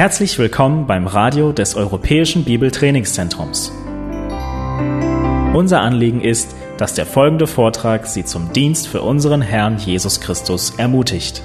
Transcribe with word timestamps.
Herzlich 0.00 0.38
willkommen 0.38 0.86
beim 0.86 1.06
Radio 1.06 1.52
des 1.52 1.74
Europäischen 1.74 2.44
Bibeltrainingszentrums. 2.44 3.70
Unser 5.52 5.82
Anliegen 5.82 6.22
ist, 6.22 6.56
dass 6.78 6.94
der 6.94 7.04
folgende 7.04 7.46
Vortrag 7.46 8.06
Sie 8.06 8.24
zum 8.24 8.50
Dienst 8.54 8.88
für 8.88 9.02
unseren 9.02 9.42
Herrn 9.42 9.76
Jesus 9.76 10.22
Christus 10.22 10.72
ermutigt. 10.78 11.42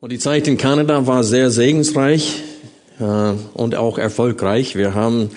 Und 0.00 0.10
die 0.10 0.18
Zeit 0.18 0.48
in 0.48 0.58
Kanada 0.58 1.06
war 1.06 1.22
sehr 1.22 1.52
segensreich 1.52 2.42
äh, 2.98 3.04
und 3.54 3.76
auch 3.76 3.98
erfolgreich. 3.98 4.74
Wir 4.74 4.94
haben 4.96 5.30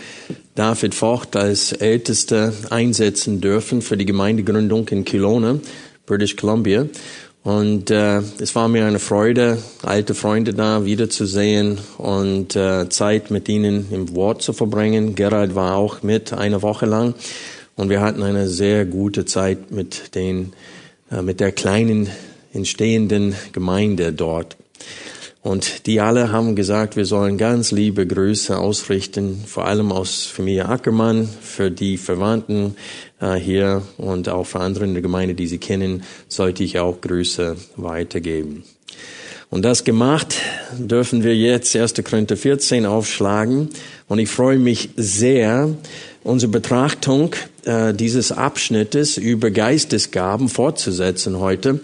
David 0.56 0.94
Vogt 0.94 1.36
als 1.36 1.72
Ältester 1.72 2.54
einsetzen 2.70 3.40
dürfen 3.40 3.82
für 3.82 3.98
die 3.98 4.06
Gemeindegründung 4.06 4.88
in 4.90 5.06
Kelowna, 5.06 5.60
British 6.06 6.36
Columbia. 6.36 6.88
Und 7.44 7.90
äh, 7.90 8.20
es 8.40 8.54
war 8.54 8.68
mir 8.68 8.86
eine 8.86 9.00
Freude, 9.00 9.58
alte 9.82 10.14
Freunde 10.14 10.54
da 10.54 10.86
wiederzusehen 10.86 11.80
und 11.98 12.56
äh, 12.56 12.88
Zeit 12.90 13.32
mit 13.32 13.50
ihnen 13.50 13.88
im 13.92 14.14
Wort 14.14 14.44
zu 14.44 14.54
verbringen. 14.54 15.16
Gerald 15.16 15.56
war 15.56 15.76
auch 15.76 16.04
mit 16.04 16.34
eine 16.34 16.62
Woche 16.62 16.86
lang 16.86 17.16
und 17.76 17.90
wir 17.90 18.02
hatten 18.02 18.22
eine 18.22 18.48
sehr 18.48 18.86
gute 18.86 19.26
Zeit 19.26 19.72
mit 19.72 20.14
den 20.14 20.54
äh, 21.12 21.24
mit 21.24 21.40
der 21.40 21.52
kleinen 21.52 22.10
entstehenden 22.54 23.36
Gemeinde 23.54 24.14
dort. 24.14 24.56
Und 25.44 25.88
die 25.88 26.00
alle 26.00 26.32
haben 26.32 26.56
gesagt, 26.56 26.96
wir 26.96 27.06
sollen 27.06 27.40
ganz 27.40 27.72
liebe 27.72 28.06
Grüße 28.06 28.56
ausrichten, 28.56 29.44
vor 29.48 29.66
allem 29.66 29.92
aus 29.92 30.28
Familie 30.28 30.70
Ackermann, 30.70 31.28
für 31.42 31.72
die 31.72 31.98
Verwandten 31.98 32.76
äh, 33.20 33.34
hier 33.36 33.82
und 33.98 34.30
auch 34.30 34.46
für 34.46 34.60
andere 34.60 34.86
in 34.86 34.94
der 34.94 35.02
Gemeinde, 35.02 35.34
die 35.34 35.48
sie 35.48 35.58
kennen, 35.58 36.04
sollte 36.28 36.64
ich 36.64 36.78
auch 36.78 37.02
Grüße 37.02 37.56
weitergeben. 37.76 38.64
Und 39.50 39.64
das 39.64 39.84
gemacht, 39.84 40.36
dürfen 40.78 41.24
wir 41.24 41.36
jetzt 41.36 41.76
1. 41.76 41.96
Korinther 42.06 42.38
14 42.38 42.86
aufschlagen. 42.86 43.70
Und 44.08 44.20
ich 44.20 44.30
freue 44.30 44.60
mich 44.60 44.92
sehr, 44.96 45.76
unsere 46.24 46.52
Betrachtung 46.52 47.36
äh, 47.66 47.94
dieses 47.94 48.32
Abschnittes 48.32 49.18
über 49.18 49.52
Geistesgaben 49.52 50.50
fortzusetzen 50.50 51.40
heute. 51.40 51.82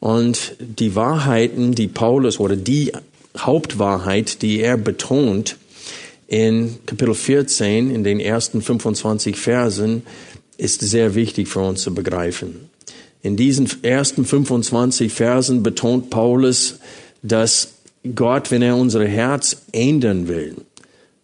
Und 0.00 0.54
die 0.60 0.94
Wahrheiten, 0.94 1.74
die 1.74 1.88
Paulus 1.88 2.38
oder 2.38 2.56
die 2.56 2.92
Hauptwahrheit, 3.36 4.42
die 4.42 4.60
er 4.60 4.76
betont 4.76 5.56
in 6.26 6.76
Kapitel 6.86 7.14
14, 7.14 7.90
in 7.90 8.04
den 8.04 8.20
ersten 8.20 8.62
25 8.62 9.36
Versen, 9.36 10.02
ist 10.56 10.80
sehr 10.80 11.14
wichtig 11.14 11.48
für 11.48 11.60
uns 11.60 11.82
zu 11.82 11.94
begreifen. 11.94 12.68
In 13.22 13.36
diesen 13.36 13.68
ersten 13.82 14.24
25 14.24 15.12
Versen 15.12 15.62
betont 15.62 16.10
Paulus, 16.10 16.78
dass 17.22 17.74
Gott, 18.14 18.50
wenn 18.50 18.62
er 18.62 18.76
unser 18.76 19.04
Herz 19.06 19.62
ändern 19.72 20.28
will, 20.28 20.56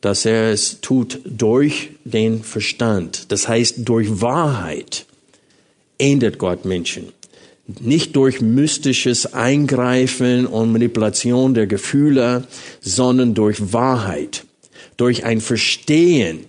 dass 0.01 0.25
er 0.25 0.51
es 0.51 0.81
tut 0.81 1.21
durch 1.25 1.91
den 2.05 2.43
Verstand. 2.43 3.31
Das 3.31 3.49
heißt, 3.49 3.89
durch 3.89 4.21
Wahrheit 4.21 5.07
ändert 5.99 6.39
Gott 6.39 6.65
Menschen 6.65 7.13
nicht 7.67 8.15
durch 8.17 8.41
mystisches 8.41 9.33
Eingreifen 9.33 10.47
und 10.47 10.73
Manipulation 10.73 11.55
der 11.55 11.67
Gefühle, 11.67 12.45
sondern 12.81 13.35
durch 13.35 13.73
Wahrheit, 13.73 14.45
durch 14.97 15.25
ein 15.25 15.41
Verstehen 15.41 16.41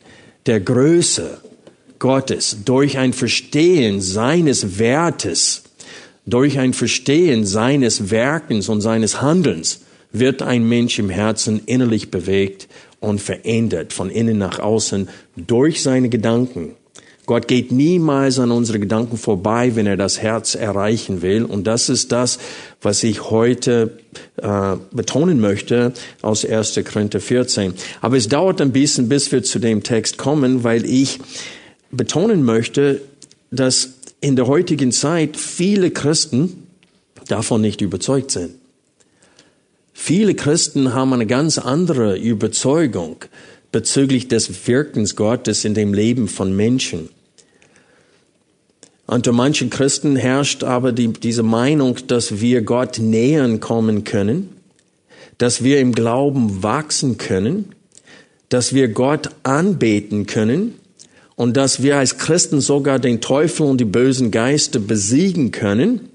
der 0.46 0.60
Größe 0.60 1.40
Gottes, 2.00 2.58
durch 2.66 2.98
ein 2.98 3.14
Verstehen 3.14 4.02
seines 4.02 4.78
Wertes, 4.78 5.64
durch 6.26 6.60
ein 6.60 6.74
Verstehen 6.74 7.46
seines 7.46 8.12
Werkens 8.12 8.68
und 8.68 8.82
seines 8.82 9.22
Handelns 9.22 9.82
wird 10.12 10.42
ein 10.42 10.68
Mensch 10.68 11.00
im 11.00 11.10
Herzen 11.10 11.62
innerlich 11.66 12.12
bewegt 12.12 12.68
und 13.00 13.22
verändert 13.22 13.94
von 13.94 14.10
innen 14.10 14.38
nach 14.38 14.60
außen 14.60 15.08
durch 15.36 15.82
seine 15.82 16.10
Gedanken 16.10 16.76
Gott 17.26 17.48
geht 17.48 17.72
niemals 17.72 18.40
an 18.40 18.52
unsere 18.52 18.80
Gedanken 18.80 19.18
vorbei, 19.18 19.76
wenn 19.76 19.88
er 19.88 19.98
das 19.98 20.22
Herz 20.22 20.56
erreichen 20.56 21.22
will. 21.22 21.44
Und 21.44 21.66
das 21.66 21.90
ist 21.90 22.12
das, 22.12 22.38
was 22.82 23.04
ich 23.04 23.30
heute 23.30 23.98
äh, 24.38 24.76
betonen 24.92 25.40
möchte 25.40 25.94
aus 26.22 26.46
1. 26.46 26.80
Korinther 26.86 27.20
14. 27.20 27.74
Aber 28.02 28.18
es 28.18 28.28
dauert 28.28 28.62
ein 28.62 28.72
bisschen, 28.72 29.10
bis 29.10 29.32
wir 29.32 29.44
zu 29.44 29.60
dem 29.60 29.82
Text 29.84 30.18
kommen, 30.18 30.64
weil 30.64 30.86
ich 30.86 31.20
betonen 31.92 32.44
möchte, 32.44 33.02
dass 33.52 33.96
in 34.22 34.36
der 34.36 34.48
heutigen 34.48 34.92
Zeit 34.92 35.38
viele 35.38 35.92
Christen 35.92 36.68
davon 37.28 37.62
nicht 37.62 37.82
überzeugt 37.82 38.32
sind. 38.32 38.56
Viele 39.94 40.36
Christen 40.36 40.94
haben 40.94 41.14
eine 41.14 41.26
ganz 41.26 41.58
andere 41.58 42.18
Überzeugung 42.18 43.18
bezüglich 43.72 44.28
des 44.28 44.68
Wirkens 44.68 45.16
Gottes 45.16 45.66
in 45.66 45.74
dem 45.74 45.94
Leben 45.94 46.28
von 46.28 46.56
Menschen. 46.56 47.10
Unter 49.08 49.32
manchen 49.32 49.70
Christen 49.70 50.16
herrscht 50.16 50.64
aber 50.64 50.92
die, 50.92 51.10
diese 51.14 51.44
Meinung, 51.44 51.98
dass 52.08 52.40
wir 52.42 52.64
Gott 52.64 52.98
nähern 52.98 53.60
kommen 53.60 54.04
können, 54.04 54.50
dass 55.38 55.64
wir 55.64 55.80
im 55.80 55.94
Glauben 55.94 56.64
wachsen 56.64 57.18
können, 57.18 57.76
dass 58.50 58.74
wir 58.74 58.88
Gott 58.88 59.30
anbeten 59.44 60.26
können 60.26 60.76
und 61.36 61.56
dass 61.58 61.84
wir 61.84 61.98
als 61.98 62.18
Christen 62.18 62.62
sogar 62.62 63.00
den 63.00 63.22
Teufel 63.22 63.68
und 63.68 63.80
die 63.80 63.86
bösen 63.86 64.32
Geister 64.32 64.80
besiegen 64.80 65.52
können, 65.52 66.10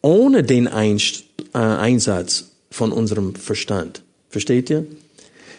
ohne 0.00 0.42
den 0.42 0.66
äh, 0.66 1.58
Einsatz 1.58 2.50
von 2.70 2.90
unserem 2.90 3.34
Verstand. 3.34 4.02
Versteht 4.30 4.70
ihr? 4.70 4.86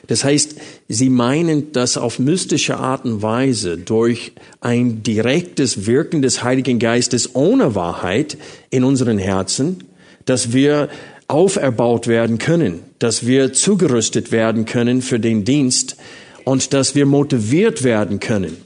Das 0.08 0.24
heißt, 0.24 0.56
sie 0.90 1.10
meinen, 1.10 1.72
dass 1.72 1.98
auf 1.98 2.20
mystische 2.20 2.78
Art 2.78 3.06
und 3.06 3.22
Weise 3.22 3.78
durch 3.78 4.34
ein 4.60 5.02
direktes 5.02 5.86
Wirken 5.86 6.22
des 6.22 6.44
Heiligen 6.44 6.78
Geistes 6.78 7.36
ohne 7.36 7.74
Wahrheit 7.74 8.38
in 8.70 8.84
unseren 8.84 9.18
Herzen, 9.18 9.86
dass 10.26 10.52
wir 10.52 10.90
auferbaut 11.28 12.08
werden 12.08 12.38
können, 12.38 12.82
dass 13.00 13.26
wir 13.26 13.54
zugerüstet 13.54 14.32
werden 14.32 14.66
können 14.66 15.02
für 15.02 15.20
den 15.20 15.46
Dienst 15.46 15.96
und 16.44 16.74
dass 16.74 16.96
wir 16.96 17.06
motiviert 17.06 17.84
werden 17.84 18.20
können, 18.20 18.58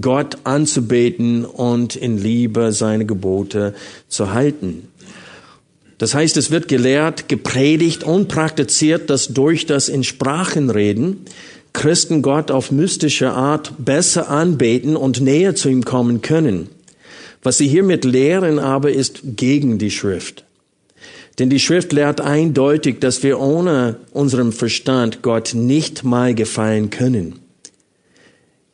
Gott 0.00 0.38
anzubeten 0.44 1.44
und 1.44 1.94
in 1.94 2.16
Liebe 2.16 2.72
seine 2.72 3.04
Gebote 3.04 3.74
zu 4.08 4.32
halten. 4.32 4.88
Das 5.98 6.14
heißt, 6.14 6.36
es 6.36 6.50
wird 6.50 6.68
gelehrt, 6.68 7.28
gepredigt 7.28 8.04
und 8.04 8.28
praktiziert, 8.28 9.10
dass 9.10 9.28
durch 9.28 9.66
das 9.66 9.88
in 9.88 10.04
Sprachen 10.04 10.70
reden 10.70 11.26
Christen 11.74 12.22
Gott 12.22 12.50
auf 12.50 12.70
mystische 12.70 13.32
Art 13.32 13.72
besser 13.78 14.30
anbeten 14.30 14.96
und 14.96 15.20
näher 15.20 15.54
zu 15.54 15.68
ihm 15.68 15.84
kommen 15.84 16.22
können. 16.22 16.68
Was 17.42 17.58
sie 17.58 17.68
hiermit 17.68 18.04
lehren 18.04 18.58
aber 18.58 18.92
ist 18.92 19.20
gegen 19.36 19.76
die 19.78 19.90
Schrift. 19.90 20.44
Denn 21.38 21.50
die 21.50 21.58
Schrift 21.58 21.92
lehrt 21.92 22.20
eindeutig, 22.20 23.00
dass 23.00 23.24
wir 23.24 23.40
ohne 23.40 23.96
unserem 24.12 24.52
Verstand 24.52 25.20
Gott 25.22 25.52
nicht 25.52 26.04
mal 26.04 26.34
gefallen 26.34 26.90
können. 26.90 27.40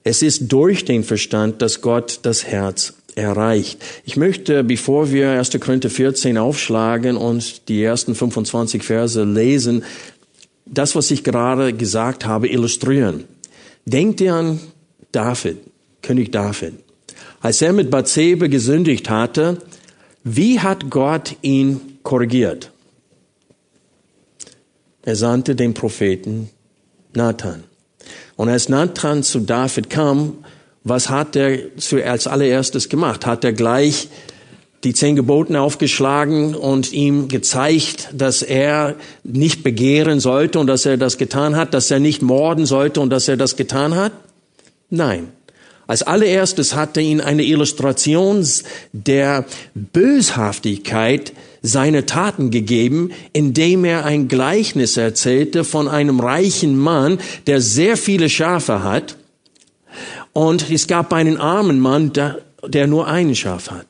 Es 0.04 0.22
ist 0.22 0.52
durch 0.52 0.84
den 0.84 1.02
Verstand, 1.02 1.62
dass 1.62 1.80
Gott 1.80 2.20
das 2.22 2.44
Herz 2.44 2.94
erreicht. 3.20 3.82
Ich 4.04 4.16
möchte, 4.16 4.64
bevor 4.64 5.10
wir 5.12 5.30
1. 5.30 5.58
Korinther 5.60 5.90
14 5.90 6.38
aufschlagen 6.38 7.16
und 7.16 7.68
die 7.68 7.82
ersten 7.82 8.14
25 8.14 8.82
Verse 8.82 9.22
lesen, 9.22 9.84
das, 10.66 10.94
was 10.94 11.10
ich 11.10 11.24
gerade 11.24 11.72
gesagt 11.72 12.26
habe, 12.26 12.48
illustrieren. 12.48 13.24
Denkt 13.84 14.20
ihr 14.20 14.34
an 14.34 14.60
David, 15.12 15.58
König 16.02 16.30
David. 16.32 16.74
Als 17.40 17.62
er 17.62 17.72
mit 17.72 17.90
Bathsebe 17.90 18.48
gesündigt 18.48 19.10
hatte, 19.10 19.58
wie 20.22 20.60
hat 20.60 20.90
Gott 20.90 21.36
ihn 21.42 21.98
korrigiert? 22.02 22.70
Er 25.02 25.16
sandte 25.16 25.56
den 25.56 25.72
Propheten 25.74 26.50
Nathan. 27.14 27.64
Und 28.36 28.48
als 28.48 28.68
Nathan 28.68 29.22
zu 29.22 29.40
David 29.40 29.90
kam, 29.90 30.44
was 30.84 31.10
hat 31.10 31.36
er 31.36 31.58
als 32.06 32.26
allererstes 32.26 32.88
gemacht? 32.88 33.26
Hat 33.26 33.44
er 33.44 33.52
gleich 33.52 34.08
die 34.82 34.94
zehn 34.94 35.14
Geboten 35.14 35.56
aufgeschlagen 35.56 36.54
und 36.54 36.92
ihm 36.92 37.28
gezeigt, 37.28 38.08
dass 38.14 38.42
er 38.42 38.96
nicht 39.22 39.62
begehren 39.62 40.20
sollte 40.20 40.58
und 40.58 40.66
dass 40.68 40.86
er 40.86 40.96
das 40.96 41.18
getan 41.18 41.54
hat, 41.54 41.74
dass 41.74 41.90
er 41.90 42.00
nicht 42.00 42.22
morden 42.22 42.64
sollte 42.64 43.00
und 43.00 43.10
dass 43.10 43.28
er 43.28 43.36
das 43.36 43.56
getan 43.56 43.94
hat? 43.94 44.12
Nein. 44.88 45.28
Als 45.86 46.02
allererstes 46.04 46.74
hat 46.76 46.96
er 46.96 47.02
ihn 47.02 47.20
eine 47.20 47.42
Illustration 47.42 48.46
der 48.92 49.44
Böshaftigkeit 49.74 51.32
seiner 51.62 52.06
Taten 52.06 52.50
gegeben, 52.50 53.10
indem 53.32 53.84
er 53.84 54.04
ein 54.04 54.28
Gleichnis 54.28 54.96
erzählte 54.96 55.64
von 55.64 55.88
einem 55.88 56.20
reichen 56.20 56.78
Mann, 56.78 57.18
der 57.48 57.60
sehr 57.60 57.96
viele 57.96 58.30
Schafe 58.30 58.84
hat 58.84 59.16
und 60.32 60.70
es 60.70 60.86
gab 60.86 61.12
einen 61.12 61.38
armen 61.38 61.80
Mann, 61.80 62.12
der 62.12 62.86
nur 62.86 63.06
einen 63.06 63.34
Schaf 63.34 63.70
hat. 63.70 63.86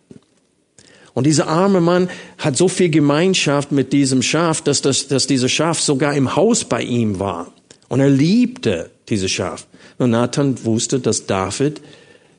Und 1.12 1.26
dieser 1.26 1.48
arme 1.48 1.80
Mann 1.80 2.08
hat 2.38 2.56
so 2.56 2.68
viel 2.68 2.88
Gemeinschaft 2.88 3.72
mit 3.72 3.92
diesem 3.92 4.22
Schaf, 4.22 4.62
dass, 4.62 4.80
das, 4.80 5.08
dass 5.08 5.26
dieses 5.26 5.50
Schaf 5.50 5.80
sogar 5.80 6.14
im 6.14 6.36
Haus 6.36 6.64
bei 6.64 6.82
ihm 6.82 7.18
war. 7.18 7.52
Und 7.88 8.00
er 8.00 8.10
liebte 8.10 8.90
dieses 9.08 9.30
Schaf. 9.30 9.66
Und 9.98 10.10
Nathan 10.10 10.64
wusste, 10.64 11.00
dass 11.00 11.26
David 11.26 11.80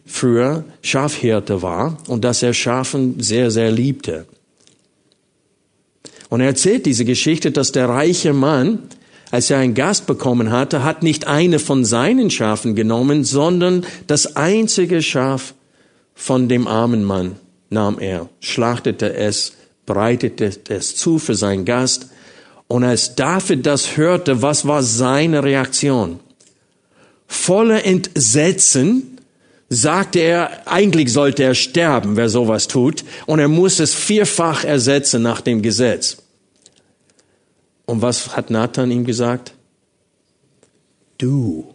früher 0.05 0.63
Schafhirte 0.81 1.61
war 1.61 1.97
und 2.07 2.23
dass 2.23 2.41
er 2.41 2.53
Schafen 2.53 3.19
sehr, 3.19 3.51
sehr 3.51 3.71
liebte. 3.71 4.25
Und 6.29 6.39
er 6.39 6.47
erzählt 6.47 6.85
diese 6.85 7.03
Geschichte, 7.03 7.51
dass 7.51 7.73
der 7.73 7.89
reiche 7.89 8.31
Mann, 8.33 8.79
als 9.31 9.49
er 9.49 9.59
einen 9.59 9.73
Gast 9.73 10.05
bekommen 10.05 10.51
hatte, 10.51 10.83
hat 10.83 11.03
nicht 11.03 11.25
eine 11.25 11.57
von 11.57 11.85
seinen 11.85 12.29
Schafen 12.29 12.75
genommen, 12.75 13.23
sondern 13.23 13.85
das 14.07 14.35
einzige 14.35 15.01
Schaf 15.01 15.53
von 16.13 16.49
dem 16.49 16.67
armen 16.67 17.03
Mann 17.03 17.37
nahm 17.69 17.97
er, 17.99 18.29
schlachtete 18.41 19.13
es, 19.13 19.53
bereitete 19.85 20.51
es 20.67 20.95
zu 20.95 21.17
für 21.17 21.35
seinen 21.35 21.65
Gast. 21.65 22.07
Und 22.67 22.83
als 22.83 23.15
David 23.15 23.65
das 23.65 23.97
hörte, 23.97 24.41
was 24.41 24.67
war 24.67 24.83
seine 24.83 25.43
Reaktion? 25.43 26.19
Voller 27.27 27.85
Entsetzen 27.85 29.17
sagte 29.69 30.19
er, 30.19 30.67
eigentlich 30.67 31.13
sollte 31.13 31.43
er 31.43 31.55
sterben, 31.55 32.17
wer 32.17 32.27
sowas 32.27 32.67
tut, 32.67 33.05
und 33.25 33.39
er 33.39 33.47
muss 33.47 33.79
es 33.79 33.93
vierfach 33.93 34.65
ersetzen 34.65 35.21
nach 35.21 35.39
dem 35.39 35.61
Gesetz. 35.61 36.17
Und 37.85 38.01
was 38.01 38.35
hat 38.35 38.49
Nathan 38.49 38.91
ihm 38.91 39.05
gesagt? 39.05 39.53
Du 41.17 41.73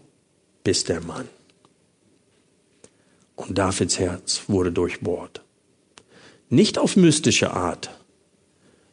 bist 0.65 0.89
der 0.89 1.01
Mann. 1.01 1.29
Und 3.37 3.57
Davids 3.57 3.99
Herz 3.99 4.43
wurde 4.49 4.73
durchbohrt. 4.73 5.43
Nicht 6.49 6.79
auf 6.79 6.97
mystische 6.97 7.53
Art, 7.53 7.91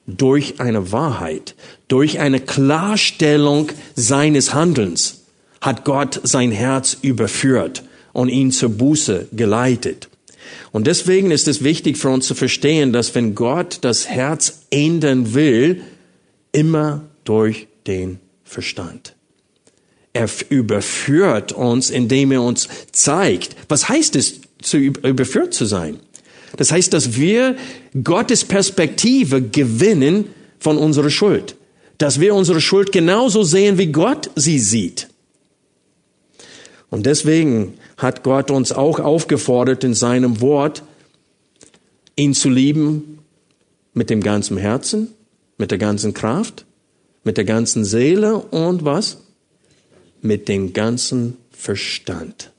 durch 0.06 0.60
eine 0.60 0.92
Wahrheit, 0.92 1.56
durch 1.88 2.20
eine 2.20 2.42
Klarstellung 2.42 3.70
seines 3.96 4.54
Handelns 4.54 5.24
hat 5.62 5.86
Gott 5.86 6.20
sein 6.24 6.52
Herz 6.52 6.98
überführt 7.02 7.84
und 8.12 8.30
ihn 8.30 8.52
zur 8.52 8.70
Buße 8.70 9.30
geleitet. 9.32 10.10
Und 10.72 10.88
deswegen 10.88 11.32
ist 11.32 11.48
es 11.48 11.64
wichtig 11.64 11.98
für 11.98 12.10
uns 12.10 12.28
zu 12.28 12.36
verstehen, 12.36 12.92
dass 12.92 13.16
wenn 13.16 13.34
Gott 13.34 13.78
das 13.82 14.10
Herz 14.10 14.66
ändern 14.72 15.34
will, 15.34 15.82
immer 16.54 17.04
durch 17.26 17.68
den 17.86 18.20
Verstand. 18.46 19.16
Er 20.14 20.30
überführt 20.50 21.52
uns, 21.52 21.90
indem 21.90 22.32
er 22.32 22.42
uns 22.42 22.70
zeigt, 22.92 23.56
was 23.68 23.90
heißt 23.90 24.16
es, 24.16 24.42
zu 24.62 24.78
überführt 24.78 25.54
zu 25.54 25.66
sein? 25.66 26.00
Das 26.56 26.72
heißt, 26.72 26.94
dass 26.94 27.18
wir 27.18 27.58
Gottes 28.04 28.46
Perspektive 28.46 29.42
gewinnen 29.42 30.30
von 30.60 30.78
unserer 30.78 31.10
Schuld. 31.10 31.56
Dass 31.98 32.20
wir 32.20 32.36
unsere 32.36 32.62
Schuld 32.62 32.92
genauso 32.92 33.44
sehen, 33.44 33.78
wie 33.78 33.88
Gott 33.88 34.30
sie 34.36 34.60
sieht. 34.60 35.08
Und 36.90 37.08
deswegen 37.08 37.74
hat 37.98 38.24
Gott 38.24 38.52
uns 38.52 38.72
auch 38.72 39.00
aufgefordert 39.00 39.84
in 39.84 39.96
seinem 39.96 40.42
Wort, 40.42 40.84
ihn 42.16 42.36
zu 42.36 42.50
lieben 42.50 43.20
mit 43.96 44.12
dem 44.12 44.22
ganzen 44.22 44.58
Herzen, 44.58 45.10
mit 45.58 45.72
der 45.72 45.78
ganzen 45.78 46.14
Kraft, 46.14 46.66
mit 47.24 47.38
der 47.38 47.46
ganzen 47.46 47.86
Seele 47.86 48.38
und 48.38 48.86
was? 48.86 49.18
Mit 50.22 50.48
dem 50.48 50.74
ganzen 50.74 51.38
Verstand. 51.52 52.52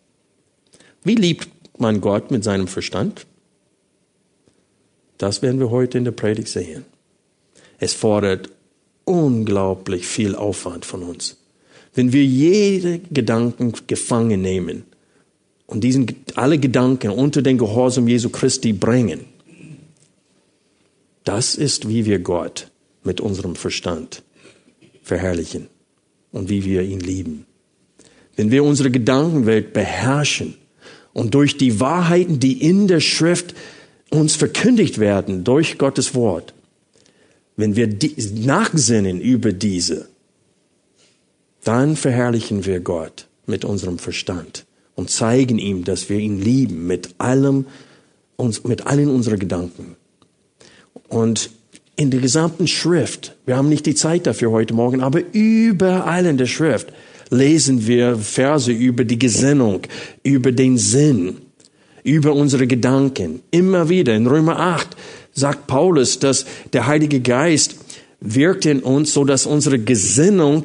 Wie 1.03 1.15
liebt 1.15 1.49
man 1.79 2.01
Gott 2.01 2.31
mit 2.31 2.45
seinem 2.45 2.69
Verstand? 2.69 3.27
Das 5.19 5.43
werden 5.43 5.61
wir 5.61 5.71
heute 5.71 5.99
in 5.99 6.05
der 6.05 6.13
Predigt 6.13 6.49
sehen. 6.49 6.85
Es 7.79 7.93
fordert 7.93 8.51
unglaublich 9.05 10.07
viel 10.07 10.35
Aufwand 10.35 10.85
von 10.85 11.03
uns. 11.03 11.37
Wenn 11.95 12.13
wir 12.13 12.25
jede 12.25 12.99
Gedanken 12.99 13.73
gefangen 13.87 14.41
nehmen 14.41 14.85
und 15.67 15.85
diesen 15.85 16.25
alle 16.35 16.59
Gedanken 16.59 17.11
unter 17.11 17.43
den 17.43 17.59
Gehorsam 17.59 18.09
Jesu 18.09 18.31
Christi 18.31 18.73
bringen, 18.73 19.27
das 21.25 21.55
ist, 21.55 21.89
wie 21.89 22.05
wir 22.05 22.19
Gott 22.19 22.71
mit 23.05 23.21
unserem 23.21 23.55
Verstand 23.55 24.23
verherrlichen 25.03 25.69
und 26.33 26.49
wie 26.49 26.65
wir 26.65 26.83
ihn 26.83 27.01
lieben. 27.01 27.47
Wenn 28.37 28.51
wir 28.51 28.65
unsere 28.65 28.91
Gedankenwelt 28.91 29.73
beherrschen 29.73 30.57
und 31.13 31.35
durch 31.35 31.57
die 31.57 31.79
Wahrheiten, 31.79 32.41
die 32.41 32.61
in 32.61 32.89
der 32.89 33.01
Schrift 33.01 33.55
uns 34.11 34.35
verkündigt 34.35 34.99
werden 34.99 35.45
durch 35.45 35.79
Gottes 35.79 36.15
Wort, 36.15 36.55
wenn 37.57 37.77
wir 37.77 37.89
nachsinnen 38.35 39.21
über 39.21 39.53
diese, 39.53 40.09
dann 41.63 41.97
verherrlichen 41.97 42.65
wir 42.65 42.81
Gott 42.81 43.29
mit 43.47 43.65
unserem 43.65 43.99
Verstand 43.99 44.67
und 44.95 45.11
zeigen 45.11 45.59
ihm, 45.59 45.85
dass 45.85 46.09
wir 46.09 46.19
ihn 46.19 46.41
lieben 46.41 46.87
mit 46.87 47.15
allem, 47.19 47.67
uns, 48.37 48.65
mit 48.65 48.87
allen 48.87 49.09
unseren 49.09 49.39
Gedanken. 49.39 49.97
Und 51.09 51.51
in 51.97 52.11
der 52.11 52.21
gesamten 52.21 52.67
Schrift, 52.67 53.37
wir 53.47 53.57
haben 53.57 53.69
nicht 53.69 53.87
die 53.87 53.95
Zeit 53.95 54.27
dafür 54.27 54.51
heute 54.51 54.75
Morgen, 54.75 55.01
aber 55.01 55.21
überall 55.33 56.27
in 56.27 56.39
der 56.39 56.47
Schrift 56.47 56.89
lesen 57.31 57.87
wir 57.87 58.17
Verse 58.17 58.71
über 58.71 59.05
die 59.05 59.19
Gesinnung, 59.19 59.83
über 60.23 60.53
den 60.53 60.77
Sinn, 60.77 61.37
über 62.03 62.35
unsere 62.35 62.67
Gedanken. 62.67 63.41
Immer 63.51 63.89
wieder 63.89 64.15
in 64.15 64.27
Römer 64.27 64.59
8 64.59 64.89
sagt 65.33 65.67
Paulus, 65.67 66.19
dass 66.19 66.47
der 66.73 66.87
Heilige 66.87 67.21
Geist 67.21 67.77
wirkt 68.21 68.67
in 68.67 68.81
uns, 68.81 69.13
so 69.13 69.25
dass 69.25 69.47
unsere 69.47 69.79
Gesinnung, 69.79 70.65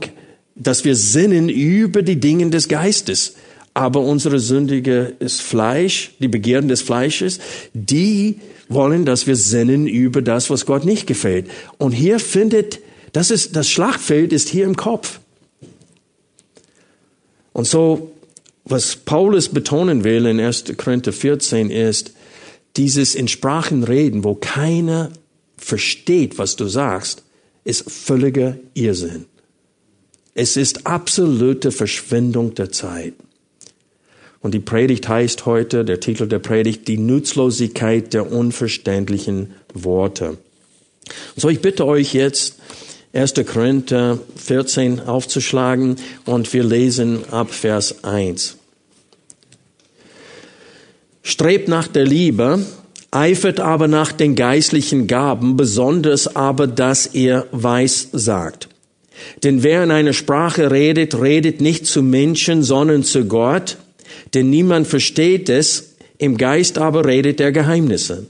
dass 0.56 0.86
wir 0.86 0.96
sinnen 0.96 1.50
über 1.50 2.02
die 2.02 2.20
Dinge 2.20 2.50
des 2.50 2.68
Geistes. 2.68 3.36
Aber 3.74 4.02
unsere 4.02 4.40
sündige 4.40 5.14
ist 5.20 5.42
Fleisch, 5.42 6.12
die 6.20 6.28
Begehren 6.28 6.68
des 6.68 6.82
Fleisches, 6.82 7.40
die 7.74 8.40
wollen, 8.70 9.06
dass 9.06 9.28
wir 9.28 9.36
sinnen 9.36 9.88
über 9.88 10.22
das, 10.22 10.50
was 10.50 10.66
Gott 10.66 10.86
nicht 10.86 11.08
gefällt. 11.08 11.50
Und 11.78 11.92
hier 11.92 12.20
findet, 12.20 12.80
das 13.12 13.32
ist, 13.32 13.56
das 13.56 13.70
Schlachtfeld 13.70 14.32
ist 14.32 14.50
hier 14.50 14.66
im 14.66 14.76
Kopf. 14.76 15.20
Und 17.52 17.68
so 17.68 18.12
was 18.70 18.96
Paulus 18.96 19.50
betonen 19.50 20.04
will 20.04 20.26
in 20.26 20.40
1. 20.40 20.66
Korinther 20.78 21.12
14 21.12 21.72
ist, 21.72 22.14
dieses 22.78 23.16
in 23.16 23.28
Sprachen 23.28 23.84
reden, 23.84 24.24
wo 24.24 24.36
keiner 24.36 25.12
versteht, 25.58 26.38
was 26.38 26.56
du 26.56 26.68
sagst, 26.68 27.24
ist 27.64 27.90
völliger 27.90 28.58
Irrsinn. 28.76 29.26
Es 30.36 30.56
ist 30.56 30.86
absolute 30.86 31.72
Verschwendung 31.72 32.54
der 32.54 32.72
Zeit. 32.72 33.14
Und 34.42 34.54
die 34.54 34.60
Predigt 34.60 35.08
heißt 35.08 35.46
heute, 35.46 35.84
der 35.84 36.00
Titel 36.00 36.28
der 36.28 36.40
Predigt, 36.40 36.88
die 36.88 36.98
Nutzlosigkeit 36.98 38.14
der 38.14 38.32
unverständlichen 38.32 39.54
Worte. 39.74 40.38
So, 41.36 41.50
ich 41.50 41.62
bitte 41.62 41.86
euch 41.86 42.14
jetzt, 42.14 42.56
1. 43.12 43.34
Korinther 43.46 44.20
14 44.36 45.02
aufzuschlagen 45.02 45.96
und 46.26 46.54
wir 46.54 46.64
lesen 46.64 47.24
ab 47.32 47.52
Vers 47.52 48.04
1. 48.04 48.58
Strebt 51.24 51.68
nach 51.68 51.88
der 51.88 52.06
Liebe, 52.06 52.66
eifert 53.12 53.60
aber 53.60 53.88
nach 53.88 54.12
den 54.12 54.36
geistlichen 54.36 55.08
Gaben, 55.08 55.58
besonders 55.58 56.36
aber, 56.36 56.68
dass 56.68 57.14
ihr 57.14 57.48
weiß 57.52 58.10
sagt. 58.14 58.70
Denn 59.44 59.64
wer 59.64 59.84
in 59.84 59.92
einer 59.92 60.14
Sprache 60.14 60.72
redet, 60.72 61.20
redet 61.20 61.62
nicht 61.62 61.88
zu 61.88 62.02
Menschen, 62.04 62.64
sondern 62.64 63.04
zu 63.04 63.26
Gott, 63.26 63.78
denn 64.34 64.50
niemand 64.50 64.88
versteht 64.88 65.50
es, 65.50 65.96
im 66.18 66.38
Geist 66.38 66.78
aber 66.78 67.06
redet 67.06 67.40
er 67.40 67.52
Geheimnisse. 67.52 68.28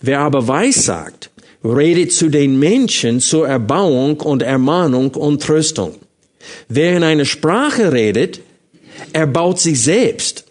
Wer 0.00 0.20
aber 0.20 0.46
weiß 0.46 0.84
sagt, 0.84 1.30
redet 1.64 2.12
zu 2.12 2.28
den 2.28 2.58
Menschen 2.58 3.20
zur 3.20 3.48
Erbauung 3.48 4.20
und 4.20 4.42
Ermahnung 4.42 5.14
und 5.14 5.42
Tröstung. 5.42 5.94
Wer 6.68 6.96
in 6.96 7.02
einer 7.02 7.24
Sprache 7.24 7.92
redet, 7.92 8.40
erbaut 9.12 9.58
sich 9.58 9.82
selbst. 9.82 10.44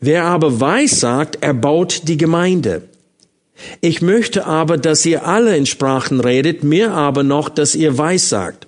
Wer 0.00 0.24
aber 0.24 0.60
weiß 0.60 1.00
sagt, 1.00 1.42
erbaut 1.42 2.02
die 2.04 2.18
Gemeinde. 2.18 2.82
Ich 3.80 4.02
möchte 4.02 4.46
aber, 4.46 4.76
dass 4.76 5.06
ihr 5.06 5.26
alle 5.26 5.56
in 5.56 5.66
Sprachen 5.66 6.20
redet, 6.20 6.64
mir 6.64 6.92
aber 6.92 7.22
noch, 7.22 7.48
dass 7.48 7.74
ihr 7.74 7.96
weiß 7.96 8.28
sagt. 8.28 8.66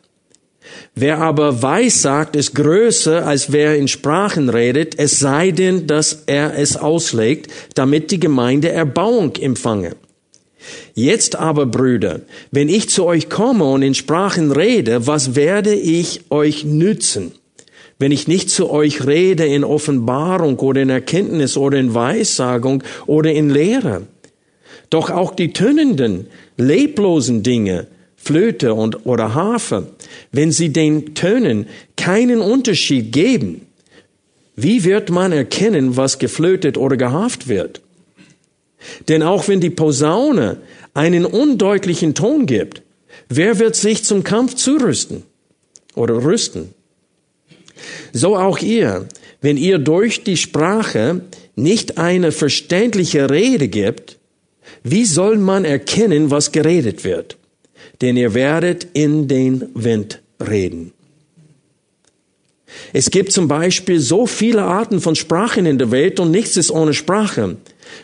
Wer 0.99 1.19
aber 1.19 1.62
weiß 1.62 2.00
sagt, 2.00 2.37
ist 2.37 2.55
größer, 2.55 3.26
als 3.26 3.53
wer 3.53 3.76
in 3.76 3.87
Sprachen 3.87 4.49
redet, 4.49 4.99
es 4.99 5.21
sei 5.21 5.50
denn, 5.50 5.87
dass 5.87 6.23
er 6.25 6.59
es 6.59 6.76
auslegt, 6.76 7.53
damit 7.75 8.11
die 8.11 8.19
Gemeinde 8.19 8.71
Erbauung 8.71 9.37
empfange. 9.37 9.95
Jetzt 10.95 11.37
aber, 11.37 11.67
Brüder, 11.67 12.23
wenn 12.50 12.71
ich 12.71 12.88
zu 12.88 13.05
euch 13.05 13.29
komme 13.29 13.65
und 13.65 13.83
in 13.83 13.93
Sprachen 13.93 14.50
rede, 14.50 15.07
was 15.07 15.37
werde 15.37 15.75
ich 15.75 16.23
euch 16.31 16.65
nützen? 16.65 17.33
wenn 17.99 18.12
ich 18.12 18.29
nicht 18.29 18.50
zu 18.50 18.71
euch 18.71 19.07
rede 19.07 19.47
in 19.47 19.65
Offenbarung 19.65 20.59
oder 20.59 20.83
in 20.83 20.91
Erkenntnis 20.91 21.57
oder 21.57 21.79
in 21.79 21.95
Weissagung 21.95 22.83
oder 23.07 23.33
in 23.33 23.50
Lehre. 23.50 24.03
Doch 24.91 25.11
auch 25.11 25.35
die 25.35 25.53
tönenden, 25.53 26.26
leblosen 26.57 27.43
Dinge, 27.43 27.87
Flöte 28.17 28.75
und, 28.75 29.07
oder 29.07 29.35
Harfe, 29.35 29.88
wenn 30.33 30.52
sie 30.52 30.71
den 30.71 31.14
Tönen 31.14 31.66
keinen 31.97 32.40
Unterschied 32.40 33.12
geben, 33.12 33.66
wie 34.56 34.85
wird 34.85 35.11
man 35.11 35.33
erkennen, 35.33 35.97
was 35.97 36.18
geflötet 36.18 36.78
oder 36.78 36.97
gehaft 36.97 37.49
wird? 37.49 37.83
Denn 39.09 39.23
auch 39.23 39.49
wenn 39.49 39.61
die 39.61 39.71
Posaune 39.71 40.59
einen 40.95 41.25
undeutlichen 41.25 42.14
Ton 42.14 42.47
gibt, 42.47 42.83
wer 43.28 43.59
wird 43.59 43.76
sich 43.76 44.04
zum 44.04 44.25
Kampf 44.25 44.54
zurüsten 44.54 45.25
oder 45.95 46.25
rüsten? 46.25 46.71
So 48.12 48.37
auch 48.37 48.59
ihr, 48.61 49.06
wenn 49.42 49.56
ihr 49.56 49.78
durch 49.78 50.25
die 50.25 50.37
Sprache 50.37 51.21
nicht 51.54 51.99
eine 51.99 52.33
verständliche 52.33 53.28
Rede 53.30 53.68
gibt, 53.68 54.16
wie 54.83 55.04
soll 55.04 55.37
man 55.37 55.64
erkennen, 55.64 56.30
was 56.30 56.52
geredet 56.52 57.04
wird? 57.04 57.37
Denn 58.00 58.17
ihr 58.17 58.35
werdet 58.35 58.87
in 58.93 59.29
den 59.29 59.69
Wind 59.75 60.21
reden. 60.41 60.93
Es 62.93 63.11
gibt 63.11 63.33
zum 63.33 63.49
Beispiel 63.49 64.00
so 64.00 64.26
viele 64.26 64.62
Arten 64.62 65.00
von 65.00 65.15
Sprachen 65.15 65.67
in 65.67 65.79
der 65.79 65.91
Welt 65.91 66.21
und 66.21 66.31
nichts 66.31 66.57
ist 66.57 66.71
ohne 66.71 66.95
Sprache. 66.95 67.57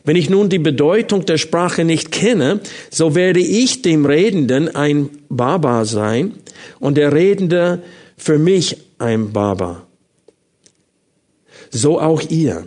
Wenn 0.04 0.16
ich 0.16 0.30
nun 0.30 0.48
die 0.48 0.58
Bedeutung 0.58 1.26
der 1.26 1.38
Sprache 1.38 1.84
nicht 1.84 2.12
kenne, 2.12 2.60
so 2.90 3.14
werde 3.14 3.40
ich 3.40 3.82
dem 3.82 4.06
Redenden 4.06 4.74
ein 4.74 5.10
Baba 5.28 5.84
sein 5.84 6.34
und 6.78 6.96
der 6.96 7.12
Redende 7.12 7.82
für 8.16 8.38
mich 8.38 8.76
ein 8.98 9.32
Baba. 9.32 9.86
So 11.70 12.00
auch 12.00 12.22
ihr. 12.30 12.66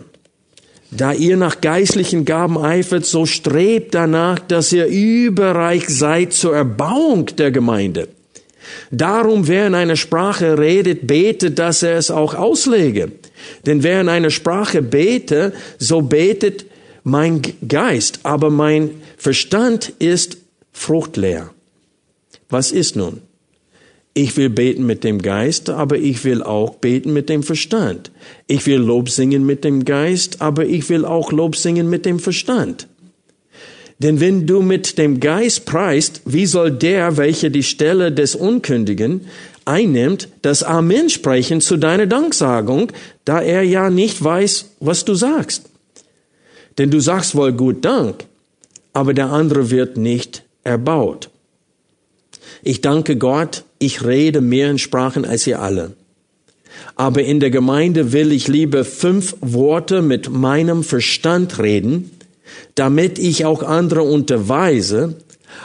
Da 0.90 1.12
ihr 1.12 1.36
nach 1.36 1.60
geistlichen 1.60 2.24
Gaben 2.24 2.58
eifert, 2.58 3.04
so 3.04 3.26
strebt 3.26 3.94
danach, 3.94 4.38
dass 4.38 4.72
ihr 4.72 4.86
überreich 4.86 5.88
seid 5.88 6.32
zur 6.32 6.54
Erbauung 6.54 7.26
der 7.36 7.50
Gemeinde. 7.50 8.08
Darum, 8.90 9.48
wer 9.48 9.66
in 9.66 9.74
einer 9.74 9.96
Sprache 9.96 10.58
redet, 10.58 11.06
betet, 11.06 11.58
dass 11.58 11.82
er 11.82 11.96
es 11.96 12.10
auch 12.10 12.34
auslege. 12.34 13.12
Denn 13.64 13.82
wer 13.82 14.00
in 14.00 14.08
einer 14.08 14.30
Sprache 14.30 14.82
bete, 14.82 15.52
so 15.78 16.02
betet 16.02 16.66
mein 17.04 17.42
Geist, 17.66 18.20
aber 18.22 18.50
mein 18.50 18.90
Verstand 19.16 19.92
ist 19.98 20.38
fruchtleer. 20.72 21.50
Was 22.48 22.72
ist 22.72 22.96
nun? 22.96 23.22
Ich 24.18 24.34
will 24.38 24.48
beten 24.48 24.86
mit 24.86 25.04
dem 25.04 25.20
Geist, 25.20 25.68
aber 25.68 25.98
ich 25.98 26.24
will 26.24 26.42
auch 26.42 26.76
beten 26.76 27.12
mit 27.12 27.28
dem 27.28 27.42
Verstand. 27.42 28.10
Ich 28.46 28.64
will 28.64 28.78
Lob 28.78 29.10
singen 29.10 29.44
mit 29.44 29.62
dem 29.62 29.84
Geist, 29.84 30.40
aber 30.40 30.64
ich 30.64 30.88
will 30.88 31.04
auch 31.04 31.32
Lob 31.32 31.54
singen 31.54 31.90
mit 31.90 32.06
dem 32.06 32.18
Verstand. 32.18 32.88
Denn 33.98 34.18
wenn 34.18 34.46
du 34.46 34.62
mit 34.62 34.96
dem 34.96 35.20
Geist 35.20 35.66
preist, 35.66 36.22
wie 36.24 36.46
soll 36.46 36.70
der, 36.70 37.18
welcher 37.18 37.50
die 37.50 37.62
Stelle 37.62 38.10
des 38.10 38.34
Unkündigen 38.34 39.26
einnimmt, 39.66 40.30
das 40.40 40.62
Amen 40.62 41.10
sprechen 41.10 41.60
zu 41.60 41.76
deiner 41.76 42.06
Danksagung, 42.06 42.92
da 43.26 43.42
er 43.42 43.64
ja 43.64 43.90
nicht 43.90 44.24
weiß, 44.24 44.76
was 44.80 45.04
du 45.04 45.12
sagst? 45.12 45.68
Denn 46.78 46.90
du 46.90 47.00
sagst 47.00 47.34
wohl 47.34 47.52
gut 47.52 47.84
Dank, 47.84 48.24
aber 48.94 49.12
der 49.12 49.30
andere 49.30 49.70
wird 49.70 49.98
nicht 49.98 50.42
erbaut. 50.64 51.28
Ich 52.62 52.80
danke 52.80 53.16
Gott, 53.16 53.65
ich 53.78 54.04
rede 54.04 54.40
mehr 54.40 54.70
in 54.70 54.78
Sprachen 54.78 55.24
als 55.24 55.46
ihr 55.46 55.60
alle. 55.60 55.92
Aber 56.94 57.22
in 57.22 57.40
der 57.40 57.50
Gemeinde 57.50 58.12
will 58.12 58.32
ich 58.32 58.48
lieber 58.48 58.84
fünf 58.84 59.36
Worte 59.40 60.02
mit 60.02 60.30
meinem 60.30 60.82
Verstand 60.82 61.58
reden, 61.58 62.10
damit 62.74 63.18
ich 63.18 63.44
auch 63.44 63.62
andere 63.62 64.02
unterweise, 64.02 65.16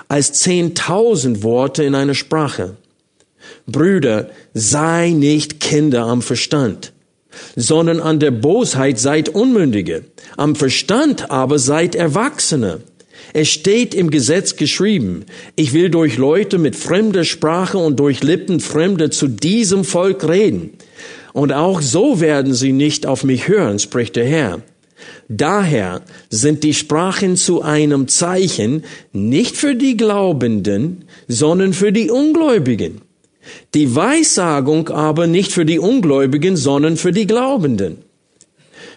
als 0.08 0.34
zehntausend 0.34 1.44
Worte 1.44 1.84
in 1.84 1.96
einer 1.96 2.16
Sprache. 2.16 2.76
Brüder, 3.66 4.30
sei 4.54 5.12
nicht 5.12 5.60
Kinder 5.60 6.04
am 6.04 6.22
Verstand, 6.22 6.94
sondern 7.56 8.00
an 8.00 8.20
der 8.20 8.32
Bosheit 8.32 9.00
seid 9.00 9.30
Unmündige, 9.30 10.06
am 10.38 10.56
Verstand 10.56 11.32
aber 11.32 11.60
seid 11.60 11.96
Erwachsene. 11.96 12.82
Es 13.34 13.50
steht 13.50 13.94
im 13.94 14.10
Gesetz 14.10 14.56
geschrieben, 14.56 15.26
ich 15.56 15.74
will 15.74 15.90
durch 15.90 16.18
Leute 16.18 16.58
mit 16.58 16.76
fremder 16.76 17.24
Sprache 17.24 17.78
und 17.78 18.00
durch 18.00 18.24
Lippen 18.24 18.60
Fremde 18.60 19.10
zu 19.10 19.28
diesem 19.28 19.84
Volk 19.84 20.28
reden. 20.28 20.72
Und 21.34 21.54
auch 21.54 21.82
so 21.82 22.20
werden 22.20 22.54
sie 22.54 22.74
nicht 22.74 23.06
auf 23.06 23.24
mich 23.24 23.48
hören, 23.48 23.80
spricht 23.80 24.16
der 24.18 24.26
Herr. 24.26 24.62
Daher 25.30 26.02
sind 26.30 26.64
die 26.64 26.74
Sprachen 26.74 27.38
zu 27.38 27.62
einem 27.62 28.08
Zeichen 28.10 28.84
nicht 29.14 29.56
für 29.56 29.76
die 29.76 29.96
Glaubenden, 29.96 31.06
sondern 31.28 31.74
für 31.74 31.94
die 31.94 32.12
Ungläubigen. 32.12 33.02
Die 33.74 33.96
Weissagung 33.96 34.90
aber 34.90 35.28
nicht 35.28 35.52
für 35.52 35.66
die 35.66 35.80
Ungläubigen, 35.80 36.58
sondern 36.58 36.98
für 36.98 37.12
die 37.12 37.28
Glaubenden. 37.28 38.04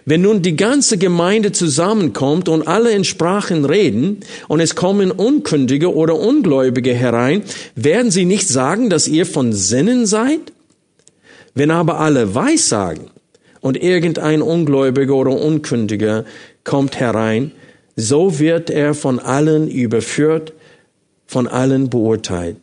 Wenn 0.07 0.21
nun 0.23 0.43
die 0.43 0.57
ganze 0.57 0.99
Gemeinde 0.99 1.53
zusammenkommt 1.53 2.49
und 2.49 2.67
alle 2.69 2.93
in 2.93 3.05
Sprachen 3.05 3.65
reden 3.65 4.21
und 4.49 4.61
es 4.61 4.75
kommen 4.75 5.11
Unkündige 5.11 5.95
oder 5.95 6.19
Ungläubige 6.19 6.93
herein, 6.93 7.43
werden 7.75 8.11
sie 8.11 8.27
nicht 8.27 8.49
sagen, 8.49 8.91
dass 8.91 9.09
ihr 9.09 9.25
von 9.25 9.53
Sinnen 9.55 10.05
seid? 10.05 10.53
Wenn 11.55 11.71
aber 11.71 12.01
alle 12.01 12.35
Weissagen 12.35 13.11
und 13.61 13.83
irgendein 13.83 14.43
Ungläubiger 14.43 15.15
oder 15.15 15.41
Unkündiger 15.41 16.27
kommt 16.65 17.01
herein, 17.01 17.53
so 17.97 18.39
wird 18.39 18.69
er 18.69 18.93
von 18.93 19.19
allen 19.21 19.69
überführt, 19.69 20.53
von 21.27 21.47
allen 21.47 21.89
beurteilt. 21.89 22.57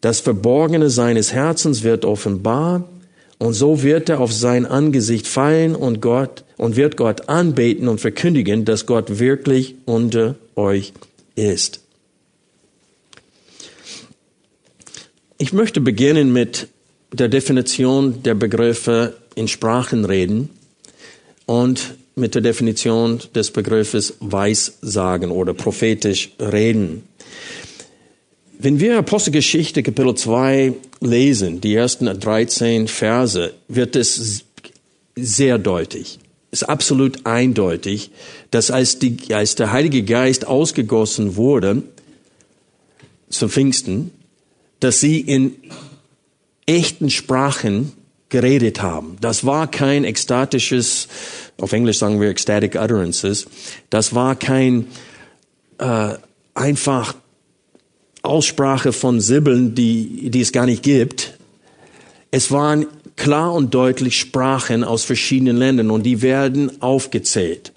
Das 0.00 0.20
Verborgene 0.20 0.90
seines 0.90 1.32
Herzens 1.32 1.82
wird 1.82 2.04
offenbar 2.04 2.84
und 3.44 3.52
so 3.52 3.82
wird 3.82 4.08
er 4.08 4.20
auf 4.20 4.32
sein 4.32 4.64
Angesicht 4.64 5.26
fallen 5.26 5.74
und 5.76 6.00
Gott 6.00 6.44
und 6.56 6.76
wird 6.76 6.96
Gott 6.96 7.28
anbeten 7.28 7.88
und 7.88 8.00
verkündigen, 8.00 8.64
dass 8.64 8.86
Gott 8.86 9.18
wirklich 9.18 9.74
unter 9.84 10.36
euch 10.56 10.94
ist. 11.34 11.80
Ich 15.36 15.52
möchte 15.52 15.82
beginnen 15.82 16.32
mit 16.32 16.68
der 17.12 17.28
Definition 17.28 18.22
der 18.22 18.34
Begriffe 18.34 19.14
in 19.34 19.46
Sprachen 19.46 20.06
reden 20.06 20.48
und 21.44 21.96
mit 22.16 22.34
der 22.34 22.42
Definition 22.42 23.20
des 23.34 23.50
Begriffes 23.50 24.14
Weissagen 24.20 25.30
oder 25.30 25.52
prophetisch 25.52 26.30
reden. 26.40 27.02
Wenn 28.58 28.78
wir 28.78 28.98
Apostelgeschichte 28.98 29.82
Kapitel 29.82 30.14
2 30.14 30.74
lesen, 31.00 31.60
die 31.60 31.74
ersten 31.74 32.06
13 32.06 32.86
Verse, 32.86 33.52
wird 33.68 33.96
es 33.96 34.44
sehr 35.16 35.58
deutlich, 35.58 36.20
ist 36.52 36.62
absolut 36.62 37.26
eindeutig, 37.26 38.10
dass 38.52 38.70
als, 38.70 39.00
die, 39.00 39.34
als 39.34 39.56
der 39.56 39.72
Heilige 39.72 40.04
Geist 40.04 40.46
ausgegossen 40.46 41.34
wurde 41.36 41.82
zum 43.28 43.50
Pfingsten, 43.50 44.12
dass 44.78 45.00
sie 45.00 45.20
in 45.20 45.56
echten 46.66 47.10
Sprachen 47.10 47.92
geredet 48.28 48.82
haben. 48.82 49.16
Das 49.20 49.44
war 49.44 49.68
kein 49.68 50.04
ekstatisches, 50.04 51.08
auf 51.58 51.72
Englisch 51.72 51.98
sagen 51.98 52.20
wir 52.20 52.28
ecstatic 52.28 52.76
utterances, 52.76 53.46
das 53.90 54.14
war 54.14 54.36
kein 54.36 54.86
äh, 55.78 56.14
einfach 56.54 57.14
Aussprache 58.24 58.92
von 58.92 59.20
Sibbeln, 59.20 59.74
die, 59.74 60.30
die 60.30 60.40
es 60.40 60.52
gar 60.52 60.66
nicht 60.66 60.82
gibt. 60.82 61.38
Es 62.30 62.50
waren 62.50 62.86
klar 63.16 63.52
und 63.52 63.74
deutlich 63.74 64.18
Sprachen 64.18 64.82
aus 64.82 65.04
verschiedenen 65.04 65.56
Ländern 65.56 65.90
und 65.90 66.04
die 66.04 66.22
werden 66.22 66.82
aufgezählt. 66.82 67.72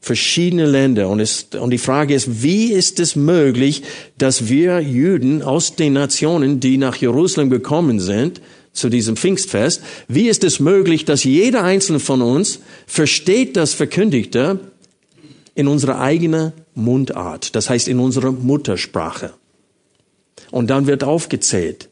Verschiedene 0.00 0.66
Länder. 0.66 1.08
Und, 1.08 1.20
es, 1.20 1.48
und 1.58 1.70
die 1.70 1.78
Frage 1.78 2.14
ist, 2.14 2.42
wie 2.42 2.72
ist 2.72 3.00
es 3.00 3.16
möglich, 3.16 3.82
dass 4.16 4.48
wir 4.48 4.80
Juden 4.80 5.42
aus 5.42 5.76
den 5.76 5.94
Nationen, 5.94 6.60
die 6.60 6.78
nach 6.78 6.96
Jerusalem 6.96 7.50
gekommen 7.50 8.00
sind, 8.00 8.40
zu 8.72 8.88
diesem 8.88 9.16
Pfingstfest. 9.16 9.82
Wie 10.08 10.28
ist 10.28 10.44
es 10.44 10.60
möglich, 10.60 11.04
dass 11.04 11.24
jeder 11.24 11.64
einzelne 11.64 12.00
von 12.00 12.22
uns 12.22 12.60
versteht 12.86 13.56
das 13.56 13.74
Verkündigte 13.74 14.60
in 15.54 15.66
unserer 15.66 16.00
eigenen 16.00 16.52
Mundart, 16.74 17.56
das 17.56 17.68
heißt 17.68 17.88
in 17.88 17.98
unserer 17.98 18.32
Muttersprache? 18.32 19.32
Und 20.50 20.68
dann 20.70 20.86
wird 20.86 21.04
aufgezählt, 21.04 21.88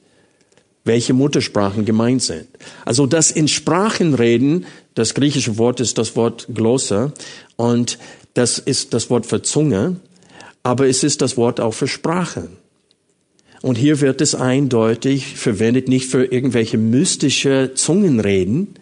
welche 0.84 1.12
Muttersprachen 1.12 1.84
gemeint 1.84 2.22
sind. 2.22 2.46
Also 2.84 3.06
das 3.06 3.30
in 3.30 3.46
Sprachen 3.46 4.14
reden, 4.14 4.66
das 4.94 5.14
griechische 5.14 5.58
Wort 5.58 5.80
ist 5.80 5.98
das 5.98 6.16
Wort 6.16 6.48
Glosse 6.52 7.12
und 7.56 7.98
das 8.34 8.58
ist 8.58 8.94
das 8.94 9.10
Wort 9.10 9.26
für 9.26 9.42
Zunge, 9.42 9.96
aber 10.62 10.88
es 10.88 11.04
ist 11.04 11.22
das 11.22 11.36
Wort 11.36 11.60
auch 11.60 11.74
für 11.74 11.88
Sprache. 11.88 12.48
Und 13.60 13.76
hier 13.76 14.00
wird 14.00 14.20
es 14.20 14.34
eindeutig 14.34 15.36
verwendet, 15.36 15.88
nicht 15.88 16.06
für 16.06 16.24
irgendwelche 16.24 16.78
mystische 16.78 17.72
Zungenreden. 17.74 18.74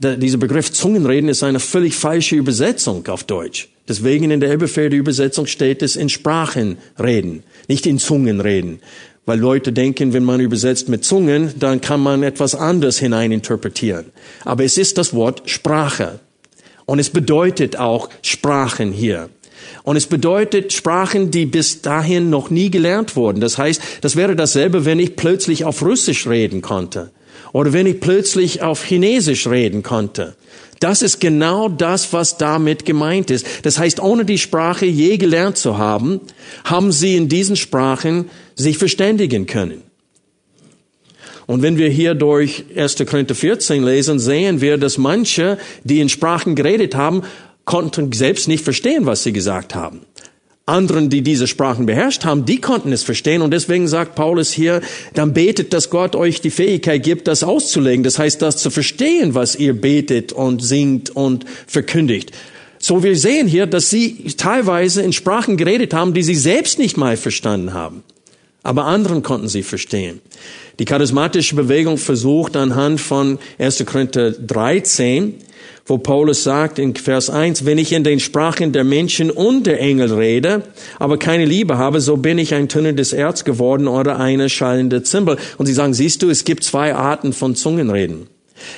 Dieser 0.00 0.38
Begriff 0.38 0.70
Zungenreden 0.72 1.28
ist 1.28 1.42
eine 1.42 1.58
völlig 1.58 1.96
falsche 1.96 2.36
Übersetzung 2.36 3.06
auf 3.08 3.24
Deutsch. 3.24 3.68
Deswegen 3.88 4.30
in 4.30 4.38
der 4.38 4.50
Elberfelder 4.50 4.96
Übersetzung 4.96 5.46
steht 5.46 5.82
es 5.82 5.96
in 5.96 6.08
Sprachenreden, 6.08 7.42
nicht 7.66 7.86
in 7.86 7.98
Zungenreden. 7.98 8.80
Weil 9.26 9.40
Leute 9.40 9.72
denken, 9.72 10.12
wenn 10.12 10.24
man 10.24 10.40
übersetzt 10.40 10.88
mit 10.88 11.04
Zungen, 11.04 11.52
dann 11.58 11.80
kann 11.80 12.00
man 12.00 12.22
etwas 12.22 12.54
anderes 12.54 12.98
hineininterpretieren. 12.98 14.06
Aber 14.44 14.64
es 14.64 14.78
ist 14.78 14.98
das 14.98 15.14
Wort 15.14 15.42
Sprache. 15.50 16.20
Und 16.86 16.98
es 16.98 17.10
bedeutet 17.10 17.76
auch 17.76 18.08
Sprachen 18.22 18.92
hier. 18.92 19.30
Und 19.82 19.96
es 19.96 20.06
bedeutet 20.06 20.72
Sprachen, 20.72 21.30
die 21.30 21.44
bis 21.44 21.82
dahin 21.82 22.30
noch 22.30 22.50
nie 22.50 22.70
gelernt 22.70 23.16
wurden. 23.16 23.40
Das 23.40 23.58
heißt, 23.58 23.82
das 24.00 24.16
wäre 24.16 24.36
dasselbe, 24.36 24.84
wenn 24.84 24.98
ich 24.98 25.16
plötzlich 25.16 25.64
auf 25.64 25.82
Russisch 25.82 26.26
reden 26.26 26.62
konnte. 26.62 27.10
Oder 27.52 27.72
wenn 27.72 27.86
ich 27.86 28.00
plötzlich 28.00 28.62
auf 28.62 28.84
Chinesisch 28.84 29.46
reden 29.46 29.82
konnte. 29.82 30.36
Das 30.80 31.02
ist 31.02 31.20
genau 31.20 31.68
das, 31.68 32.12
was 32.12 32.36
damit 32.38 32.84
gemeint 32.84 33.30
ist. 33.30 33.46
Das 33.62 33.78
heißt, 33.78 34.00
ohne 34.00 34.24
die 34.24 34.38
Sprache 34.38 34.86
je 34.86 35.16
gelernt 35.16 35.56
zu 35.56 35.76
haben, 35.76 36.20
haben 36.64 36.92
sie 36.92 37.16
in 37.16 37.28
diesen 37.28 37.56
Sprachen 37.56 38.30
sich 38.54 38.78
verständigen 38.78 39.46
können. 39.46 39.82
Und 41.46 41.62
wenn 41.62 41.78
wir 41.78 41.88
hier 41.88 42.14
durch 42.14 42.66
1. 42.76 42.96
Korinther 43.06 43.34
14 43.34 43.82
lesen, 43.82 44.18
sehen 44.18 44.60
wir, 44.60 44.76
dass 44.76 44.98
manche, 44.98 45.58
die 45.82 46.00
in 46.00 46.10
Sprachen 46.10 46.54
geredet 46.54 46.94
haben, 46.94 47.22
konnten 47.64 48.12
selbst 48.12 48.48
nicht 48.48 48.62
verstehen, 48.62 49.06
was 49.06 49.22
sie 49.22 49.32
gesagt 49.32 49.74
haben. 49.74 50.02
Anderen, 50.68 51.10
die 51.10 51.22
diese 51.22 51.46
Sprachen 51.46 51.86
beherrscht 51.86 52.24
haben, 52.24 52.44
die 52.44 52.60
konnten 52.60 52.92
es 52.92 53.02
verstehen. 53.02 53.42
Und 53.42 53.52
deswegen 53.52 53.88
sagt 53.88 54.14
Paulus 54.14 54.52
hier, 54.52 54.80
dann 55.14 55.32
betet, 55.32 55.72
dass 55.72 55.90
Gott 55.90 56.14
euch 56.14 56.40
die 56.40 56.50
Fähigkeit 56.50 57.02
gibt, 57.02 57.26
das 57.26 57.42
auszulegen. 57.42 58.04
Das 58.04 58.18
heißt, 58.18 58.42
das 58.42 58.58
zu 58.58 58.70
verstehen, 58.70 59.34
was 59.34 59.56
ihr 59.56 59.80
betet 59.80 60.32
und 60.32 60.62
singt 60.62 61.10
und 61.10 61.44
verkündigt. 61.66 62.32
So 62.78 63.02
wir 63.02 63.16
sehen 63.16 63.48
hier, 63.48 63.66
dass 63.66 63.90
sie 63.90 64.24
teilweise 64.36 65.02
in 65.02 65.12
Sprachen 65.12 65.56
geredet 65.56 65.94
haben, 65.94 66.14
die 66.14 66.22
sie 66.22 66.36
selbst 66.36 66.78
nicht 66.78 66.96
mal 66.96 67.16
verstanden 67.16 67.72
haben. 67.72 68.04
Aber 68.62 68.84
anderen 68.84 69.22
konnten 69.22 69.48
sie 69.48 69.62
verstehen. 69.62 70.20
Die 70.78 70.84
charismatische 70.84 71.56
Bewegung 71.56 71.96
versucht 71.98 72.56
anhand 72.56 73.00
von 73.00 73.38
1. 73.58 73.84
Korinther 73.86 74.30
13, 74.30 75.34
wo 75.88 75.96
Paulus 75.96 76.44
sagt 76.44 76.78
in 76.78 76.94
Vers 76.94 77.30
1, 77.30 77.64
wenn 77.64 77.78
ich 77.78 77.92
in 77.92 78.04
den 78.04 78.20
Sprachen 78.20 78.72
der 78.72 78.84
Menschen 78.84 79.30
und 79.30 79.66
der 79.66 79.80
Engel 79.80 80.12
rede, 80.12 80.62
aber 80.98 81.18
keine 81.18 81.46
Liebe 81.46 81.78
habe, 81.78 82.00
so 82.02 82.18
bin 82.18 82.38
ich 82.38 82.54
ein 82.54 82.68
tönendes 82.68 83.14
Erz 83.14 83.44
geworden 83.44 83.88
oder 83.88 84.20
eine 84.20 84.50
schallende 84.50 85.02
Zimbel. 85.02 85.38
Und 85.56 85.66
sie 85.66 85.72
sagen, 85.72 85.94
siehst 85.94 86.22
du, 86.22 86.28
es 86.28 86.44
gibt 86.44 86.62
zwei 86.62 86.94
Arten 86.94 87.32
von 87.32 87.56
Zungenreden. 87.56 88.26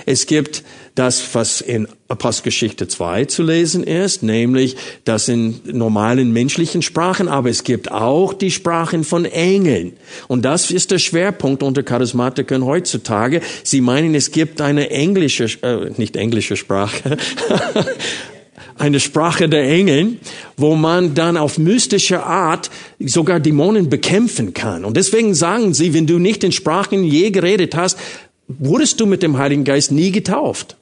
Es 0.07 0.27
gibt 0.27 0.63
das, 1.01 1.35
was 1.35 1.63
in 1.63 1.89
Apostelgeschichte 2.09 2.87
2 2.87 3.25
zu 3.25 3.43
lesen 3.43 3.85
ist, 3.85 4.23
nämlich 4.23 4.77
das 5.07 5.29
in 5.29 5.59
normalen 5.65 6.31
menschlichen 6.31 6.83
Sprachen, 6.83 7.27
aber 7.27 7.49
es 7.49 7.65
gibt 7.65 7.91
auch 7.91 8.35
die 8.35 8.51
Sprachen 8.51 9.03
von 9.03 9.25
Engeln. 9.25 9.95
Und 10.29 10.45
das 10.45 10.71
ist 10.71 10.91
der 10.91 10.99
Schwerpunkt 10.99 11.63
unter 11.63 11.83
Charismatikern 11.83 12.67
heutzutage. 12.67 13.41
Sie 13.65 13.81
meinen, 13.81 14.15
es 14.15 14.31
gibt 14.31 14.61
eine 14.61 14.91
englische, 14.91 15.45
äh, 15.63 15.91
nicht 15.97 16.17
englische 16.17 16.57
Sprache, 16.57 17.17
eine 18.77 19.01
Sprache 19.01 19.49
der 19.49 19.63
Engeln, 19.63 20.21
wo 20.59 20.75
man 20.75 21.15
dann 21.15 21.39
auf 21.39 21.57
mystische 21.57 22.25
Art 22.25 22.71
sogar 22.99 23.41
Dämonen 23.41 23.89
bekämpfen 23.89 24.53
kann. 24.53 24.85
Und 24.85 24.99
deswegen 24.99 25.35
sagen 25.35 25.73
sie, 25.73 25.95
wenn 25.95 26.07
du 26.07 26.19
nicht 26.19 26.45
in 26.45 26.53
Sprachen 26.53 27.05
je 27.05 27.31
geredet 27.31 27.75
hast, 27.75 27.97
wurdest 28.49 29.01
du 29.01 29.07
mit 29.07 29.23
dem 29.23 29.39
Heiligen 29.39 29.65
Geist 29.65 29.93
nie 29.93 30.11
getauft. 30.11 30.77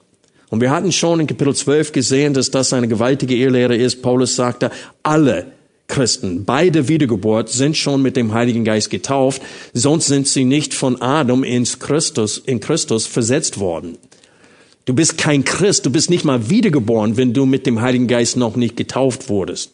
Und 0.50 0.60
wir 0.60 0.70
hatten 0.70 0.92
schon 0.92 1.20
in 1.20 1.26
Kapitel 1.26 1.54
12 1.54 1.92
gesehen, 1.92 2.34
dass 2.34 2.50
das 2.50 2.72
eine 2.72 2.88
gewaltige 2.88 3.34
Irrlehre 3.34 3.76
ist. 3.76 4.02
Paulus 4.02 4.34
sagte, 4.34 4.70
alle 5.02 5.52
Christen 5.88 6.44
bei 6.44 6.70
der 6.70 6.88
Wiedergeburt 6.88 7.48
sind 7.48 7.76
schon 7.76 8.02
mit 8.02 8.16
dem 8.16 8.32
Heiligen 8.34 8.64
Geist 8.64 8.90
getauft, 8.90 9.42
sonst 9.72 10.06
sind 10.06 10.28
sie 10.28 10.44
nicht 10.44 10.74
von 10.74 11.00
Adam 11.00 11.44
ins 11.44 11.78
Christus, 11.78 12.38
in 12.38 12.60
Christus 12.60 13.06
versetzt 13.06 13.58
worden. 13.58 13.96
Du 14.84 14.94
bist 14.94 15.18
kein 15.18 15.44
Christ, 15.44 15.84
du 15.84 15.90
bist 15.90 16.08
nicht 16.08 16.24
mal 16.24 16.48
wiedergeboren, 16.48 17.16
wenn 17.16 17.32
du 17.32 17.46
mit 17.46 17.66
dem 17.66 17.80
Heiligen 17.80 18.06
Geist 18.06 18.36
noch 18.36 18.56
nicht 18.56 18.76
getauft 18.76 19.28
wurdest. 19.28 19.72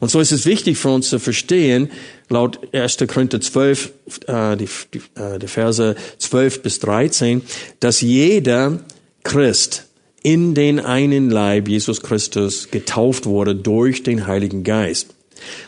Und 0.00 0.10
so 0.10 0.20
ist 0.20 0.32
es 0.32 0.46
wichtig 0.46 0.78
für 0.78 0.88
uns 0.88 1.10
zu 1.10 1.18
verstehen, 1.18 1.90
laut 2.28 2.60
1. 2.72 2.98
Korinther 3.06 3.40
12, 3.40 3.92
äh, 4.26 4.56
die, 4.56 4.68
die, 4.94 4.98
äh, 5.20 5.38
die 5.38 5.46
Verse 5.46 5.94
12 6.18 6.62
bis 6.62 6.80
13, 6.80 7.42
dass 7.80 8.00
jeder 8.00 8.80
Christ 9.26 9.86
in 10.22 10.54
den 10.54 10.80
einen 10.80 11.30
Leib 11.30 11.68
Jesus 11.68 12.00
Christus 12.00 12.70
getauft 12.70 13.26
wurde 13.26 13.54
durch 13.54 14.02
den 14.02 14.26
Heiligen 14.26 14.64
Geist. 14.64 15.08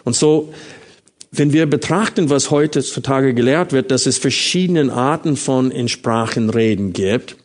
Und 0.05 0.17
so, 0.17 0.53
wenn 1.31 1.53
wir 1.53 1.67
betrachten, 1.67 2.31
was 2.31 2.51
heutzutage 2.51 3.35
gelehrt 3.35 3.73
wird, 3.73 3.91
dass 3.91 4.07
es 4.07 4.17
verschiedene 4.17 4.93
Arten 4.93 5.37
von 5.37 5.71
in 5.71 5.89
Sprachen 5.89 6.51
reden 6.51 6.93
gibt 6.93 7.37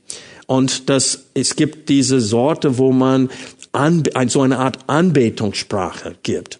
und 0.47 0.89
dass 0.89 1.25
es 1.33 1.55
gibt 1.55 1.89
diese 1.89 2.21
Sorte, 2.21 2.77
wo 2.77 2.91
man 2.91 3.29
an, 3.71 4.03
so 4.27 4.41
eine 4.41 4.59
Art 4.59 4.79
Anbetungssprache 4.87 6.15
gibt. 6.23 6.59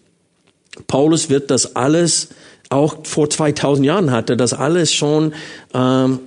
Paulus 0.88 1.30
wird 1.30 1.50
das 1.50 1.76
alles 1.76 2.28
auch 2.70 3.06
vor 3.06 3.30
2000 3.30 3.86
Jahren 3.86 4.10
hatte 4.10 4.36
das 4.36 4.52
alles 4.52 4.92
schon 4.92 5.32
ähm, 5.72 6.18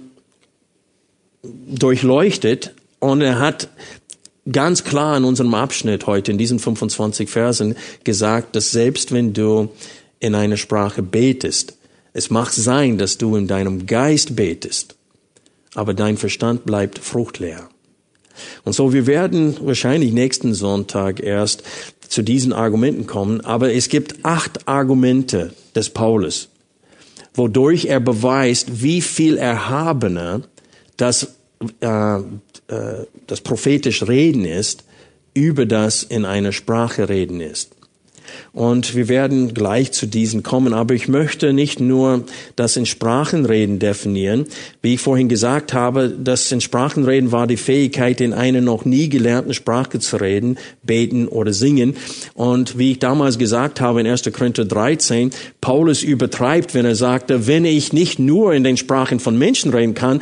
durchleuchtet 1.44 2.74
und 3.00 3.22
er 3.22 3.40
hat 3.40 3.70
ganz 4.52 4.84
klar 4.84 5.18
in 5.18 5.24
unserem 5.24 5.54
Abschnitt 5.54 6.08
heute, 6.08 6.32
in 6.32 6.38
diesen 6.38 6.60
25 6.60 7.30
Versen, 7.30 7.76
gesagt, 8.04 8.56
dass 8.56 8.72
selbst 8.72 9.12
wenn 9.12 9.34
du 9.34 9.70
in 10.20 10.36
einer 10.36 10.58
Sprache 10.58 11.02
betest, 11.02 11.78
es 12.14 12.30
mag 12.30 12.50
sein, 12.50 12.98
dass 12.98 13.18
du 13.18 13.36
in 13.36 13.48
deinem 13.48 13.86
Geist 13.86 14.36
betest, 14.36 14.96
aber 15.76 15.94
dein 15.94 16.18
Verstand 16.18 16.66
bleibt 16.66 16.98
fruchtleer. 16.98 17.70
Und 18.64 18.74
so, 18.74 18.94
wir 18.94 19.08
werden 19.08 19.56
wahrscheinlich 19.62 20.14
nächsten 20.14 20.54
Sonntag 20.54 21.20
erst 21.20 21.64
zu 22.08 22.22
diesen 22.22 22.54
Argumenten 22.54 23.06
kommen, 23.08 23.42
aber 23.42 23.74
es 23.74 23.90
gibt 23.90 24.24
acht 24.24 24.68
Argumente 24.68 25.54
des 25.76 25.90
Paulus, 25.90 26.50
wodurch 27.34 27.86
er 27.86 28.00
beweist, 28.00 28.82
wie 28.82 29.02
viel 29.02 29.38
erhabener 29.38 30.42
das 30.96 31.36
äh, 31.82 32.20
äh, 32.68 33.06
das 33.28 33.42
prophetisch 33.42 34.08
Reden 34.08 34.46
ist, 34.46 34.84
über 35.34 35.66
das 35.66 36.04
in 36.04 36.26
einer 36.26 36.52
Sprache 36.52 37.10
reden 37.10 37.42
ist. 37.42 37.77
Und 38.54 38.96
wir 38.96 39.08
werden 39.08 39.54
gleich 39.54 39.92
zu 39.92 40.06
diesen 40.06 40.44
kommen. 40.44 40.74
Aber 40.74 40.94
ich 40.94 41.08
möchte 41.08 41.54
nicht 41.54 41.80
nur 41.80 42.24
das 42.56 42.78
in 42.78 42.86
Sprachenreden 42.86 43.80
definieren. 43.80 44.46
Wie 44.82 44.96
ich 44.96 45.02
vorhin 45.02 45.30
gesagt 45.30 45.74
habe, 45.74 46.10
das 46.10 46.52
in 46.52 46.62
Sprachenreden 46.62 47.32
war 47.32 47.48
die 47.48 47.58
Fähigkeit, 47.58 48.22
in 48.22 48.34
einer 48.34 48.62
noch 48.62 48.86
nie 48.86 49.10
gelernten 49.10 49.54
Sprache 49.54 50.00
zu 50.00 50.18
reden, 50.18 50.58
beten 50.84 51.28
oder 51.28 51.54
singen. 51.54 51.96
Und 52.34 52.78
wie 52.78 52.92
ich 52.92 53.00
damals 53.00 53.38
gesagt 53.38 53.82
habe 53.82 54.02
in 54.02 54.08
1. 54.08 54.24
Korinther 54.34 54.66
13, 54.66 55.32
Paulus 55.62 56.04
übertreibt, 56.04 56.74
wenn 56.74 56.86
er 56.86 56.96
sagte, 56.96 57.48
wenn 57.48 57.66
ich 57.66 57.94
nicht 57.94 58.20
nur 58.20 58.54
in 58.54 58.64
den 58.64 58.78
Sprachen 58.78 59.20
von 59.20 59.38
Menschen 59.38 59.72
reden 59.74 59.94
kann, 59.94 60.22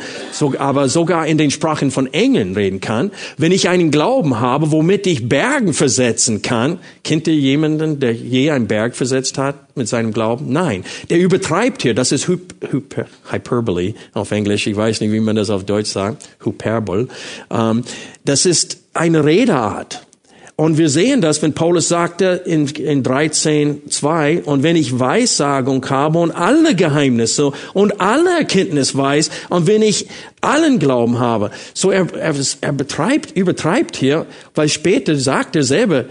aber 0.58 0.88
sogar 0.88 1.26
in 1.26 1.38
den 1.38 1.50
Sprachen 1.50 1.90
von 1.90 2.12
Engeln 2.12 2.54
reden 2.54 2.80
kann, 2.80 3.10
wenn 3.36 3.52
ich 3.52 3.68
einen 3.68 3.90
Glauben 3.90 4.40
habe, 4.40 4.70
womit 4.70 5.06
ich 5.06 5.28
Bergen 5.28 5.72
versetzen 5.72 6.42
kann, 6.42 6.78
kennt 7.04 7.26
ihr 7.28 7.34
jemanden, 7.34 8.00
der 8.06 8.14
je 8.14 8.52
einen 8.52 8.68
Berg 8.68 8.94
versetzt 8.94 9.36
hat 9.36 9.76
mit 9.76 9.88
seinem 9.88 10.12
Glauben? 10.12 10.52
Nein. 10.52 10.84
Der 11.10 11.18
übertreibt 11.18 11.82
hier. 11.82 11.92
Das 11.92 12.12
ist 12.12 12.28
Hyper, 12.28 13.06
Hyperbole 13.30 13.94
auf 14.12 14.30
Englisch. 14.30 14.68
Ich 14.68 14.76
weiß 14.76 15.00
nicht, 15.00 15.10
wie 15.10 15.20
man 15.20 15.34
das 15.34 15.50
auf 15.50 15.64
Deutsch 15.64 15.90
sagt. 15.90 16.28
Hyperbol. 16.44 17.08
Ähm, 17.50 17.82
das 18.24 18.46
ist 18.46 18.78
eine 18.94 19.24
Redeart. 19.24 20.06
Und 20.54 20.78
wir 20.78 20.88
sehen 20.88 21.20
das, 21.20 21.42
wenn 21.42 21.52
Paulus 21.52 21.88
sagte 21.88 22.42
in, 22.46 22.66
in 22.68 23.02
13.2, 23.02 24.44
und 24.44 24.62
wenn 24.62 24.76
ich 24.76 24.98
Weissagung 24.98 25.84
habe 25.90 26.18
und 26.18 26.30
alle 26.30 26.74
Geheimnisse 26.74 27.52
und 27.74 28.00
alle 28.00 28.38
Erkenntnis 28.38 28.96
weiß, 28.96 29.30
und 29.50 29.66
wenn 29.66 29.82
ich 29.82 30.06
allen 30.40 30.78
Glauben 30.78 31.18
habe, 31.18 31.50
so 31.74 31.90
er, 31.90 32.06
er, 32.14 32.34
er 32.60 32.72
betreibt, 32.72 33.36
übertreibt 33.36 33.96
hier, 33.96 34.26
weil 34.54 34.70
später 34.70 35.16
sagt 35.16 35.56
er 35.56 35.64
selber, 35.64 36.06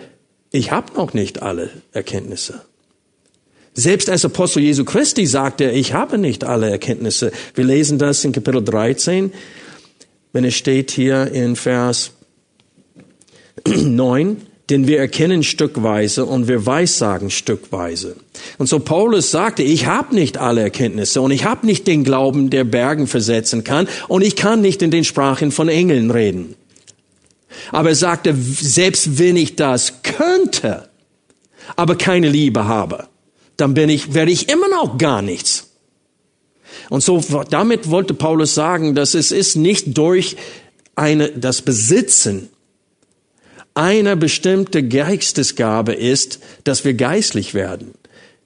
ich 0.51 0.71
habe 0.71 0.93
noch 0.93 1.13
nicht 1.13 1.41
alle 1.41 1.69
Erkenntnisse. 1.91 2.61
Selbst 3.73 4.09
als 4.09 4.23
Apostel 4.23 4.63
Jesu 4.63 4.85
Christi 4.85 5.25
sagt 5.25 5.59
er, 5.59 5.73
ich 5.73 5.93
habe 5.93 6.17
nicht 6.17 6.45
alle 6.45 6.69
Erkenntnisse. 6.69 7.33
Wir 7.55 7.65
lesen 7.65 7.99
das 7.99 8.23
in 8.23 8.31
Kapitel 8.31 8.63
13, 8.63 9.33
wenn 10.31 10.45
es 10.45 10.55
steht 10.55 10.91
hier 10.91 11.29
in 11.31 11.57
Vers 11.57 12.11
9, 13.67 14.37
denn 14.69 14.87
wir 14.87 14.99
erkennen 14.99 15.43
stückweise 15.43 16.25
und 16.25 16.47
wir 16.47 16.65
weissagen 16.65 17.29
stückweise. 17.29 18.15
Und 18.57 18.67
so 18.67 18.79
Paulus 18.79 19.31
sagte, 19.31 19.61
ich 19.61 19.85
habe 19.87 20.15
nicht 20.15 20.37
alle 20.37 20.61
Erkenntnisse 20.61 21.21
und 21.21 21.31
ich 21.31 21.43
habe 21.43 21.65
nicht 21.65 21.85
den 21.85 22.05
Glauben, 22.05 22.49
der 22.49 22.63
Bergen 22.63 23.07
versetzen 23.07 23.65
kann 23.65 23.89
und 24.07 24.21
ich 24.21 24.37
kann 24.37 24.61
nicht 24.61 24.81
in 24.81 24.91
den 24.91 25.03
Sprachen 25.03 25.51
von 25.51 25.67
Engeln 25.67 26.11
reden. 26.11 26.55
Aber 27.71 27.89
er 27.89 27.95
sagte, 27.95 28.35
selbst 28.35 29.17
wenn 29.17 29.37
ich 29.37 29.55
das 29.55 30.01
könnte, 30.03 30.89
aber 31.75 31.97
keine 31.97 32.29
Liebe 32.29 32.65
habe, 32.65 33.07
dann 33.57 33.73
bin 33.73 33.89
ich, 33.89 34.13
werde 34.13 34.31
ich 34.31 34.49
immer 34.49 34.67
noch 34.69 34.97
gar 34.97 35.21
nichts. 35.21 35.69
Und 36.89 37.01
so, 37.01 37.23
damit 37.49 37.89
wollte 37.89 38.13
Paulus 38.13 38.53
sagen, 38.53 38.95
dass 38.95 39.13
es 39.13 39.31
ist 39.31 39.55
nicht 39.55 39.97
durch 39.97 40.35
eine, 40.95 41.29
das 41.29 41.61
Besitzen 41.61 42.49
einer 43.73 44.15
bestimmte 44.15 44.87
Geistesgabe 44.87 45.93
ist, 45.93 46.39
dass 46.63 46.85
wir 46.85 46.93
geistlich 46.93 47.53
werden. 47.53 47.93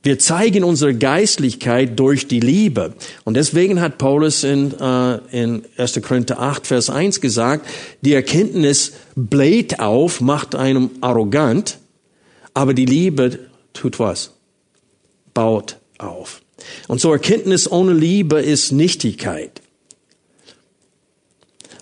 Wir 0.02 0.18
zeigen 0.18 0.64
unsere 0.64 0.96
Geistlichkeit 0.96 2.00
durch 2.00 2.28
die 2.28 2.40
Liebe. 2.40 2.94
Und 3.26 3.34
deswegen 3.34 3.82
hat 3.82 3.98
Paulus 3.98 4.46
in, 4.46 4.74
äh, 4.80 5.20
in 5.32 5.64
1. 5.78 6.02
Korinther 6.02 6.40
8, 6.40 6.68
Vers 6.68 6.90
1 6.90 7.20
gesagt, 7.20 7.68
die 8.02 8.14
Erkenntnis 8.14 8.94
bläht 9.16 9.82
auf, 9.82 10.22
macht 10.22 10.56
einem 10.56 10.90
arrogant, 11.02 11.80
aber 12.54 12.74
die 12.74 12.86
Liebe 12.86 13.40
tut 13.74 14.00
was? 14.00 14.32
Baut 15.34 15.78
auf. 15.98 16.42
Und 16.88 17.02
so 17.02 17.12
Erkenntnis 17.12 17.70
ohne 17.70 17.94
Liebe 17.94 18.40
ist 18.40 18.72
Nichtigkeit. 18.72 19.62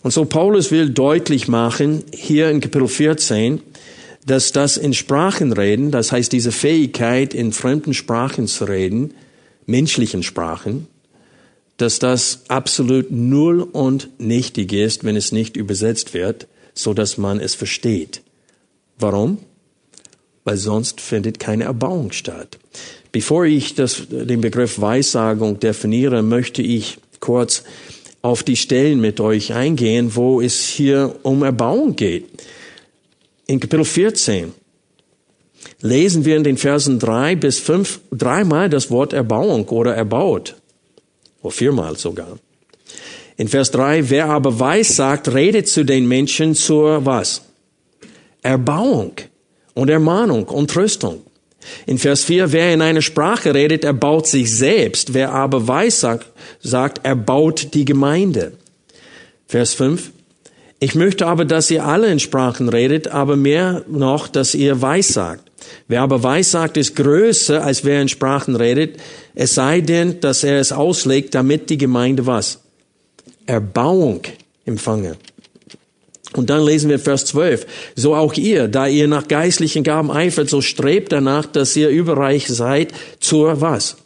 Und 0.01 0.11
so 0.11 0.25
Paulus 0.25 0.71
will 0.71 0.89
deutlich 0.89 1.47
machen, 1.47 2.03
hier 2.13 2.49
in 2.49 2.61
Kapitel 2.61 2.87
14, 2.87 3.61
dass 4.27 4.51
das 4.51 4.75
in 4.75 4.93
Sprachen 4.93 5.53
reden, 5.53 5.89
das 5.89 6.11
heißt 6.11 6.33
diese 6.33 6.51
Fähigkeit, 6.51 7.33
in 7.33 7.53
fremden 7.53 7.93
Sprachen 7.93 8.47
zu 8.47 8.65
reden, 8.65 9.13
menschlichen 9.65 10.21
Sprachen, 10.21 10.87
dass 11.77 11.99
das 11.99 12.41
absolut 12.49 13.09
null 13.09 13.61
und 13.61 14.09
nichtig 14.19 14.73
ist, 14.73 15.05
wenn 15.05 15.15
es 15.15 15.31
nicht 15.31 15.55
übersetzt 15.55 16.13
wird, 16.13 16.47
so 16.73 16.93
dass 16.93 17.17
man 17.17 17.39
es 17.39 17.55
versteht. 17.55 18.21
Warum? 18.99 19.37
Weil 20.43 20.57
sonst 20.57 20.99
findet 20.99 21.39
keine 21.39 21.63
Erbauung 21.63 22.11
statt. 22.11 22.57
Bevor 23.13 23.45
ich 23.45 23.75
das, 23.75 24.07
den 24.09 24.41
Begriff 24.41 24.81
Weissagung 24.81 25.61
definiere, 25.61 26.21
möchte 26.21 26.61
ich 26.61 26.97
kurz 27.21 27.63
auf 28.21 28.43
die 28.43 28.57
Stellen 28.57 28.99
mit 28.99 29.21
euch 29.21 29.53
eingehen, 29.53 30.15
wo 30.15 30.41
es 30.41 30.65
hier 30.65 31.15
um 31.23 31.43
Erbauung 31.43 31.95
geht. 31.95 32.36
In 33.49 33.61
Kapitel 33.61 33.85
14 33.85 34.53
lesen 35.81 36.25
wir 36.25 36.35
in 36.35 36.43
den 36.43 36.57
Versen 36.57 36.99
drei 36.99 37.35
bis 37.35 37.59
fünf 37.59 38.01
dreimal 38.11 38.69
das 38.69 38.91
Wort 38.91 39.13
Erbauung 39.13 39.67
oder 39.69 39.95
erbaut. 39.95 40.55
Oder 41.41 41.51
viermal 41.51 41.95
sogar. 41.97 42.39
In 43.37 43.47
Vers 43.47 43.71
drei: 43.71 44.09
wer 44.09 44.25
aber 44.25 44.59
weiß 44.59 44.97
sagt, 44.97 45.33
redet 45.33 45.69
zu 45.69 45.85
den 45.85 46.09
Menschen 46.09 46.55
zur 46.55 47.05
was? 47.05 47.43
Erbauung 48.41 49.13
und 49.73 49.89
Ermahnung 49.89 50.45
und 50.45 50.69
Tröstung. 50.69 51.21
In 51.85 51.97
Vers 51.97 52.25
4, 52.25 52.51
wer 52.51 52.73
in 52.73 52.81
einer 52.81 53.01
Sprache 53.01 53.53
redet, 53.53 53.83
erbaut 53.83 54.27
sich 54.27 54.55
selbst. 54.55 55.13
Wer 55.13 55.31
aber 55.31 55.67
weiß 55.67 55.99
sagt, 56.01 56.27
sagt, 56.61 57.05
erbaut 57.05 57.73
die 57.73 57.85
Gemeinde. 57.85 58.53
Vers 59.47 59.73
5, 59.73 60.11
ich 60.79 60.93
möchte 60.93 61.25
aber, 61.25 61.45
dass 61.45 61.71
ihr 61.71 61.85
alle 61.85 62.11
in 62.11 62.19
Sprachen 62.19 62.69
redet, 62.69 63.07
aber 63.07 63.35
mehr 63.35 63.83
noch, 63.87 64.27
dass 64.27 64.53
ihr 64.53 64.79
weiß 64.79 65.07
sagt. 65.07 65.51
Wer 65.87 66.01
aber 66.01 66.21
weiß 66.21 66.51
sagt, 66.51 66.77
ist 66.77 66.95
größer, 66.95 67.63
als 67.63 67.83
wer 67.83 68.01
in 68.01 68.09
Sprachen 68.09 68.55
redet, 68.55 68.97
es 69.33 69.55
sei 69.55 69.81
denn, 69.81 70.19
dass 70.19 70.43
er 70.43 70.59
es 70.59 70.71
auslegt, 70.71 71.33
damit 71.33 71.69
die 71.69 71.77
Gemeinde 71.77 72.27
was? 72.27 72.59
Erbauung 73.47 74.21
empfange. 74.65 75.17
Und 76.33 76.49
dann 76.49 76.63
lesen 76.63 76.89
wir 76.89 76.99
Vers 76.99 77.25
12. 77.25 77.65
So 77.95 78.13
auch 78.13 78.33
ihr, 78.33 78.67
da 78.67 78.85
ihr 78.85 79.07
nach 79.07 79.27
geistlichen 79.27 79.83
Gaben 79.83 80.11
eifert, 80.11 80.49
so 80.49 80.61
strebt 80.61 81.11
danach, 81.11 81.47
dass 81.47 81.75
ihr 81.75 81.89
überreich 81.89 82.47
seid 82.47 82.93
zur 83.19 83.61
was? 83.61 83.97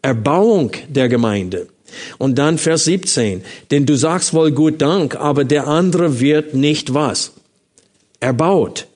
Erbauung 0.00 0.72
der 0.88 1.08
Gemeinde. 1.08 1.68
Und 2.18 2.38
dann 2.38 2.58
Vers 2.58 2.84
17. 2.84 3.42
Denn 3.70 3.86
du 3.86 3.96
sagst 3.96 4.34
wohl 4.34 4.52
gut 4.52 4.80
Dank, 4.80 5.16
aber 5.16 5.44
der 5.44 5.66
andere 5.66 6.20
wird 6.20 6.54
nicht 6.54 6.94
was? 6.94 7.32
Erbaut. 8.20 8.86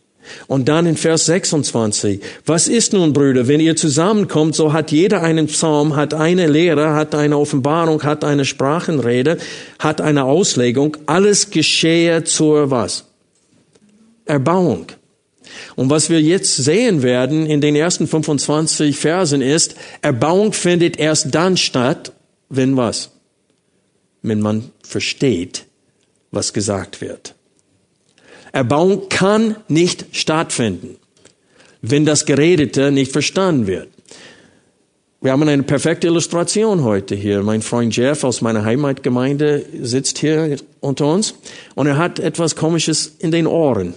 Und 0.46 0.68
dann 0.68 0.86
in 0.86 0.96
Vers 0.96 1.26
26. 1.26 2.20
Was 2.44 2.68
ist 2.68 2.92
nun, 2.92 3.12
Brüder, 3.12 3.48
wenn 3.48 3.60
ihr 3.60 3.76
zusammenkommt, 3.76 4.54
so 4.54 4.72
hat 4.72 4.90
jeder 4.92 5.22
einen 5.22 5.46
Psalm, 5.46 5.96
hat 5.96 6.14
eine 6.14 6.46
Lehre, 6.46 6.94
hat 6.94 7.14
eine 7.14 7.38
Offenbarung, 7.38 8.02
hat 8.02 8.24
eine 8.24 8.44
Sprachenrede, 8.44 9.38
hat 9.78 10.00
eine 10.00 10.24
Auslegung. 10.24 10.96
Alles 11.06 11.50
geschehe 11.50 12.24
zur 12.24 12.70
was? 12.70 13.04
Erbauung. 14.24 14.86
Und 15.76 15.90
was 15.90 16.10
wir 16.10 16.20
jetzt 16.20 16.56
sehen 16.56 17.02
werden 17.02 17.46
in 17.46 17.60
den 17.60 17.76
ersten 17.76 18.06
25 18.06 18.96
Versen 18.96 19.42
ist, 19.42 19.76
Erbauung 20.02 20.52
findet 20.52 20.98
erst 20.98 21.34
dann 21.34 21.56
statt, 21.56 22.12
wenn 22.48 22.76
was? 22.76 23.10
Wenn 24.22 24.40
man 24.40 24.70
versteht, 24.82 25.66
was 26.30 26.52
gesagt 26.52 27.00
wird. 27.00 27.34
Erbauung 28.52 29.08
kann 29.08 29.56
nicht 29.68 30.06
stattfinden, 30.12 30.96
wenn 31.82 32.06
das 32.06 32.24
Geredete 32.24 32.90
nicht 32.90 33.12
verstanden 33.12 33.66
wird. 33.66 33.88
Wir 35.20 35.32
haben 35.32 35.42
eine 35.48 35.62
perfekte 35.62 36.06
Illustration 36.06 36.84
heute 36.84 37.14
hier. 37.14 37.42
Mein 37.42 37.62
Freund 37.62 37.96
Jeff 37.96 38.22
aus 38.22 38.42
meiner 38.42 38.64
Heimatgemeinde 38.64 39.64
sitzt 39.82 40.18
hier 40.18 40.56
unter 40.80 41.06
uns 41.06 41.34
und 41.74 41.86
er 41.86 41.96
hat 41.96 42.18
etwas 42.18 42.54
Komisches 42.54 43.16
in 43.18 43.30
den 43.30 43.46
Ohren. 43.46 43.94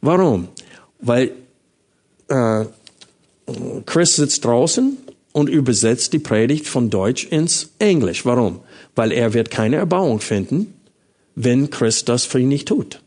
Warum? 0.00 0.48
Weil 1.00 1.32
äh, 2.28 2.64
Chris 3.86 4.16
sitzt 4.16 4.44
draußen 4.44 4.98
und 5.32 5.48
übersetzt 5.48 6.12
die 6.12 6.18
Predigt 6.18 6.66
von 6.66 6.90
Deutsch 6.90 7.24
ins 7.24 7.70
Englisch. 7.78 8.24
Warum? 8.24 8.60
Weil 8.94 9.12
er 9.12 9.34
wird 9.34 9.50
keine 9.50 9.76
Erbauung 9.76 10.20
finden, 10.20 10.74
wenn 11.34 11.70
Chris 11.70 12.04
das 12.04 12.24
für 12.24 12.40
ihn 12.40 12.48
nicht 12.48 12.68
tut. 12.68 13.00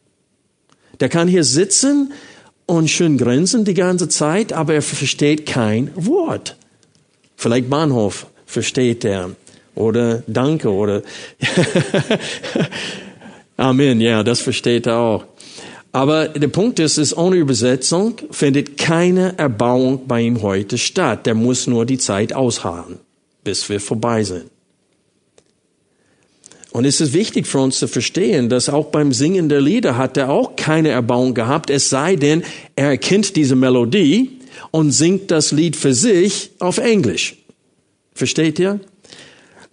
Der 1.00 1.10
kann 1.10 1.28
hier 1.28 1.44
sitzen 1.44 2.14
und 2.66 2.90
schön 2.90 3.18
grinsen 3.18 3.66
die 3.66 3.74
ganze 3.74 4.08
Zeit, 4.08 4.54
aber 4.54 4.74
er 4.74 4.82
versteht 4.82 5.46
kein 5.46 5.92
Wort. 5.96 6.56
Vielleicht 7.36 7.70
Bahnhof 7.70 8.28
versteht 8.46 9.04
er. 9.04 9.32
Oder 9.76 10.24
Danke 10.28 10.72
oder 10.72 11.02
Amen, 13.58 14.02
ja, 14.02 14.24
das 14.24 14.40
versteht 14.40 14.88
er 14.88 14.98
auch. 14.98 15.26
Aber 15.94 16.28
der 16.28 16.48
Punkt 16.48 16.80
ist, 16.80 16.98
ist, 16.98 17.16
ohne 17.16 17.36
Übersetzung 17.36 18.16
findet 18.32 18.78
keine 18.80 19.38
Erbauung 19.38 20.08
bei 20.08 20.22
ihm 20.22 20.42
heute 20.42 20.80
statt. 20.80 21.28
Der 21.28 21.36
muss 21.36 21.68
nur 21.68 21.86
die 21.86 22.00
Zeit 22.00 22.34
ausharren, 22.34 22.98
bis 23.44 23.70
wir 23.70 23.80
vorbei 23.80 24.24
sind. 24.24 24.46
Und 26.72 26.86
es 26.86 27.00
ist 27.00 27.14
wichtig 27.14 27.46
für 27.46 27.60
uns 27.60 27.78
zu 27.78 27.88
verstehen, 27.88 28.50
dass 28.50 28.70
auch 28.70 28.86
beim 28.86 29.14
Singen 29.14 29.48
der 29.48 29.62
Lieder 29.62 29.96
hat 29.96 30.18
er 30.18 30.32
auch 30.32 30.56
keine 30.56 30.90
Erbauung 30.90 31.36
gehabt, 31.36 31.70
es 31.70 31.92
sei 31.92 32.16
denn, 32.16 32.42
er 32.76 32.88
erkennt 32.88 33.36
diese 33.36 33.56
Melodie 33.56 34.40
und 34.72 34.90
singt 34.92 35.30
das 35.30 35.52
Lied 35.52 35.76
für 35.76 35.94
sich 35.94 36.50
auf 36.58 36.80
Englisch. 36.80 37.38
Versteht 38.16 38.58
ihr? 38.58 38.80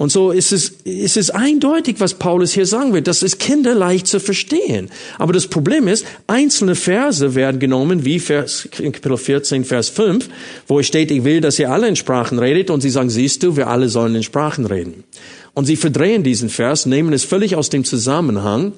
Und 0.01 0.11
so 0.11 0.31
ist 0.31 0.51
es, 0.51 0.71
ist 0.85 1.19
es 1.19 1.29
eindeutig, 1.29 1.97
was 1.99 2.15
Paulus 2.15 2.53
hier 2.53 2.65
sagen 2.65 2.95
will. 2.95 3.03
Das 3.03 3.23
ist 3.23 3.39
kinderleicht 3.39 4.07
zu 4.07 4.19
verstehen. 4.19 4.89
Aber 5.19 5.35
das 5.35 5.47
Problem 5.47 5.89
ist, 5.89 6.07
einzelne 6.27 6.75
Verse 6.75 7.35
werden 7.35 7.61
genommen, 7.61 8.03
wie 8.07 8.19
Vers, 8.19 8.67
Kapitel 8.71 9.19
14, 9.19 9.67
Vers 9.67 9.91
5, 9.91 10.31
wo 10.67 10.81
es 10.81 10.87
steht, 10.87 11.11
ich 11.11 11.25
will, 11.25 11.43
dass 11.43 11.59
ihr 11.59 11.71
alle 11.71 11.87
in 11.87 11.97
Sprachen 11.97 12.39
redet. 12.39 12.71
Und 12.71 12.81
sie 12.81 12.89
sagen, 12.89 13.11
siehst 13.11 13.43
du, 13.43 13.59
wir 13.59 13.67
alle 13.67 13.91
sollen 13.91 14.15
in 14.15 14.23
Sprachen 14.23 14.65
reden. 14.65 15.05
Und 15.53 15.67
sie 15.67 15.77
verdrehen 15.77 16.23
diesen 16.23 16.49
Vers, 16.49 16.87
nehmen 16.87 17.13
es 17.13 17.25
völlig 17.25 17.55
aus 17.55 17.69
dem 17.69 17.85
Zusammenhang 17.85 18.73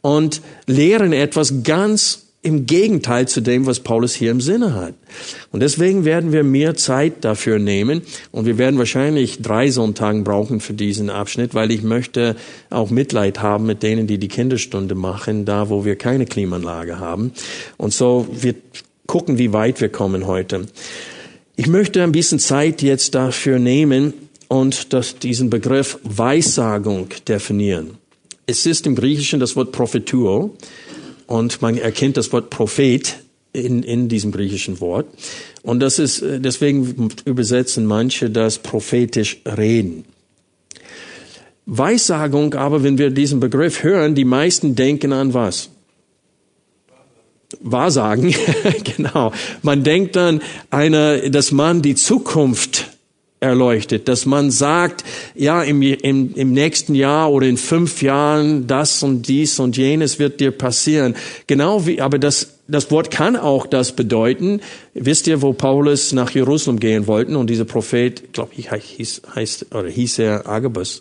und 0.00 0.42
lehren 0.68 1.12
etwas 1.12 1.64
ganz 1.64 2.21
im 2.42 2.66
Gegenteil 2.66 3.28
zu 3.28 3.40
dem, 3.40 3.66
was 3.66 3.80
Paulus 3.80 4.14
hier 4.14 4.32
im 4.32 4.40
Sinne 4.40 4.74
hat. 4.74 4.94
Und 5.52 5.60
deswegen 5.60 6.04
werden 6.04 6.32
wir 6.32 6.42
mehr 6.42 6.74
Zeit 6.74 7.24
dafür 7.24 7.58
nehmen 7.58 8.02
und 8.32 8.46
wir 8.46 8.58
werden 8.58 8.78
wahrscheinlich 8.78 9.40
drei 9.40 9.70
Sonntagen 9.70 10.24
brauchen 10.24 10.60
für 10.60 10.74
diesen 10.74 11.08
Abschnitt, 11.08 11.54
weil 11.54 11.70
ich 11.70 11.82
möchte 11.82 12.34
auch 12.70 12.90
Mitleid 12.90 13.40
haben 13.40 13.66
mit 13.66 13.82
denen, 13.82 14.08
die 14.08 14.18
die 14.18 14.28
Kinderstunde 14.28 14.94
machen, 14.94 15.44
da 15.44 15.68
wo 15.68 15.84
wir 15.84 15.96
keine 15.96 16.26
Klimaanlage 16.26 16.98
haben. 16.98 17.32
Und 17.76 17.92
so 17.92 18.26
wir 18.32 18.54
gucken, 19.06 19.38
wie 19.38 19.52
weit 19.52 19.80
wir 19.80 19.88
kommen 19.88 20.26
heute. 20.26 20.66
Ich 21.54 21.68
möchte 21.68 22.02
ein 22.02 22.12
bisschen 22.12 22.40
Zeit 22.40 22.82
jetzt 22.82 23.14
dafür 23.14 23.58
nehmen, 23.58 24.14
und 24.52 24.92
das, 24.92 25.18
diesen 25.18 25.48
Begriff 25.48 25.98
Weissagung 26.02 27.08
definieren. 27.26 27.96
Es 28.44 28.66
ist 28.66 28.86
im 28.86 28.94
Griechischen 28.94 29.40
das 29.40 29.56
Wort 29.56 29.72
Prophetuo 29.72 30.54
und 31.32 31.62
man 31.62 31.78
erkennt 31.78 32.18
das 32.18 32.30
Wort 32.34 32.50
Prophet 32.50 33.16
in, 33.54 33.82
in 33.82 34.10
diesem 34.10 34.32
griechischen 34.32 34.80
Wort. 34.82 35.06
Und 35.62 35.80
das 35.80 35.98
ist, 35.98 36.22
deswegen 36.22 37.08
übersetzen 37.24 37.86
manche 37.86 38.28
das 38.28 38.58
prophetisch 38.58 39.40
reden. 39.46 40.04
Weissagung 41.64 42.52
aber, 42.52 42.82
wenn 42.82 42.98
wir 42.98 43.08
diesen 43.08 43.40
Begriff 43.40 43.82
hören, 43.82 44.14
die 44.14 44.26
meisten 44.26 44.74
denken 44.74 45.14
an 45.14 45.32
was? 45.32 45.70
Wahrsagen, 47.60 48.34
genau. 48.84 49.32
Man 49.62 49.84
denkt 49.84 50.16
dann, 50.16 50.42
einer, 50.68 51.30
dass 51.30 51.50
man 51.50 51.80
die 51.80 51.94
Zukunft 51.94 52.91
erleuchtet, 53.42 54.08
dass 54.08 54.24
man 54.24 54.50
sagt, 54.50 55.04
ja, 55.34 55.62
im, 55.62 55.82
im, 55.82 56.34
im 56.34 56.52
nächsten 56.52 56.94
Jahr 56.94 57.30
oder 57.30 57.46
in 57.46 57.56
fünf 57.56 58.02
Jahren 58.02 58.66
das 58.66 59.02
und 59.02 59.28
dies 59.28 59.58
und 59.58 59.76
jenes 59.76 60.18
wird 60.18 60.40
dir 60.40 60.52
passieren. 60.52 61.14
Genau 61.46 61.86
wie, 61.86 62.00
aber 62.00 62.18
das, 62.18 62.58
das 62.68 62.90
Wort 62.90 63.10
kann 63.10 63.36
auch 63.36 63.66
das 63.66 63.92
bedeuten. 63.92 64.60
Wisst 64.94 65.26
ihr, 65.26 65.42
wo 65.42 65.52
Paulus 65.52 66.12
nach 66.12 66.30
Jerusalem 66.30 66.78
gehen 66.78 67.06
wollten 67.06 67.36
und 67.36 67.50
dieser 67.50 67.64
Prophet, 67.64 68.32
glaube 68.32 68.52
ich, 68.56 68.70
hieß, 68.70 69.22
heißt, 69.34 69.74
oder 69.74 69.88
hieß 69.88 70.20
er 70.20 70.48
Agabus, 70.48 71.00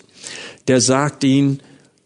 der 0.68 0.82
sagt 0.82 1.24
ihn, 1.24 1.60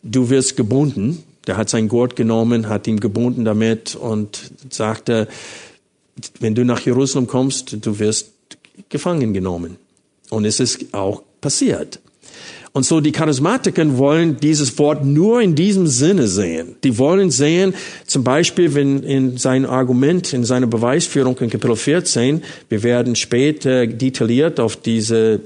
du 0.03 0.29
wirst 0.29 0.57
gebunden. 0.57 1.23
Der 1.47 1.57
hat 1.57 1.69
sein 1.69 1.87
Gurt 1.87 2.15
genommen, 2.15 2.69
hat 2.69 2.87
ihn 2.87 2.99
gebunden 2.99 3.45
damit 3.45 3.95
und 3.95 4.51
sagte, 4.69 5.27
wenn 6.39 6.55
du 6.55 6.65
nach 6.65 6.79
Jerusalem 6.79 7.27
kommst, 7.27 7.85
du 7.85 7.99
wirst 7.99 8.31
gefangen 8.89 9.33
genommen. 9.33 9.77
Und 10.29 10.45
es 10.45 10.59
ist 10.59 10.93
auch 10.93 11.23
passiert. 11.41 11.99
Und 12.75 12.85
so 12.85 12.99
die 12.99 13.13
Charismatiker 13.13 13.97
wollen 13.97 14.35
dieses 14.41 14.77
Wort 14.77 15.05
nur 15.05 15.39
in 15.41 15.55
diesem 15.55 15.88
Sinne 15.88 16.27
sehen. 16.27 16.75
Die 16.83 16.97
wollen 16.97 17.31
sehen, 17.31 17.73
zum 18.05 18.25
Beispiel, 18.25 18.75
wenn 18.75 19.01
in 19.01 19.38
seinem 19.38 19.69
Argument, 19.69 20.33
in 20.33 20.43
seiner 20.43 20.67
Beweisführung 20.67 21.38
in 21.38 21.49
Kapitel 21.49 21.77
14, 21.77 22.43
wir 22.67 22.83
werden 22.83 23.15
später 23.15 23.88
detailliert 23.88 24.59
auf 24.59 24.75
diese 24.75 25.39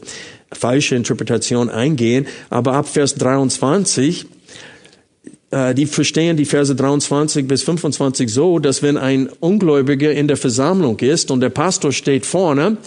falsche 0.52 0.96
Interpretation 0.96 1.70
eingehen, 1.70 2.26
aber 2.50 2.74
ab 2.74 2.88
Vers 2.88 3.14
23, 3.14 4.26
äh, 5.52 5.76
die 5.76 5.86
verstehen 5.86 6.36
die 6.36 6.46
Verse 6.46 6.74
23 6.76 7.48
bis 7.48 7.62
25 7.62 8.34
so, 8.34 8.58
dass 8.58 8.82
wenn 8.82 8.98
ein 8.98 9.30
Ungläubiger 9.40 10.12
in 10.12 10.28
der 10.28 10.38
Versammlung 10.38 10.98
ist 10.98 11.30
und 11.30 11.42
der 11.42 11.50
Pastor 11.50 11.92
steht 11.92 12.26
vorne 12.26 12.78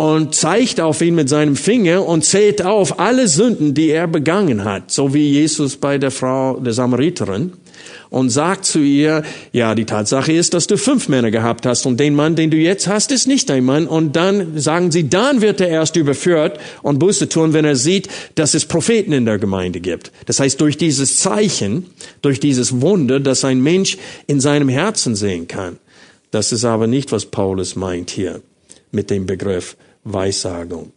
und 0.00 0.34
zeigt 0.34 0.80
auf 0.80 1.02
ihn 1.02 1.14
mit 1.14 1.28
seinem 1.28 1.56
Finger 1.56 2.06
und 2.06 2.24
zählt 2.24 2.62
auf 2.62 2.98
alle 2.98 3.28
Sünden, 3.28 3.74
die 3.74 3.90
er 3.90 4.08
begangen 4.08 4.64
hat, 4.64 4.90
so 4.90 5.12
wie 5.12 5.28
Jesus 5.28 5.76
bei 5.76 5.98
der 5.98 6.10
Frau 6.10 6.58
der 6.58 6.72
Samariterin 6.72 7.52
und 8.08 8.30
sagt 8.30 8.64
zu 8.64 8.78
ihr, 8.78 9.22
ja, 9.52 9.74
die 9.74 9.84
Tatsache 9.84 10.32
ist, 10.32 10.54
dass 10.54 10.66
du 10.66 10.78
fünf 10.78 11.10
Männer 11.10 11.30
gehabt 11.30 11.66
hast 11.66 11.84
und 11.84 12.00
den 12.00 12.14
Mann, 12.14 12.34
den 12.34 12.50
du 12.50 12.56
jetzt 12.56 12.88
hast, 12.88 13.12
ist 13.12 13.28
nicht 13.28 13.50
dein 13.50 13.62
Mann. 13.62 13.86
Und 13.86 14.16
dann 14.16 14.58
sagen 14.58 14.90
sie, 14.90 15.10
dann 15.10 15.42
wird 15.42 15.60
er 15.60 15.68
erst 15.68 15.96
überführt 15.96 16.58
und 16.80 16.98
Buße 16.98 17.28
tun, 17.28 17.52
wenn 17.52 17.66
er 17.66 17.76
sieht, 17.76 18.08
dass 18.36 18.54
es 18.54 18.64
Propheten 18.64 19.12
in 19.12 19.26
der 19.26 19.36
Gemeinde 19.36 19.80
gibt. 19.80 20.12
Das 20.24 20.40
heißt, 20.40 20.58
durch 20.62 20.78
dieses 20.78 21.18
Zeichen, 21.18 21.84
durch 22.22 22.40
dieses 22.40 22.80
Wunder, 22.80 23.20
dass 23.20 23.44
ein 23.44 23.62
Mensch 23.62 23.98
in 24.26 24.40
seinem 24.40 24.70
Herzen 24.70 25.14
sehen 25.14 25.46
kann. 25.46 25.76
Das 26.30 26.52
ist 26.52 26.64
aber 26.64 26.86
nicht, 26.86 27.12
was 27.12 27.26
Paulus 27.26 27.76
meint 27.76 28.08
hier 28.08 28.40
mit 28.92 29.10
dem 29.10 29.26
Begriff 29.26 29.76
Weissagung. 30.04 30.92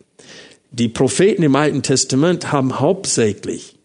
Die 0.71 0.89
Propheten 0.89 1.43
im 1.43 1.55
Alten 1.55 1.83
Testament 1.83 2.51
haben 2.51 2.79
hauptsächlich 2.79 3.75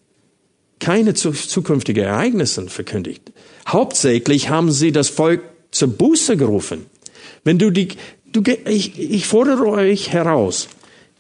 keine 0.79 1.15
zukünftigen 1.15 2.05
Ereignisse 2.05 2.69
verkündigt. 2.69 3.33
Hauptsächlich 3.67 4.49
haben 4.49 4.71
sie 4.71 4.93
das 4.93 5.09
Volk 5.09 5.43
zur 5.71 5.89
Buße 5.89 6.37
gerufen. 6.37 6.87
Wenn 7.45 7.59
du 7.59 7.71
die, 7.71 7.89
du, 8.33 8.43
ich, 8.67 8.99
ich 8.99 9.27
fordere 9.27 9.67
euch 9.67 10.13
heraus, 10.13 10.69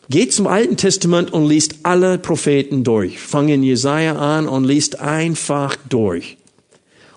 geht 0.08 0.32
zum 0.32 0.46
Alten 0.46 0.76
Testament 0.76 1.32
und 1.32 1.46
liest 1.46 1.80
alle 1.82 2.18
Propheten 2.18 2.84
durch. 2.84 3.18
Fang 3.18 3.48
in 3.48 3.62
Jesaja 3.62 4.16
an 4.16 4.48
und 4.48 4.64
liest 4.64 5.00
einfach 5.00 5.76
durch. 5.88 6.38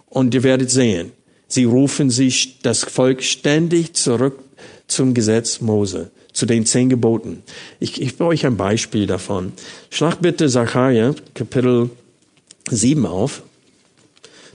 Und 0.09 0.33
ihr 0.33 0.43
werdet 0.43 0.71
sehen, 0.71 1.13
sie 1.47 1.63
rufen 1.63 2.09
sich 2.09 2.59
das 2.59 2.83
Volk 2.83 3.23
ständig 3.23 3.93
zurück 3.93 4.39
zum 4.87 5.13
Gesetz 5.13 5.61
Mose 5.61 6.11
zu 6.33 6.45
den 6.45 6.65
zehn 6.65 6.89
Geboten. 6.89 7.43
Ich, 7.79 8.01
ich 8.01 8.19
euch 8.19 8.45
ein 8.45 8.57
Beispiel 8.57 9.07
davon. 9.07 9.53
Schlag 9.89 10.21
bitte 10.21 10.47
Zachariah, 10.47 11.15
Kapitel 11.33 11.89
7 12.69 13.05
auf. 13.05 13.43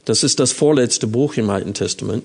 Das 0.04 0.22
ist 0.22 0.38
das 0.38 0.52
vorletzte 0.52 1.06
Buch 1.06 1.34
im 1.36 1.50
Alten 1.50 1.74
Testament. 1.74 2.24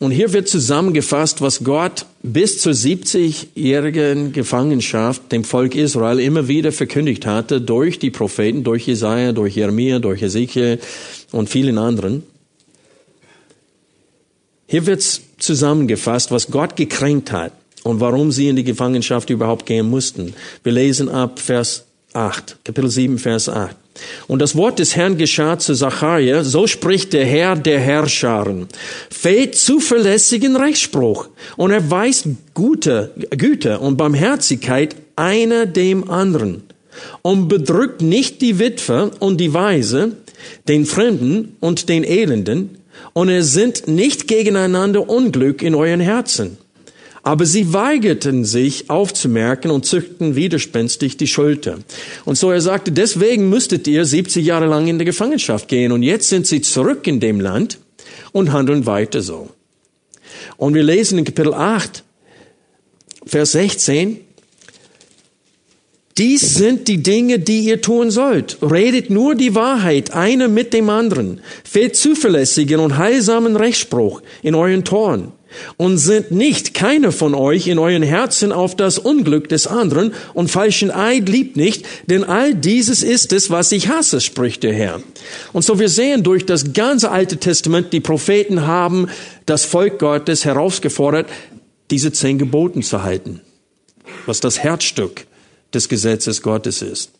Und 0.00 0.12
hier 0.12 0.32
wird 0.32 0.48
zusammengefasst, 0.48 1.40
was 1.40 1.64
Gott 1.64 2.06
bis 2.22 2.60
zur 2.60 2.72
70-jährigen 2.72 4.32
Gefangenschaft 4.32 5.32
dem 5.32 5.42
Volk 5.42 5.74
Israel 5.74 6.20
immer 6.20 6.46
wieder 6.46 6.70
verkündigt 6.70 7.26
hatte 7.26 7.60
durch 7.60 7.98
die 7.98 8.10
Propheten, 8.10 8.62
durch 8.62 8.86
Jesaja, 8.86 9.32
durch 9.32 9.56
Jeremia, 9.56 9.98
durch 9.98 10.22
Ezekiel 10.22 10.78
und 11.32 11.48
vielen 11.48 11.78
anderen. 11.78 12.22
Hier 14.70 14.84
wird 14.84 15.02
zusammengefasst, 15.38 16.30
was 16.30 16.50
Gott 16.50 16.76
gekränkt 16.76 17.32
hat 17.32 17.52
und 17.84 18.00
warum 18.00 18.30
sie 18.30 18.48
in 18.48 18.56
die 18.56 18.64
Gefangenschaft 18.64 19.30
überhaupt 19.30 19.64
gehen 19.64 19.88
mussten. 19.88 20.34
Wir 20.62 20.72
lesen 20.72 21.08
ab 21.08 21.38
Vers 21.38 21.84
8, 22.12 22.58
Kapitel 22.64 22.90
7, 22.90 23.18
Vers 23.18 23.48
8. 23.48 23.74
Und 24.26 24.40
das 24.40 24.56
Wort 24.56 24.78
des 24.78 24.94
Herrn 24.94 25.16
geschah 25.16 25.58
zu 25.58 25.74
Zacharia, 25.74 26.44
so 26.44 26.66
spricht 26.66 27.14
der 27.14 27.24
Herr 27.24 27.56
der 27.56 27.80
Herrscharen. 27.80 28.68
Fähig 29.08 29.54
zuverlässigen 29.54 30.54
Rechtsspruch 30.54 31.28
und 31.56 31.70
er 31.70 31.90
weist 31.90 32.26
Gute, 32.52 33.12
Güte 33.30 33.78
und 33.78 33.96
Barmherzigkeit 33.96 34.96
einer 35.16 35.64
dem 35.64 36.10
anderen 36.10 36.64
und 37.22 37.48
bedrückt 37.48 38.02
nicht 38.02 38.42
die 38.42 38.58
Witwe 38.58 39.12
und 39.18 39.38
die 39.38 39.54
Weise, 39.54 40.12
den 40.68 40.84
Fremden 40.84 41.56
und 41.60 41.88
den 41.88 42.04
Elenden, 42.04 42.77
und 43.12 43.28
es 43.28 43.52
sind 43.52 43.88
nicht 43.88 44.28
gegeneinander 44.28 45.08
Unglück 45.08 45.62
in 45.62 45.74
euren 45.74 46.00
Herzen. 46.00 46.58
Aber 47.22 47.44
sie 47.44 47.72
weigerten 47.72 48.44
sich 48.44 48.88
aufzumerken 48.90 49.70
und 49.70 49.84
zückten 49.84 50.34
widerspenstig 50.36 51.16
die 51.16 51.26
Schulter. 51.26 51.78
Und 52.24 52.38
so 52.38 52.50
er 52.50 52.60
sagte, 52.60 52.92
deswegen 52.92 53.50
müsstet 53.50 53.86
ihr 53.86 54.04
70 54.04 54.46
Jahre 54.46 54.66
lang 54.66 54.86
in 54.86 54.98
der 54.98 55.04
Gefangenschaft 55.04 55.68
gehen. 55.68 55.92
Und 55.92 56.02
jetzt 56.02 56.28
sind 56.28 56.46
sie 56.46 56.62
zurück 56.62 57.06
in 57.06 57.20
dem 57.20 57.40
Land 57.40 57.78
und 58.32 58.52
handeln 58.52 58.86
weiter 58.86 59.20
so. 59.20 59.50
Und 60.56 60.74
wir 60.74 60.82
lesen 60.82 61.18
in 61.18 61.24
Kapitel 61.24 61.54
8, 61.54 62.02
Vers 63.26 63.52
16, 63.52 64.20
dies 66.18 66.54
sind 66.54 66.88
die 66.88 67.02
Dinge, 67.02 67.38
die 67.38 67.60
ihr 67.60 67.80
tun 67.80 68.10
sollt. 68.10 68.58
Redet 68.60 69.08
nur 69.08 69.36
die 69.36 69.54
Wahrheit, 69.54 70.12
einer 70.12 70.48
mit 70.48 70.72
dem 70.72 70.90
anderen. 70.90 71.40
Fehlt 71.62 71.94
zuverlässigen 71.94 72.80
und 72.80 72.98
heilsamen 72.98 73.54
Rechtsspruch 73.54 74.22
in 74.42 74.56
euren 74.56 74.84
Toren. 74.84 75.32
Und 75.76 75.96
sind 75.96 76.30
nicht 76.30 76.74
keiner 76.74 77.10
von 77.10 77.34
euch 77.34 77.68
in 77.68 77.78
euren 77.78 78.02
Herzen 78.02 78.52
auf 78.52 78.76
das 78.76 78.98
Unglück 78.98 79.48
des 79.48 79.66
anderen 79.66 80.12
und 80.34 80.50
falschen 80.50 80.90
Eid 80.90 81.26
liebt 81.28 81.56
nicht, 81.56 81.86
denn 82.06 82.22
all 82.22 82.54
dieses 82.54 83.02
ist 83.02 83.32
es, 83.32 83.48
was 83.48 83.72
ich 83.72 83.88
hasse, 83.88 84.20
spricht 84.20 84.62
der 84.62 84.74
Herr. 84.74 85.00
Und 85.54 85.64
so 85.64 85.78
wir 85.78 85.88
sehen 85.88 86.22
durch 86.22 86.44
das 86.44 86.74
ganze 86.74 87.10
Alte 87.10 87.38
Testament, 87.38 87.94
die 87.94 88.00
Propheten 88.00 88.66
haben 88.66 89.08
das 89.46 89.64
Volk 89.64 90.00
Gottes 90.00 90.44
herausgefordert, 90.44 91.28
diese 91.90 92.12
zehn 92.12 92.36
Geboten 92.36 92.82
zu 92.82 93.02
halten. 93.02 93.40
Was 94.26 94.40
das 94.40 94.58
Herzstück 94.58 95.27
des 95.74 95.88
Gesetzes 95.88 96.42
Gottes 96.42 96.82
ist. 96.82 97.12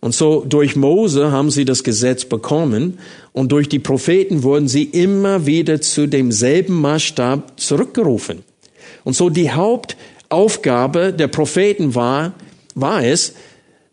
Und 0.00 0.14
so 0.14 0.44
durch 0.48 0.76
Mose 0.76 1.30
haben 1.30 1.50
sie 1.50 1.66
das 1.66 1.84
Gesetz 1.84 2.24
bekommen 2.24 2.98
und 3.32 3.52
durch 3.52 3.68
die 3.68 3.78
Propheten 3.78 4.42
wurden 4.42 4.66
sie 4.66 4.84
immer 4.84 5.44
wieder 5.44 5.80
zu 5.80 6.06
demselben 6.06 6.80
Maßstab 6.80 7.60
zurückgerufen. 7.60 8.42
Und 9.04 9.14
so 9.14 9.28
die 9.28 9.50
Hauptaufgabe 9.50 11.12
der 11.12 11.28
Propheten 11.28 11.94
war, 11.94 12.34
war 12.74 13.04
es, 13.04 13.34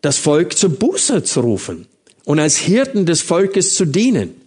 das 0.02 0.18
Volk 0.18 0.58
zur 0.58 0.70
Buße 0.70 1.24
zu 1.24 1.42
rufen 1.42 1.88
und 2.24 2.40
als 2.40 2.58
Hirten 2.58 3.06
des 3.06 3.22
Volkes 3.22 3.76
zu 3.76 3.86
dienen. 3.86 4.47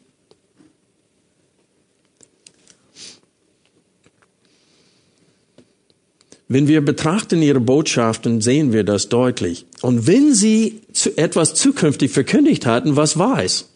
Wenn 6.53 6.67
wir 6.67 6.85
betrachten 6.85 7.43
ihre 7.43 7.61
Botschaften, 7.61 8.41
sehen 8.41 8.73
wir 8.73 8.83
das 8.83 9.09
deutlich. 9.09 9.67
Und 9.83 10.09
wenn 10.09 10.35
sie 10.35 10.81
etwas 11.15 11.55
zukünftig 11.55 12.11
verkündigt 12.11 12.67
hatten, 12.67 12.97
was 12.97 13.21
war 13.21 13.41
es? 13.41 13.69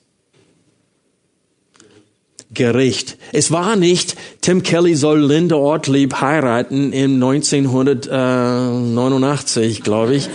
Gericht. 2.53 3.17
Es 3.31 3.53
war 3.53 3.77
nicht, 3.77 4.17
Tim 4.41 4.65
Kelly 4.65 4.97
soll 4.97 5.21
Linda 5.21 5.55
Ortlieb 5.55 6.21
heiraten 6.21 6.93
in 6.93 7.23
1989, 7.23 9.85
glaube 9.85 10.17
ich. 10.17 10.29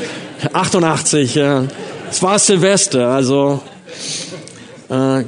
88, 0.53 1.35
ja. 1.35 1.67
Es 2.09 2.23
war 2.23 2.39
Silvester, 2.39 3.09
also 3.09 3.61
Äh, 4.89 5.23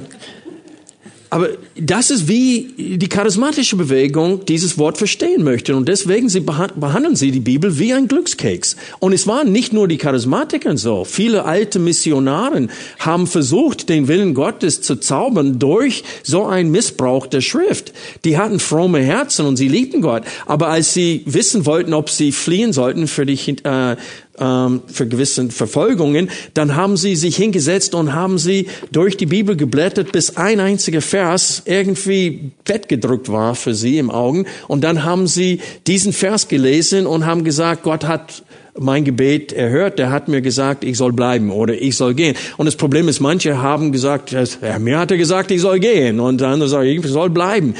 aber 1.33 1.51
das 1.79 2.11
ist 2.11 2.27
wie 2.27 2.73
die 2.77 3.07
charismatische 3.07 3.77
Bewegung 3.77 4.43
dieses 4.43 4.77
Wort 4.77 4.97
verstehen 4.97 5.45
möchte. 5.45 5.77
Und 5.77 5.87
deswegen 5.87 6.27
sie 6.27 6.41
behandeln 6.41 7.15
sie 7.15 7.31
die 7.31 7.39
Bibel 7.39 7.79
wie 7.79 7.93
ein 7.93 8.09
Glückskeks. 8.09 8.75
Und 8.99 9.13
es 9.13 9.27
waren 9.27 9.49
nicht 9.49 9.71
nur 9.71 9.87
die 9.87 9.97
Charismatiker 9.97 10.75
so. 10.75 11.05
Viele 11.05 11.45
alte 11.45 11.79
Missionaren 11.79 12.69
haben 12.99 13.27
versucht, 13.27 13.87
den 13.87 14.09
Willen 14.09 14.33
Gottes 14.33 14.81
zu 14.81 14.97
zaubern 14.97 15.57
durch 15.57 16.03
so 16.21 16.45
einen 16.45 16.69
Missbrauch 16.69 17.27
der 17.27 17.39
Schrift. 17.39 17.93
Die 18.25 18.37
hatten 18.37 18.59
fromme 18.59 18.99
Herzen 18.99 19.45
und 19.45 19.55
sie 19.55 19.69
liebten 19.69 20.01
Gott. 20.01 20.23
Aber 20.47 20.67
als 20.67 20.93
sie 20.93 21.23
wissen 21.25 21.65
wollten, 21.65 21.93
ob 21.93 22.09
sie 22.09 22.33
fliehen 22.33 22.73
sollten 22.73 23.07
für 23.07 23.25
die 23.25 23.39
äh, 23.63 23.95
ähm, 24.41 24.81
für 24.87 25.07
gewisse 25.07 25.49
Verfolgungen, 25.49 26.29
dann 26.53 26.75
haben 26.75 26.97
sie 26.97 27.15
sich 27.15 27.35
hingesetzt 27.37 27.95
und 27.95 28.13
haben 28.13 28.37
sie 28.37 28.67
durch 28.91 29.15
die 29.15 29.27
Bibel 29.27 29.55
geblättert, 29.55 30.11
bis 30.11 30.35
ein 30.35 30.59
einziger 30.59 31.01
Vers 31.01 31.61
irgendwie 31.65 32.51
fettgedrückt 32.65 33.31
war 33.31 33.55
für 33.55 33.75
sie 33.75 33.99
im 33.99 34.09
Augen. 34.09 34.47
Und 34.67 34.83
dann 34.83 35.03
haben 35.03 35.27
sie 35.27 35.61
diesen 35.87 36.11
Vers 36.11 36.47
gelesen 36.47 37.05
und 37.05 37.25
haben 37.25 37.43
gesagt, 37.43 37.83
Gott 37.83 38.05
hat 38.05 38.43
mein 38.79 39.03
Gebet 39.03 39.51
erhört, 39.51 39.99
der 39.99 40.11
hat 40.11 40.27
mir 40.27 40.41
gesagt, 40.41 40.83
ich 40.83 40.97
soll 40.97 41.13
bleiben 41.13 41.51
oder 41.51 41.79
ich 41.79 41.95
soll 41.95 42.13
gehen. 42.13 42.35
Und 42.57 42.65
das 42.65 42.75
Problem 42.75 43.07
ist, 43.07 43.19
manche 43.19 43.61
haben 43.61 43.91
gesagt, 43.91 44.31
ja, 44.31 44.79
mir 44.79 44.99
hat 44.99 45.11
er 45.11 45.17
gesagt, 45.17 45.51
ich 45.51 45.61
soll 45.61 45.79
gehen 45.79 46.19
und 46.19 46.41
andere 46.41 46.69
sagen, 46.69 46.87
ich 46.87 47.05
soll 47.05 47.29
bleiben. 47.29 47.75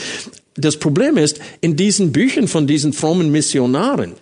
Das 0.56 0.78
Problem 0.78 1.18
ist, 1.18 1.40
in 1.62 1.76
diesen 1.76 2.12
Büchern 2.12 2.48
von 2.48 2.68
diesen 2.68 2.92
frommen 2.92 3.32
Missionaren, 3.32 4.14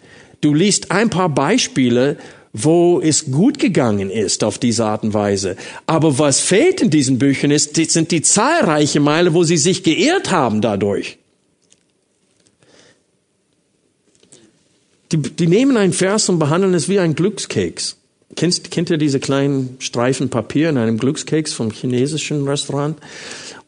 Du 0.41 0.53
liest 0.53 0.91
ein 0.91 1.09
paar 1.09 1.29
Beispiele, 1.29 2.17
wo 2.53 2.99
es 2.99 3.31
gut 3.31 3.59
gegangen 3.59 4.09
ist 4.09 4.43
auf 4.43 4.57
diese 4.57 4.85
Art 4.85 5.03
und 5.03 5.13
Weise. 5.13 5.55
Aber 5.85 6.17
was 6.17 6.39
fehlt 6.39 6.81
in 6.81 6.89
diesen 6.89 7.19
Büchern 7.19 7.51
ist, 7.51 7.75
sind 7.75 8.11
die 8.11 8.21
zahlreichen 8.21 9.03
Meile, 9.03 9.33
wo 9.33 9.43
sie 9.43 9.57
sich 9.57 9.83
geirrt 9.83 10.31
haben 10.31 10.61
dadurch. 10.61 11.17
Die, 15.11 15.17
die 15.17 15.47
nehmen 15.47 15.77
einen 15.77 15.93
Vers 15.93 16.29
und 16.29 16.39
behandeln 16.39 16.73
es 16.73 16.87
wie 16.87 16.99
ein 16.99 17.15
Glückskeks. 17.15 17.97
Kennst, 18.35 18.69
kennt 18.69 18.89
ihr 18.89 18.97
diese 18.97 19.19
kleinen 19.19 19.75
Streifen 19.79 20.29
Papier 20.29 20.69
in 20.69 20.77
einem 20.77 20.97
Glückskeks 20.97 21.51
vom 21.53 21.71
chinesischen 21.71 22.47
Restaurant? 22.47 22.97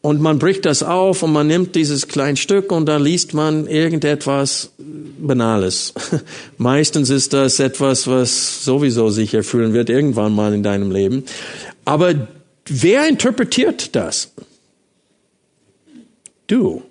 Und 0.02 0.20
man 0.20 0.40
bricht 0.40 0.64
das 0.64 0.82
auf 0.82 1.22
und 1.22 1.32
man 1.32 1.46
nimmt 1.46 1.76
dieses 1.76 2.08
kleine 2.08 2.36
Stück 2.36 2.72
und 2.72 2.86
da 2.86 2.96
liest 2.96 3.34
man 3.34 3.68
irgendetwas 3.68 4.72
Banales. 4.78 5.94
Meistens 6.58 7.08
ist 7.08 7.32
das 7.32 7.60
etwas, 7.60 8.08
was 8.08 8.64
sowieso 8.64 9.10
sich 9.10 9.32
erfüllen 9.32 9.74
wird 9.74 9.88
irgendwann 9.88 10.34
mal 10.34 10.52
in 10.54 10.64
deinem 10.64 10.90
Leben. 10.90 11.22
Aber 11.84 12.28
wer 12.66 13.08
interpretiert 13.08 13.94
das? 13.94 14.32
Du. 16.48 16.82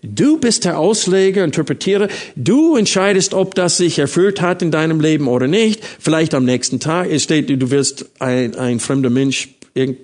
Du 0.00 0.38
bist 0.38 0.64
der 0.64 0.78
Ausleger, 0.78 1.44
Interpretierer. 1.44 2.08
Du 2.36 2.76
entscheidest, 2.76 3.34
ob 3.34 3.54
das 3.54 3.76
sich 3.76 3.98
erfüllt 3.98 4.40
hat 4.40 4.62
in 4.62 4.70
deinem 4.70 5.00
Leben 5.00 5.28
oder 5.28 5.46
nicht. 5.46 5.84
Vielleicht 5.98 6.32
am 6.32 6.46
nächsten 6.46 6.80
Tag. 6.80 7.10
Es 7.10 7.24
steht, 7.24 7.50
du 7.50 7.70
wirst 7.70 8.06
ein, 8.18 8.54
ein 8.54 8.80
fremder 8.80 9.10
Mensch 9.10 9.48
äh, 9.74 9.94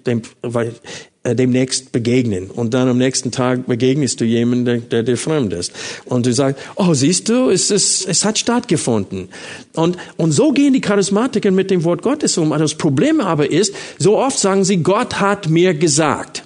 demnächst 1.33 1.91
begegnen. 1.91 2.51
Und 2.51 2.75
dann 2.75 2.89
am 2.89 2.99
nächsten 2.99 3.31
Tag 3.31 3.67
begegnest 3.67 4.21
du 4.21 4.27
jemanden, 4.27 4.65
der, 4.67 4.77
der 4.79 5.03
dir 5.03 5.17
fremd 5.17 5.55
ist. 5.55 5.73
Und 6.05 6.27
du 6.27 6.35
sagst, 6.35 6.61
oh, 6.77 6.93
siehst 6.93 7.31
du, 7.31 7.49
es, 7.49 7.71
es, 7.71 8.05
es 8.05 8.25
hat 8.27 8.39
stattgefunden. 8.39 9.31
Und, 9.75 9.97
und 10.19 10.33
so 10.33 10.53
gehen 10.53 10.75
die 10.75 10.83
Charismatiker 10.83 11.51
mit 11.51 11.71
dem 11.71 11.85
Wort 11.85 12.03
Gottes 12.03 12.37
um. 12.37 12.51
Das 12.51 12.75
Problem 12.75 13.21
aber 13.21 13.51
ist, 13.51 13.75
so 13.99 14.19
oft 14.19 14.39
sagen 14.39 14.65
sie, 14.65 14.83
Gott 14.83 15.21
hat 15.21 15.49
mir 15.49 15.73
gesagt. 15.73 16.45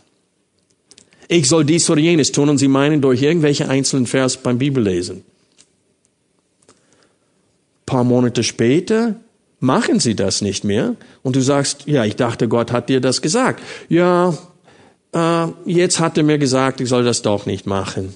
Ich 1.27 1.49
soll 1.49 1.65
dies 1.65 1.91
oder 1.91 2.01
jenes 2.01 2.31
tun 2.31 2.49
und 2.49 2.59
sie 2.59 2.69
meinen 2.69 3.01
durch 3.01 3.21
irgendwelche 3.21 3.69
einzelnen 3.69 4.07
Vers 4.07 4.37
beim 4.37 4.59
Bibellesen. 4.59 5.25
Ein 6.69 7.85
paar 7.85 8.05
Monate 8.05 8.45
später 8.45 9.17
machen 9.61 9.99
sie 9.99 10.15
das 10.15 10.41
nicht 10.41 10.63
mehr 10.63 10.95
und 11.23 11.35
du 11.37 11.41
sagst, 11.41 11.83
ja, 11.87 12.05
ich 12.05 12.17
dachte, 12.17 12.49
Gott 12.49 12.71
hat 12.71 12.89
dir 12.89 13.01
das 13.01 13.21
gesagt. 13.23 13.63
Ja, 13.89 14.39
äh, 15.15 15.47
jetzt 15.65 16.01
hat 16.01 16.17
er 16.19 16.25
mir 16.25 16.39
gesagt, 16.39 16.81
ich 16.81 16.89
soll 16.89 17.05
das 17.05 17.23
doch 17.23 17.47
nicht 17.47 17.67
machen. 17.67 18.15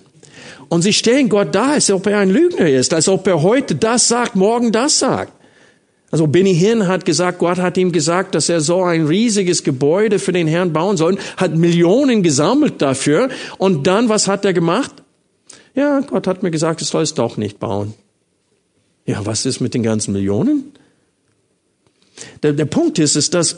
Und 0.68 0.83
sie 0.83 0.92
stellen 0.92 1.28
Gott 1.28 1.55
da, 1.55 1.72
als 1.72 1.90
ob 1.90 2.07
er 2.07 2.18
ein 2.18 2.31
Lügner 2.31 2.68
ist, 2.68 2.94
als 2.94 3.09
ob 3.09 3.26
er 3.26 3.42
heute 3.42 3.74
das 3.74 4.09
sagt, 4.09 4.37
morgen 4.37 4.72
das 4.72 4.98
sagt. 4.98 5.33
Also 6.11 6.26
Benny 6.26 6.55
Hinn 6.55 6.88
hat 6.88 7.07
gesagt, 7.07 7.38
Gott 7.38 7.57
hat 7.57 7.78
ihm 7.78 7.90
gesagt, 7.90 8.35
dass 8.35 8.50
er 8.50 8.61
so 8.61 8.83
ein 8.83 9.07
riesiges 9.07 9.64
Gebäude 9.64 10.18
für 10.18 10.33
den 10.33 10.46
Herrn 10.46 10.72
bauen 10.72 10.98
soll, 10.98 11.18
hat 11.38 11.57
Millionen 11.57 12.22
gesammelt 12.22 12.83
dafür. 12.83 13.31
Und 13.57 13.87
dann, 13.87 14.11
was 14.11 14.28
hat 14.28 14.44
er 14.44 14.52
gemacht? 14.52 14.92
Ja, 15.74 16.00
Gott 16.00 16.26
hat 16.26 16.42
mir 16.42 16.50
gesagt, 16.50 16.83
ich 16.83 16.88
soll 16.88 17.02
es 17.02 17.14
doch 17.14 17.38
nicht 17.38 17.59
bauen. 17.59 17.94
Ja, 19.07 19.24
was 19.24 19.46
ist 19.46 19.61
mit 19.61 19.72
den 19.72 19.83
ganzen 19.83 20.12
Millionen? 20.12 20.72
Der, 22.42 22.52
der 22.52 22.66
Punkt 22.66 22.98
ist, 22.98 23.16
ist, 23.16 23.33
dass 23.33 23.57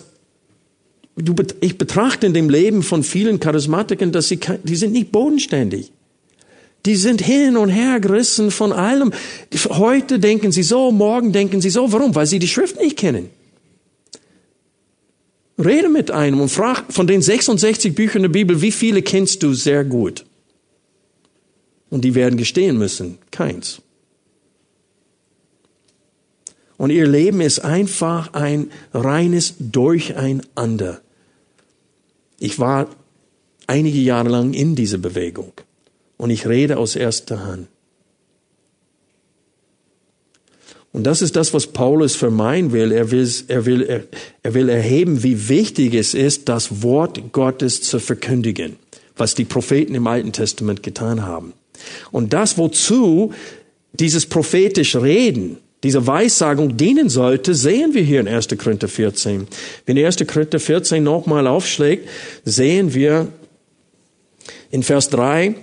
du, 1.16 1.34
ich 1.60 1.78
betrachte 1.78 2.26
in 2.26 2.34
dem 2.34 2.50
Leben 2.50 2.82
von 2.82 3.02
vielen 3.02 3.40
Charismatikern, 3.40 4.12
dass 4.12 4.28
sie, 4.28 4.38
die 4.62 4.76
sind 4.76 4.92
nicht 4.92 5.12
bodenständig. 5.12 5.92
Die 6.86 6.96
sind 6.96 7.22
hin 7.22 7.56
und 7.56 7.70
her 7.70 7.98
gerissen 7.98 8.50
von 8.50 8.72
allem. 8.72 9.12
Heute 9.70 10.18
denken 10.18 10.52
sie 10.52 10.62
so, 10.62 10.92
morgen 10.92 11.32
denken 11.32 11.60
sie 11.60 11.70
so. 11.70 11.90
Warum? 11.92 12.14
Weil 12.14 12.26
sie 12.26 12.38
die 12.38 12.48
Schrift 12.48 12.78
nicht 12.78 12.98
kennen. 12.98 13.30
Rede 15.58 15.88
mit 15.88 16.10
einem 16.10 16.40
und 16.40 16.48
frag 16.48 16.92
von 16.92 17.06
den 17.06 17.22
66 17.22 17.94
Büchern 17.94 18.22
der 18.22 18.28
Bibel, 18.28 18.60
wie 18.60 18.72
viele 18.72 19.02
kennst 19.02 19.42
du 19.42 19.54
sehr 19.54 19.84
gut? 19.84 20.26
Und 21.90 22.04
die 22.04 22.14
werden 22.14 22.36
gestehen 22.36 22.76
müssen, 22.76 23.18
keins. 23.30 23.80
Und 26.76 26.90
ihr 26.90 27.06
Leben 27.06 27.40
ist 27.40 27.60
einfach 27.60 28.34
ein 28.34 28.70
reines 28.92 29.54
Durcheinander. 29.58 31.03
Ich 32.38 32.58
war 32.58 32.88
einige 33.66 33.98
Jahre 33.98 34.28
lang 34.28 34.52
in 34.52 34.74
dieser 34.74 34.98
Bewegung 34.98 35.52
und 36.16 36.30
ich 36.30 36.46
rede 36.46 36.76
aus 36.76 36.96
erster 36.96 37.44
Hand. 37.44 37.68
Und 40.92 41.02
das 41.02 41.22
ist 41.22 41.34
das, 41.34 41.52
was 41.52 41.66
Paulus 41.66 42.14
vermeiden 42.14 42.70
will. 42.70 42.92
Er 42.92 43.10
will, 43.10 43.28
er 43.48 43.66
will, 43.66 44.06
er, 44.42 44.54
will 44.54 44.68
erheben, 44.68 45.24
wie 45.24 45.48
wichtig 45.48 45.92
es 45.94 46.14
ist, 46.14 46.48
das 46.48 46.82
Wort 46.82 47.32
Gottes 47.32 47.82
zu 47.82 47.98
verkündigen, 47.98 48.76
was 49.16 49.34
die 49.34 49.44
Propheten 49.44 49.96
im 49.96 50.06
Alten 50.06 50.30
Testament 50.30 50.84
getan 50.84 51.22
haben. 51.22 51.52
Und 52.12 52.32
das, 52.32 52.58
wozu 52.58 53.32
dieses 53.92 54.26
prophetische 54.26 55.02
Reden, 55.02 55.58
diese 55.84 56.06
Weissagung 56.06 56.78
dienen 56.78 57.10
sollte, 57.10 57.54
sehen 57.54 57.92
wir 57.92 58.02
hier 58.02 58.20
in 58.20 58.26
1. 58.26 58.48
Korinther 58.58 58.88
14. 58.88 59.46
Wenn 59.84 59.98
1. 59.98 60.26
Korinther 60.26 60.58
14 60.58 61.04
nochmal 61.04 61.46
aufschlägt, 61.46 62.08
sehen 62.44 62.94
wir 62.94 63.28
in 64.70 64.82
Vers 64.82 65.10
3, 65.10 65.54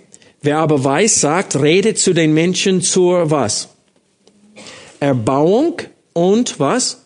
wer 0.44 0.60
aber 0.60 0.84
weissagt, 0.84 1.56
redet 1.56 1.98
zu 1.98 2.14
den 2.14 2.36
Menschen 2.36 2.82
zur 2.82 3.32
was? 3.32 3.70
Erbauung 5.00 5.82
und 6.14 6.60
was? 6.60 7.02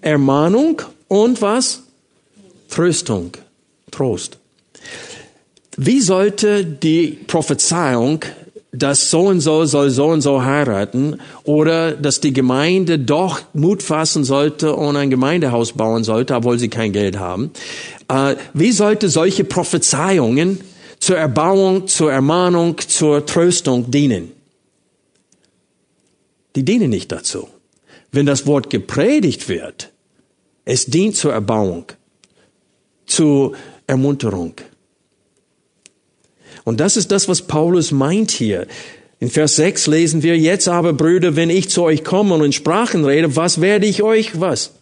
Ermahnung 0.00 0.82
und 1.06 1.40
was? 1.40 1.84
Tröstung, 2.68 3.36
Trost. 3.92 4.38
Wie 5.76 6.00
sollte 6.00 6.64
die 6.64 7.18
Prophezeiung 7.26 8.24
dass 8.78 9.10
so 9.10 9.22
und 9.22 9.40
so 9.40 9.64
soll 9.64 9.90
so 9.90 10.06
und 10.06 10.20
so 10.20 10.44
heiraten 10.44 11.20
oder 11.44 11.92
dass 11.92 12.20
die 12.20 12.32
Gemeinde 12.32 12.98
doch 12.98 13.40
Mut 13.52 13.82
fassen 13.82 14.24
sollte 14.24 14.74
und 14.74 14.96
ein 14.96 15.10
Gemeindehaus 15.10 15.72
bauen 15.72 16.04
sollte, 16.04 16.34
obwohl 16.34 16.58
sie 16.58 16.68
kein 16.68 16.92
Geld 16.92 17.18
haben. 17.18 17.50
Äh, 18.08 18.36
wie 18.54 18.72
sollte 18.72 19.08
solche 19.08 19.44
Prophezeiungen 19.44 20.60
zur 20.98 21.16
Erbauung, 21.16 21.86
zur 21.86 22.12
Ermahnung, 22.12 22.78
zur 22.78 23.24
Tröstung 23.26 23.90
dienen? 23.90 24.32
Die 26.54 26.64
dienen 26.64 26.90
nicht 26.90 27.12
dazu. 27.12 27.48
Wenn 28.12 28.26
das 28.26 28.46
Wort 28.46 28.70
gepredigt 28.70 29.48
wird, 29.48 29.92
es 30.64 30.86
dient 30.86 31.16
zur 31.16 31.32
Erbauung, 31.32 31.84
zur 33.06 33.52
Ermunterung. 33.86 34.54
Und 36.66 36.80
das 36.80 36.96
ist 36.96 37.12
das, 37.12 37.28
was 37.28 37.42
Paulus 37.42 37.92
meint 37.92 38.32
hier. 38.32 38.66
In 39.20 39.30
Vers 39.30 39.54
6 39.54 39.86
lesen 39.86 40.24
wir, 40.24 40.36
jetzt 40.36 40.66
aber 40.66 40.92
Brüder, 40.92 41.36
wenn 41.36 41.48
ich 41.48 41.70
zu 41.70 41.84
euch 41.84 42.02
komme 42.02 42.34
und 42.34 42.44
in 42.44 42.52
Sprachen 42.52 43.04
rede, 43.04 43.36
was 43.36 43.60
werde 43.60 43.86
ich 43.86 44.02
euch, 44.02 44.40
was? 44.40 44.72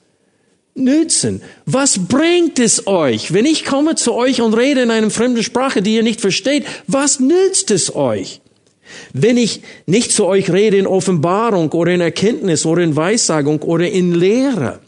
Nützen. 0.74 1.43
Was 1.66 1.99
bringt 2.09 2.59
es 2.59 2.87
euch? 2.87 3.35
Wenn 3.35 3.45
ich 3.45 3.66
komme 3.66 3.97
zu 3.97 4.14
euch 4.14 4.41
und 4.41 4.55
rede 4.55 4.80
in 4.80 4.91
einer 4.91 5.11
fremden 5.11 5.43
Sprache, 5.43 5.82
die 5.82 5.95
ihr 5.95 6.03
nicht 6.03 6.22
versteht, 6.22 6.64
was 6.87 7.20
nützt 7.20 7.70
es 7.70 7.95
euch? 7.95 8.41
Wenn 9.12 9.37
ich 9.37 9.61
nicht 9.85 10.11
zu 10.11 10.24
euch 10.24 10.51
rede 10.51 10.78
in 10.78 10.87
Offenbarung 10.87 11.70
oder 11.72 11.93
in 11.93 12.01
Erkenntnis 12.01 12.64
oder 12.64 12.80
in 12.80 12.97
Weissagung 12.97 13.61
oder 13.61 13.91
in 13.91 14.14
Lehre. 14.14 14.80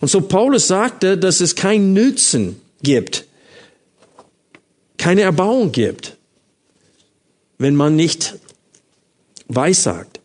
Und 0.00 0.08
so 0.08 0.20
Paulus 0.20 0.66
sagte, 0.66 1.16
dass 1.16 1.40
es 1.40 1.54
kein 1.54 1.92
Nützen 1.92 2.60
gibt 2.82 3.27
keine 4.98 5.22
Erbauung 5.22 5.72
gibt, 5.72 6.16
wenn 7.58 7.74
man 7.74 7.96
nicht 7.96 8.36
weissagt. 9.48 10.20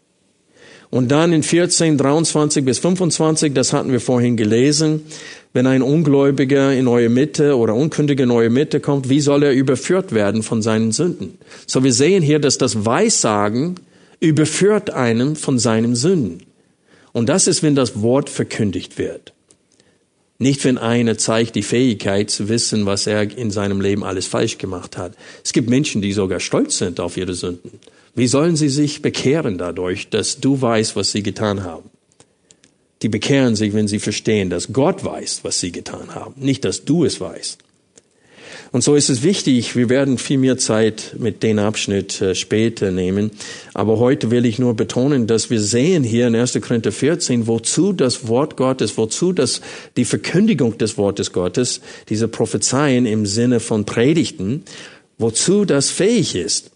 Und 0.89 1.09
dann 1.09 1.33
in 1.33 1.41
14, 1.41 1.97
23 1.97 2.63
bis 2.63 2.77
25, 2.77 3.53
das 3.53 3.73
hatten 3.73 3.91
wir 3.91 3.99
vorhin 3.99 4.37
gelesen, 4.37 5.05
wenn 5.51 5.65
ein 5.65 5.81
Ungläubiger 5.81 6.71
in 6.73 6.87
eure 6.87 7.09
Mitte 7.09 7.57
oder 7.57 7.73
Unkündiger 7.73 8.23
in 8.23 8.31
eure 8.31 8.51
Mitte 8.51 8.79
kommt, 8.79 9.09
wie 9.09 9.21
soll 9.21 9.43
er 9.43 9.53
überführt 9.53 10.11
werden 10.11 10.43
von 10.43 10.61
seinen 10.61 10.91
Sünden? 10.91 11.39
So 11.65 11.83
wir 11.83 11.93
sehen 11.93 12.21
hier, 12.21 12.39
dass 12.39 12.59
das 12.59 12.85
Weissagen 12.85 13.75
überführt 14.19 14.91
einem 14.91 15.35
von 15.35 15.57
seinen 15.57 15.95
Sünden. 15.95 16.43
Und 17.11 17.27
das 17.27 17.47
ist, 17.47 17.63
wenn 17.63 17.75
das 17.75 18.01
Wort 18.01 18.29
verkündigt 18.29 18.97
wird. 18.97 19.32
Nicht, 20.43 20.65
wenn 20.65 20.77
einer 20.77 21.17
zeigt 21.17 21.55
die 21.55 21.63
Fähigkeit 21.63 22.29
zu 22.29 22.49
wissen, 22.49 22.85
was 22.85 23.07
er 23.07 23.37
in 23.37 23.49
seinem 23.49 23.79
Leben 23.79 24.03
alles 24.03 24.27
falsch 24.27 24.57
gemacht 24.57 24.97
hat. 24.97 25.13
Es 25.41 25.53
gibt 25.53 25.69
Menschen, 25.69 26.01
die 26.01 26.11
sogar 26.11 26.41
stolz 26.41 26.79
sind 26.79 26.99
auf 26.99 27.15
ihre 27.15 27.33
Sünden. 27.33 27.79
Wie 28.13 28.27
sollen 28.27 28.57
sie 28.57 28.67
sich 28.67 29.01
bekehren 29.01 29.57
dadurch, 29.57 30.09
dass 30.09 30.41
du 30.41 30.61
weißt, 30.61 30.97
was 30.97 31.13
sie 31.13 31.23
getan 31.23 31.63
haben? 31.63 31.89
Die 33.03 33.07
bekehren 33.07 33.55
sich, 33.55 33.73
wenn 33.73 33.87
sie 33.87 33.99
verstehen, 33.99 34.49
dass 34.49 34.73
Gott 34.73 35.05
weiß, 35.05 35.45
was 35.45 35.61
sie 35.61 35.71
getan 35.71 36.13
haben, 36.13 36.33
nicht, 36.35 36.65
dass 36.65 36.83
du 36.83 37.05
es 37.05 37.21
weißt. 37.21 37.59
Und 38.73 38.83
so 38.83 38.95
ist 38.95 39.11
es 39.11 39.21
wichtig, 39.21 39.75
wir 39.75 39.87
werden 39.87 40.17
viel 40.17 40.39
mehr 40.39 40.57
Zeit 40.57 41.15
mit 41.19 41.43
dem 41.43 41.59
Abschnitt 41.59 42.19
äh, 42.21 42.33
später 42.33 42.89
nehmen, 42.89 43.29
aber 43.75 43.99
heute 43.99 44.31
will 44.31 44.47
ich 44.47 44.57
nur 44.57 44.75
betonen, 44.75 45.27
dass 45.27 45.51
wir 45.51 45.61
sehen 45.61 46.03
hier 46.03 46.25
in 46.25 46.35
1. 46.35 46.59
Korinther 46.59 46.91
14, 46.91 47.45
wozu 47.45 47.93
das 47.93 48.27
Wort 48.27 48.57
Gottes, 48.57 48.97
wozu 48.97 49.31
das, 49.31 49.61
die 49.95 50.05
Verkündigung 50.05 50.75
des 50.79 50.97
Wortes 50.97 51.31
Gottes, 51.31 51.81
diese 52.09 52.27
Prophezeien 52.27 53.05
im 53.05 53.27
Sinne 53.27 53.59
von 53.59 53.85
Predigten, 53.85 54.63
wozu 55.19 55.65
das 55.65 55.91
fähig 55.91 56.35
ist. 56.35 56.71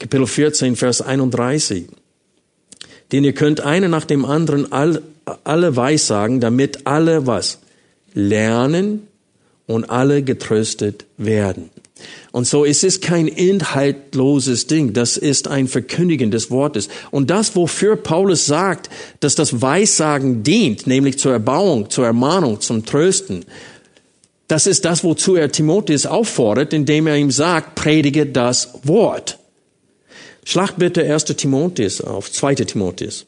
Kapitel 0.00 0.26
14, 0.26 0.74
Vers 0.74 1.02
31. 1.02 1.84
Denn 3.12 3.22
ihr 3.22 3.32
könnt 3.32 3.60
eine 3.60 3.88
nach 3.88 4.06
dem 4.06 4.24
anderen 4.24 4.72
all, 4.72 5.02
alle 5.44 5.76
weissagen, 5.76 6.40
damit 6.40 6.84
alle 6.88 7.28
was? 7.28 7.60
Lernen 8.12 9.07
und 9.68 9.88
alle 9.88 10.24
getröstet 10.24 11.04
werden. 11.16 11.70
Und 12.32 12.46
so 12.46 12.64
ist 12.64 12.84
es 12.84 13.00
kein 13.00 13.28
inhaltloses 13.28 14.66
Ding, 14.66 14.92
das 14.92 15.16
ist 15.16 15.48
ein 15.48 15.68
Verkündigen 15.68 16.30
des 16.30 16.50
Wortes. 16.50 16.88
Und 17.10 17.30
das, 17.30 17.54
wofür 17.54 17.96
Paulus 17.96 18.46
sagt, 18.46 18.88
dass 19.20 19.34
das 19.34 19.60
Weissagen 19.60 20.42
dient, 20.42 20.86
nämlich 20.86 21.18
zur 21.18 21.32
Erbauung, 21.32 21.90
zur 21.90 22.06
Ermahnung, 22.06 22.60
zum 22.60 22.84
Trösten, 22.84 23.44
das 24.48 24.66
ist 24.66 24.84
das, 24.86 25.04
wozu 25.04 25.36
er 25.36 25.52
Timotheus 25.52 26.06
auffordert, 26.06 26.72
indem 26.72 27.06
er 27.06 27.16
ihm 27.16 27.30
sagt, 27.30 27.74
predige 27.74 28.26
das 28.26 28.70
Wort. 28.84 29.38
Schlag 30.44 30.76
bitte 30.78 31.02
1. 31.02 31.24
Timotheus 31.24 32.00
auf, 32.00 32.32
2. 32.32 32.54
Timotheus. 32.54 33.26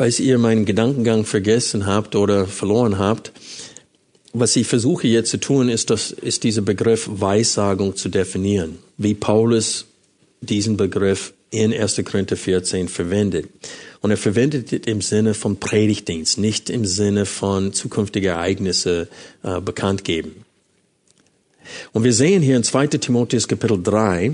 Falls 0.00 0.18
ihr 0.18 0.38
meinen 0.38 0.64
Gedankengang 0.64 1.26
vergessen 1.26 1.84
habt 1.84 2.16
oder 2.16 2.46
verloren 2.46 2.98
habt, 2.98 3.32
was 4.32 4.56
ich 4.56 4.66
versuche 4.66 5.06
jetzt 5.06 5.30
zu 5.30 5.36
tun, 5.36 5.68
ist, 5.68 5.90
das, 5.90 6.10
ist 6.10 6.42
dieser 6.42 6.62
Begriff 6.62 7.06
Weissagung 7.12 7.94
zu 7.96 8.08
definieren, 8.08 8.78
wie 8.96 9.12
Paulus 9.12 9.84
diesen 10.40 10.78
Begriff 10.78 11.34
in 11.50 11.74
1. 11.74 12.00
Korinther 12.02 12.38
14 12.38 12.88
verwendet. 12.88 13.50
Und 14.00 14.10
er 14.10 14.16
verwendet 14.16 14.72
es 14.72 14.86
im 14.86 15.02
Sinne 15.02 15.34
von 15.34 15.60
Predigtdienst, 15.60 16.38
nicht 16.38 16.70
im 16.70 16.86
Sinne 16.86 17.26
von 17.26 17.74
zukünftige 17.74 18.28
Ereignisse 18.28 19.06
äh, 19.42 19.60
bekannt 19.60 20.04
geben. 20.04 20.46
Und 21.92 22.04
wir 22.04 22.14
sehen 22.14 22.40
hier 22.40 22.56
in 22.56 22.64
2. 22.64 22.86
Timotheus 22.86 23.46
Kapitel 23.46 23.78
3, 23.82 24.32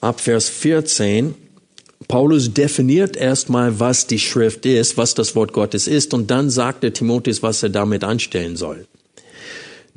ab 0.00 0.20
Vers 0.20 0.48
14, 0.48 1.34
Paulus 2.06 2.54
definiert 2.54 3.16
erstmal, 3.16 3.80
was 3.80 4.06
die 4.06 4.20
Schrift 4.20 4.64
ist, 4.66 4.96
was 4.96 5.14
das 5.14 5.34
Wort 5.34 5.52
Gottes 5.52 5.88
ist, 5.88 6.14
und 6.14 6.30
dann 6.30 6.48
sagt 6.48 6.84
er 6.84 6.92
Timotheus, 6.92 7.42
was 7.42 7.62
er 7.62 7.70
damit 7.70 8.04
anstellen 8.04 8.56
soll. 8.56 8.86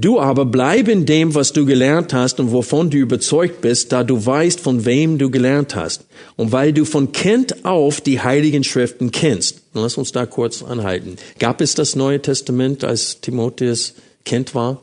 Du 0.02 0.20
aber 0.20 0.46
bleib 0.46 0.88
in 0.88 1.06
dem, 1.06 1.36
was 1.36 1.54
du 1.54 1.64
gelernt 1.64 2.12
hast 2.12 2.40
und 2.40 2.52
wovon 2.52 2.90
du 2.90 2.98
überzeugt 2.98 3.62
bist, 3.62 3.92
da 3.92 4.04
du 4.04 4.26
weißt, 4.26 4.60
von 4.60 4.84
wem 4.86 5.20
du 5.20 5.30
gelernt 5.30 5.76
hast. 5.76 6.06
Und 6.38 6.52
weil 6.52 6.74
du 6.74 6.86
von 6.86 7.12
Kind 7.12 7.66
auf 7.66 8.02
die 8.02 8.20
heiligen 8.20 8.64
Schriften 8.64 9.12
kennst. 9.12 9.62
Lass 9.76 9.98
uns 9.98 10.12
da 10.12 10.26
kurz 10.26 10.64
anhalten. 10.64 11.18
Gab 11.38 11.62
es 11.62 11.76
das 11.76 11.96
Neue 11.96 12.20
Testament, 12.20 12.84
als 12.84 13.22
Timotheus 13.22 13.94
Kind 14.26 14.56
war? 14.56 14.82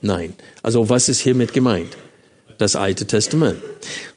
Nein. 0.00 0.32
Also 0.62 0.88
was 0.88 1.10
ist 1.10 1.20
hiermit 1.20 1.52
gemeint? 1.52 1.98
Das 2.60 2.76
Alte 2.76 3.06
Testament. 3.06 3.56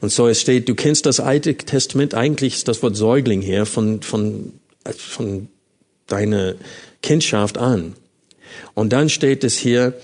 Und 0.02 0.12
so 0.12 0.28
es 0.28 0.38
steht, 0.38 0.68
du 0.68 0.74
kennst 0.74 1.06
das 1.06 1.18
Alte 1.18 1.56
Testament, 1.56 2.12
eigentlich 2.12 2.56
ist 2.56 2.68
das 2.68 2.82
Wort 2.82 2.94
Säugling 2.94 3.40
hier 3.40 3.64
von, 3.64 4.02
von, 4.02 4.52
von 4.98 5.48
deiner 6.08 6.54
Kindschaft 7.02 7.56
an. 7.56 7.94
Und 8.74 8.92
dann 8.92 9.08
steht 9.08 9.44
es 9.44 9.56
hier, 9.56 9.94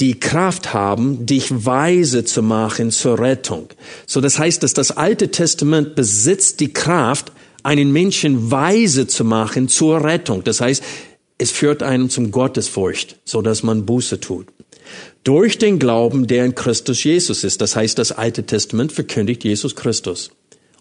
die 0.00 0.20
Kraft 0.20 0.74
haben, 0.74 1.24
dich 1.24 1.46
weise 1.64 2.26
zu 2.26 2.42
machen 2.42 2.90
zur 2.90 3.18
Rettung. 3.18 3.70
So, 4.06 4.20
das 4.20 4.38
heißt, 4.38 4.62
dass 4.62 4.74
das 4.74 4.90
Alte 4.90 5.30
Testament 5.30 5.94
besitzt 5.94 6.60
die 6.60 6.74
Kraft, 6.74 7.32
einen 7.62 7.90
Menschen 7.90 8.50
weise 8.50 9.06
zu 9.06 9.24
machen 9.24 9.68
zur 9.68 10.04
Rettung. 10.04 10.44
Das 10.44 10.60
heißt, 10.60 10.82
es 11.38 11.52
führt 11.52 11.82
einen 11.82 12.10
zum 12.10 12.32
Gottesfurcht, 12.32 13.16
so 13.24 13.40
dass 13.40 13.62
man 13.62 13.86
Buße 13.86 14.20
tut. 14.20 14.48
Durch 15.28 15.58
den 15.58 15.78
Glauben, 15.78 16.26
der 16.26 16.46
in 16.46 16.54
Christus 16.54 17.04
Jesus 17.04 17.44
ist. 17.44 17.60
Das 17.60 17.76
heißt, 17.76 17.98
das 17.98 18.12
Alte 18.12 18.44
Testament 18.44 18.92
verkündigt 18.92 19.44
Jesus 19.44 19.76
Christus 19.76 20.30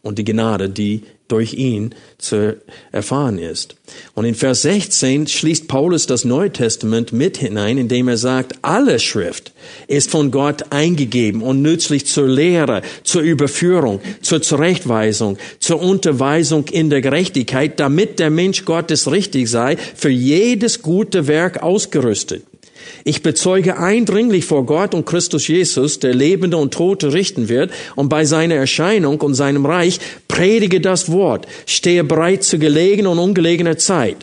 und 0.03 0.17
die 0.19 0.23
Gnade, 0.23 0.69
die 0.69 1.01
durch 1.27 1.53
ihn 1.55 1.93
zu 2.17 2.55
erfahren 2.93 3.39
ist. 3.39 3.75
Und 4.13 4.23
in 4.23 4.35
Vers 4.35 4.61
16 4.61 5.27
schließt 5.27 5.67
Paulus 5.67 6.05
das 6.07 6.23
Neue 6.23 6.53
Testament 6.53 7.11
mit 7.11 7.35
hinein, 7.35 7.77
indem 7.77 8.07
er 8.07 8.15
sagt, 8.15 8.53
alle 8.61 8.99
Schrift 8.99 9.51
ist 9.87 10.11
von 10.11 10.31
Gott 10.31 10.71
eingegeben 10.71 11.41
und 11.41 11.61
nützlich 11.61 12.05
zur 12.05 12.29
Lehre, 12.29 12.83
zur 13.03 13.23
Überführung, 13.23 13.99
zur 14.21 14.41
Zurechtweisung, 14.41 15.37
zur 15.59 15.81
Unterweisung 15.81 16.69
in 16.69 16.89
der 16.89 17.01
Gerechtigkeit, 17.01 17.81
damit 17.81 18.17
der 18.19 18.29
Mensch 18.29 18.63
Gottes 18.63 19.11
richtig 19.11 19.49
sei, 19.49 19.75
für 19.75 20.07
jedes 20.07 20.81
gute 20.81 21.27
Werk 21.27 21.61
ausgerüstet. 21.61 22.43
Ich 23.07 23.23
bezeuge 23.23 23.77
eindringlich 23.77 24.43
vor 24.43 24.65
Gott 24.65 24.93
und 24.93 25.05
Christus 25.05 25.47
Jesus, 25.47 25.99
der 25.99 26.13
Lebende 26.13 26.57
und 26.57 26.73
Tote 26.73 27.13
richten 27.13 27.47
wird, 27.47 27.71
und 27.95 28.09
bei 28.09 28.25
seiner 28.25 28.55
Erscheinung 28.55 29.21
und 29.21 29.33
seinem 29.33 29.65
Reich 29.65 30.01
predige 30.27 30.81
das 30.81 31.09
Wort, 31.09 31.47
stehe 31.65 32.03
bereit 32.03 32.43
zu 32.43 32.59
gelegener 32.59 33.11
und 33.11 33.19
ungelegener 33.19 33.77
Zeit. 33.77 34.17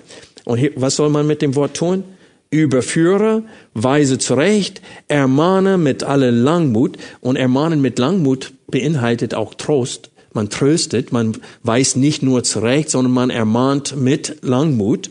Und 0.44 0.58
hier, 0.58 0.72
was 0.76 0.96
soll 0.96 1.08
man 1.08 1.26
mit 1.26 1.40
dem 1.40 1.54
Wort 1.54 1.78
tun? 1.78 2.04
Überführe, 2.50 3.44
weise 3.72 4.18
zurecht, 4.18 4.82
ermahne 5.08 5.78
mit 5.78 6.04
aller 6.04 6.30
Langmut. 6.30 6.98
Und 7.22 7.36
ermahnen 7.36 7.80
mit 7.80 7.98
Langmut 7.98 8.52
beinhaltet 8.66 9.32
auch 9.32 9.54
Trost. 9.54 10.10
Man 10.34 10.50
tröstet, 10.50 11.10
man 11.10 11.38
weiß 11.62 11.96
nicht 11.96 12.22
nur 12.22 12.44
zurecht, 12.44 12.90
sondern 12.90 13.14
man 13.14 13.30
ermahnt 13.30 13.96
mit 13.96 14.42
Langmut 14.42 15.08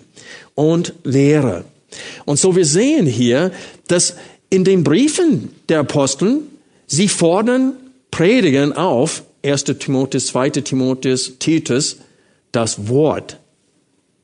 und 0.53 0.93
Lehre. 1.03 1.65
Und 2.25 2.39
so 2.39 2.55
wir 2.55 2.65
sehen 2.65 3.05
hier, 3.05 3.51
dass 3.87 4.15
in 4.49 4.63
den 4.63 4.83
Briefen 4.83 5.49
der 5.69 5.79
Apostel, 5.79 6.41
sie 6.87 7.07
fordern 7.07 7.73
Predigen 8.11 8.73
auf, 8.73 9.23
1. 9.43 9.63
Timotheus, 9.79 10.27
2. 10.27 10.49
Timotheus, 10.51 11.33
Titus, 11.39 11.97
das 12.51 12.87
Wort, 12.87 13.39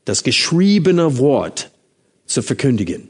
das 0.04 0.22
geschriebene 0.22 1.18
Wort 1.18 1.70
zu 2.26 2.42
verkündigen. 2.42 3.08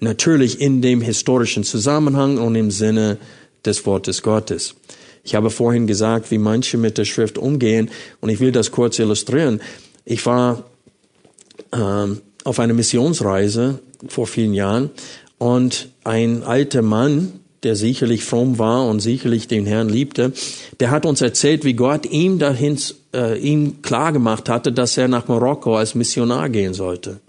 Natürlich 0.00 0.60
in 0.60 0.82
dem 0.82 1.00
historischen 1.00 1.64
Zusammenhang 1.64 2.38
und 2.38 2.54
im 2.56 2.70
Sinne 2.70 3.18
des 3.64 3.86
Wortes 3.86 4.22
Gottes. 4.22 4.74
Ich 5.22 5.34
habe 5.34 5.50
vorhin 5.50 5.86
gesagt, 5.86 6.30
wie 6.30 6.38
manche 6.38 6.76
mit 6.76 6.98
der 6.98 7.04
Schrift 7.04 7.38
umgehen 7.38 7.90
und 8.20 8.28
ich 8.28 8.40
will 8.40 8.52
das 8.52 8.70
kurz 8.70 8.98
illustrieren. 8.98 9.60
Ich 10.04 10.24
war 10.26 10.64
ähm, 11.72 12.20
auf 12.44 12.60
einer 12.60 12.74
Missionsreise 12.74 13.80
vor 14.06 14.26
vielen 14.26 14.54
Jahren 14.54 14.90
und 15.38 15.88
ein 16.04 16.42
alter 16.42 16.82
Mann, 16.82 17.40
der 17.62 17.76
sicherlich 17.76 18.24
fromm 18.24 18.58
war 18.58 18.86
und 18.86 19.00
sicherlich 19.00 19.48
den 19.48 19.66
Herrn 19.66 19.88
liebte, 19.88 20.32
der 20.80 20.90
hat 20.90 21.06
uns 21.06 21.22
erzählt, 21.22 21.64
wie 21.64 21.72
Gott 21.72 22.06
ihm 22.06 22.38
dahin, 22.38 22.78
äh, 23.14 23.38
ihm 23.38 23.80
klar 23.82 24.12
gemacht 24.12 24.48
hatte, 24.48 24.70
dass 24.70 24.96
er 24.96 25.08
nach 25.08 25.28
Marokko 25.28 25.76
als 25.76 25.94
Missionar 25.94 26.50
gehen 26.50 26.74
sollte. 26.74 27.20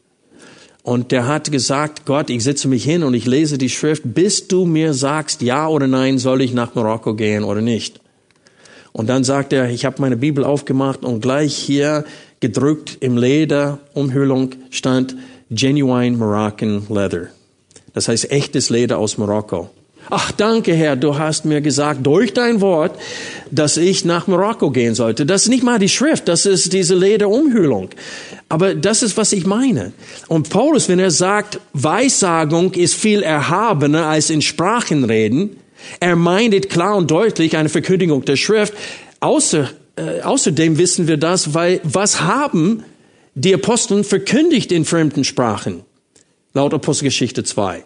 Und 0.83 1.11
der 1.11 1.27
hat 1.27 1.51
gesagt, 1.51 2.05
Gott, 2.05 2.29
ich 2.29 2.43
sitze 2.43 2.67
mich 2.67 2.83
hin 2.83 3.03
und 3.03 3.15
ich 3.15 3.25
lese 3.25 3.57
die 3.57 3.69
Schrift, 3.69 4.03
bis 4.05 4.47
du 4.47 4.65
mir 4.65 4.93
sagst, 4.93 5.41
ja 5.41 5.67
oder 5.67 5.87
nein, 5.87 6.19
soll 6.19 6.41
ich 6.41 6.53
nach 6.53 6.75
Marokko 6.75 7.15
gehen 7.15 7.43
oder 7.43 7.61
nicht. 7.61 8.01
Und 8.91 9.07
dann 9.07 9.23
sagt 9.23 9.51
er, 9.51 9.69
ich 9.69 9.83
habe 9.83 9.99
meine 9.99 10.15
Bibel 10.15 10.43
aufgemacht 10.43 11.03
und 11.03 11.21
gleich 11.21 11.55
hier 11.55 12.05
gedrückt 12.45 12.97
im 12.99 13.17
Leder, 13.17 13.79
Umhüllung 13.95 14.51
stand 14.69 15.15
Genuine 15.49 16.15
Moroccan 16.15 16.85
Leather. 16.89 17.29
Das 17.95 18.07
heißt 18.07 18.31
echtes 18.31 18.69
Leder 18.69 18.99
aus 18.99 19.17
Marokko. 19.17 19.71
Ach, 20.11 20.31
danke 20.31 20.75
Herr, 20.75 20.95
du 20.95 21.17
hast 21.17 21.45
mir 21.45 21.61
gesagt 21.61 22.05
durch 22.05 22.33
dein 22.33 22.61
Wort, 22.61 22.99
dass 23.49 23.77
ich 23.77 24.05
nach 24.05 24.27
Marokko 24.27 24.69
gehen 24.69 24.93
sollte. 24.93 25.25
Das 25.25 25.43
ist 25.43 25.49
nicht 25.49 25.63
mal 25.63 25.79
die 25.79 25.89
Schrift, 25.89 26.27
das 26.27 26.45
ist 26.45 26.71
diese 26.71 26.93
Lederumhüllung. 26.93 27.89
Aber 28.47 28.75
das 28.75 29.01
ist, 29.01 29.17
was 29.17 29.33
ich 29.33 29.47
meine. 29.47 29.93
Und 30.27 30.51
Paulus, 30.51 30.87
wenn 30.87 30.99
er 30.99 31.09
sagt, 31.09 31.59
Weissagung 31.73 32.73
ist 32.73 32.93
viel 32.93 33.23
erhabener 33.23 34.05
als 34.05 34.29
in 34.29 34.43
Sprachen 34.43 35.03
reden, 35.03 35.57
er 35.99 36.15
meint 36.15 36.69
klar 36.69 36.95
und 36.95 37.09
deutlich 37.09 37.57
eine 37.57 37.69
Verkündigung 37.69 38.23
der 38.23 38.35
Schrift. 38.35 38.73
Außer, 39.19 39.71
äh, 39.95 40.21
außerdem 40.21 40.77
wissen 40.77 41.07
wir 41.07 41.17
das, 41.17 41.53
weil 41.53 41.81
was 41.83 42.21
haben 42.21 42.83
die 43.33 43.53
Aposteln 43.53 44.03
verkündigt 44.03 44.71
in 44.71 44.85
fremden 44.85 45.23
Sprachen? 45.23 45.81
Laut 46.53 46.73
Apostelgeschichte 46.73 47.43
2 47.43 47.83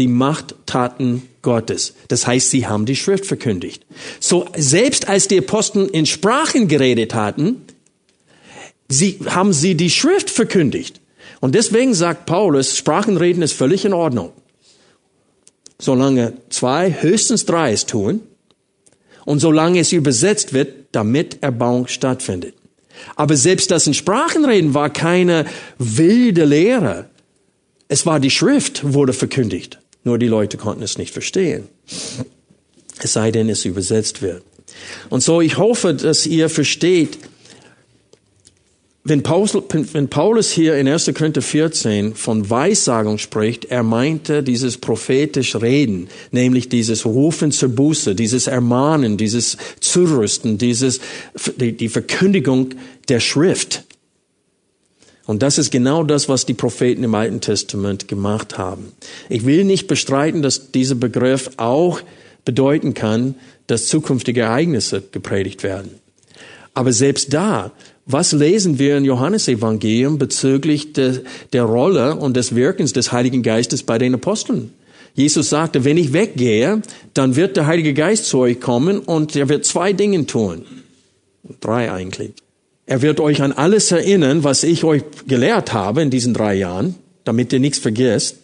die 0.00 0.08
Machttaten 0.08 1.22
Gottes. 1.42 1.94
Das 2.08 2.26
heißt, 2.26 2.50
sie 2.50 2.66
haben 2.66 2.86
die 2.86 2.96
Schrift 2.96 3.26
verkündigt. 3.26 3.84
So, 4.18 4.46
selbst 4.56 5.08
als 5.08 5.28
die 5.28 5.38
Apostel 5.38 5.86
in 5.86 6.06
Sprachen 6.06 6.68
geredet 6.68 7.14
hatten, 7.14 7.66
sie, 8.88 9.18
haben 9.26 9.52
sie 9.52 9.74
die 9.74 9.90
Schrift 9.90 10.30
verkündigt. 10.30 11.00
Und 11.40 11.54
deswegen 11.54 11.94
sagt 11.94 12.24
Paulus, 12.24 12.76
Sprachenreden 12.76 13.42
ist 13.42 13.52
völlig 13.52 13.84
in 13.84 13.92
Ordnung. 13.92 14.32
Solange 15.78 16.32
zwei, 16.48 16.96
höchstens 17.00 17.44
drei 17.44 17.72
es 17.72 17.84
tun 17.84 18.22
und 19.24 19.40
solange 19.40 19.80
es 19.80 19.92
übersetzt 19.92 20.52
wird, 20.52 20.86
damit 20.92 21.42
Erbauung 21.42 21.86
stattfindet. 21.86 22.54
Aber 23.16 23.36
selbst 23.36 23.70
das 23.70 23.86
in 23.86 23.94
Sprachenreden 23.94 24.74
war 24.74 24.90
keine 24.90 25.46
wilde 25.78 26.44
Lehre. 26.44 27.06
Es 27.88 28.06
war 28.06 28.20
die 28.20 28.30
Schrift, 28.30 28.92
wurde 28.92 29.12
verkündigt. 29.12 29.78
Nur 30.04 30.18
die 30.18 30.28
Leute 30.28 30.56
konnten 30.56 30.82
es 30.82 30.98
nicht 30.98 31.12
verstehen. 31.12 31.68
Es 33.02 33.12
sei 33.12 33.30
denn, 33.30 33.48
es 33.48 33.64
übersetzt 33.64 34.22
wird. 34.22 34.42
Und 35.08 35.22
so, 35.22 35.40
ich 35.40 35.58
hoffe, 35.58 35.94
dass 35.94 36.26
ihr 36.26 36.48
versteht, 36.48 37.18
wenn 39.02 39.22
Paulus, 39.22 40.50
hier 40.50 40.76
in 40.76 40.86
1. 40.86 41.10
Korinther 41.14 41.40
14 41.40 42.14
von 42.14 42.50
Weissagung 42.50 43.16
spricht, 43.16 43.64
er 43.66 43.82
meinte 43.82 44.42
dieses 44.42 44.76
prophetisch 44.76 45.56
Reden, 45.56 46.08
nämlich 46.32 46.68
dieses 46.68 47.06
Rufen 47.06 47.50
zur 47.50 47.70
Buße, 47.70 48.14
dieses 48.14 48.46
Ermahnen, 48.46 49.16
dieses 49.16 49.56
Zurüsten, 49.80 50.58
dieses, 50.58 51.00
die 51.56 51.88
Verkündigung 51.88 52.74
der 53.08 53.20
Schrift. 53.20 53.84
Und 55.24 55.42
das 55.42 55.56
ist 55.56 55.70
genau 55.70 56.02
das, 56.02 56.28
was 56.28 56.44
die 56.44 56.54
Propheten 56.54 57.02
im 57.02 57.14
Alten 57.14 57.40
Testament 57.40 58.06
gemacht 58.06 58.58
haben. 58.58 58.92
Ich 59.28 59.46
will 59.46 59.64
nicht 59.64 59.86
bestreiten, 59.86 60.42
dass 60.42 60.72
dieser 60.72 60.96
Begriff 60.96 61.52
auch 61.56 62.00
bedeuten 62.44 62.92
kann, 62.92 63.34
dass 63.66 63.86
zukünftige 63.86 64.42
Ereignisse 64.42 65.02
gepredigt 65.12 65.62
werden. 65.62 65.92
Aber 66.74 66.92
selbst 66.92 67.32
da, 67.32 67.72
was 68.12 68.32
lesen 68.32 68.78
wir 68.78 68.96
im 68.96 69.04
Johannesevangelium 69.04 70.18
bezüglich 70.18 70.92
de, 70.92 71.20
der 71.52 71.64
Rolle 71.64 72.16
und 72.16 72.36
des 72.36 72.54
Wirkens 72.54 72.92
des 72.92 73.12
Heiligen 73.12 73.42
Geistes 73.42 73.82
bei 73.82 73.98
den 73.98 74.14
Aposteln? 74.14 74.72
Jesus 75.14 75.50
sagte, 75.50 75.84
wenn 75.84 75.96
ich 75.96 76.12
weggehe, 76.12 76.82
dann 77.14 77.36
wird 77.36 77.56
der 77.56 77.66
Heilige 77.66 77.94
Geist 77.94 78.26
zu 78.26 78.38
euch 78.38 78.60
kommen 78.60 79.00
und 79.00 79.34
er 79.36 79.48
wird 79.48 79.64
zwei 79.64 79.92
Dinge 79.92 80.26
tun. 80.26 80.64
Drei 81.60 81.90
eigentlich. 81.90 82.32
Er 82.86 83.02
wird 83.02 83.20
euch 83.20 83.42
an 83.42 83.52
alles 83.52 83.92
erinnern, 83.92 84.44
was 84.44 84.62
ich 84.62 84.84
euch 84.84 85.02
gelehrt 85.26 85.72
habe 85.72 86.02
in 86.02 86.10
diesen 86.10 86.34
drei 86.34 86.54
Jahren, 86.54 86.94
damit 87.24 87.52
ihr 87.52 87.60
nichts 87.60 87.78
vergisst. 87.78 88.36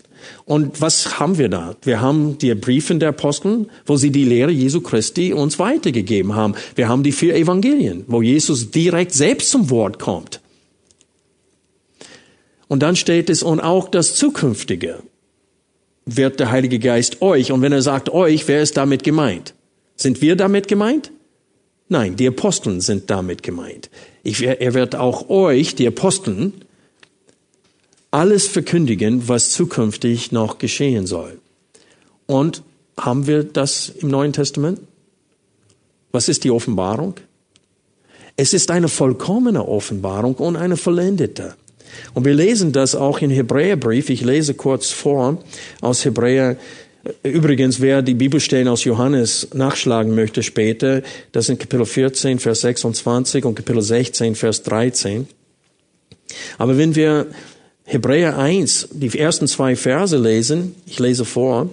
Und 0.44 0.80
was 0.80 1.18
haben 1.18 1.38
wir 1.38 1.48
da? 1.48 1.76
Wir 1.82 2.00
haben 2.00 2.38
die 2.38 2.54
Briefe 2.54 2.94
der 2.96 3.10
Apostel, 3.10 3.66
wo 3.84 3.96
sie 3.96 4.10
die 4.10 4.24
Lehre 4.24 4.50
Jesu 4.50 4.80
Christi 4.80 5.32
uns 5.32 5.58
weitergegeben 5.58 6.34
haben. 6.34 6.54
Wir 6.74 6.88
haben 6.88 7.02
die 7.02 7.12
vier 7.12 7.34
Evangelien, 7.34 8.04
wo 8.06 8.22
Jesus 8.22 8.70
direkt 8.70 9.12
selbst 9.12 9.50
zum 9.50 9.70
Wort 9.70 9.98
kommt. 9.98 10.40
Und 12.68 12.82
dann 12.82 12.96
steht 12.96 13.30
es, 13.30 13.42
und 13.42 13.60
auch 13.60 13.88
das 13.88 14.14
Zukünftige 14.14 14.98
wird 16.04 16.40
der 16.40 16.50
Heilige 16.50 16.78
Geist 16.78 17.22
euch. 17.22 17.52
Und 17.52 17.62
wenn 17.62 17.72
er 17.72 17.82
sagt 17.82 18.08
euch, 18.08 18.46
wer 18.48 18.62
ist 18.62 18.76
damit 18.76 19.02
gemeint? 19.02 19.54
Sind 19.96 20.20
wir 20.20 20.36
damit 20.36 20.68
gemeint? 20.68 21.10
Nein, 21.88 22.16
die 22.16 22.26
Aposteln 22.26 22.80
sind 22.80 23.10
damit 23.10 23.42
gemeint. 23.42 23.90
Ich, 24.22 24.42
er 24.42 24.74
wird 24.74 24.96
auch 24.96 25.28
euch, 25.28 25.74
die 25.76 25.86
Aposteln, 25.86 26.52
alles 28.10 28.46
verkündigen, 28.48 29.28
was 29.28 29.50
zukünftig 29.50 30.32
noch 30.32 30.58
geschehen 30.58 31.06
soll. 31.06 31.38
Und 32.26 32.62
haben 32.98 33.26
wir 33.26 33.44
das 33.44 33.88
im 33.88 34.08
Neuen 34.08 34.32
Testament? 34.32 34.80
Was 36.12 36.28
ist 36.28 36.44
die 36.44 36.50
Offenbarung? 36.50 37.14
Es 38.36 38.52
ist 38.52 38.70
eine 38.70 38.88
vollkommene 38.88 39.66
Offenbarung 39.66 40.34
und 40.36 40.56
eine 40.56 40.76
vollendete. 40.76 41.54
Und 42.14 42.24
wir 42.24 42.34
lesen 42.34 42.72
das 42.72 42.94
auch 42.94 43.20
im 43.20 43.30
Hebräerbrief. 43.30 44.10
Ich 44.10 44.22
lese 44.22 44.54
kurz 44.54 44.90
vor 44.90 45.42
aus 45.80 46.04
Hebräer 46.04 46.56
Übrigens, 47.22 47.80
wer 47.80 48.02
die 48.02 48.14
Bibelstellen 48.14 48.68
aus 48.68 48.84
Johannes 48.84 49.48
nachschlagen 49.54 50.14
möchte 50.14 50.42
später, 50.42 51.02
das 51.32 51.46
sind 51.46 51.60
Kapitel 51.60 51.86
14, 51.86 52.38
Vers 52.38 52.62
26 52.62 53.44
und 53.44 53.54
Kapitel 53.54 53.80
16, 53.80 54.34
Vers 54.34 54.62
13. 54.64 55.28
Aber 56.58 56.76
wenn 56.78 56.96
wir 56.96 57.26
Hebräer 57.86 58.38
1, 58.38 58.88
die 58.92 59.18
ersten 59.18 59.48
zwei 59.48 59.76
Verse 59.76 60.16
lesen, 60.16 60.74
ich 60.86 60.98
lese 60.98 61.24
vor, 61.24 61.70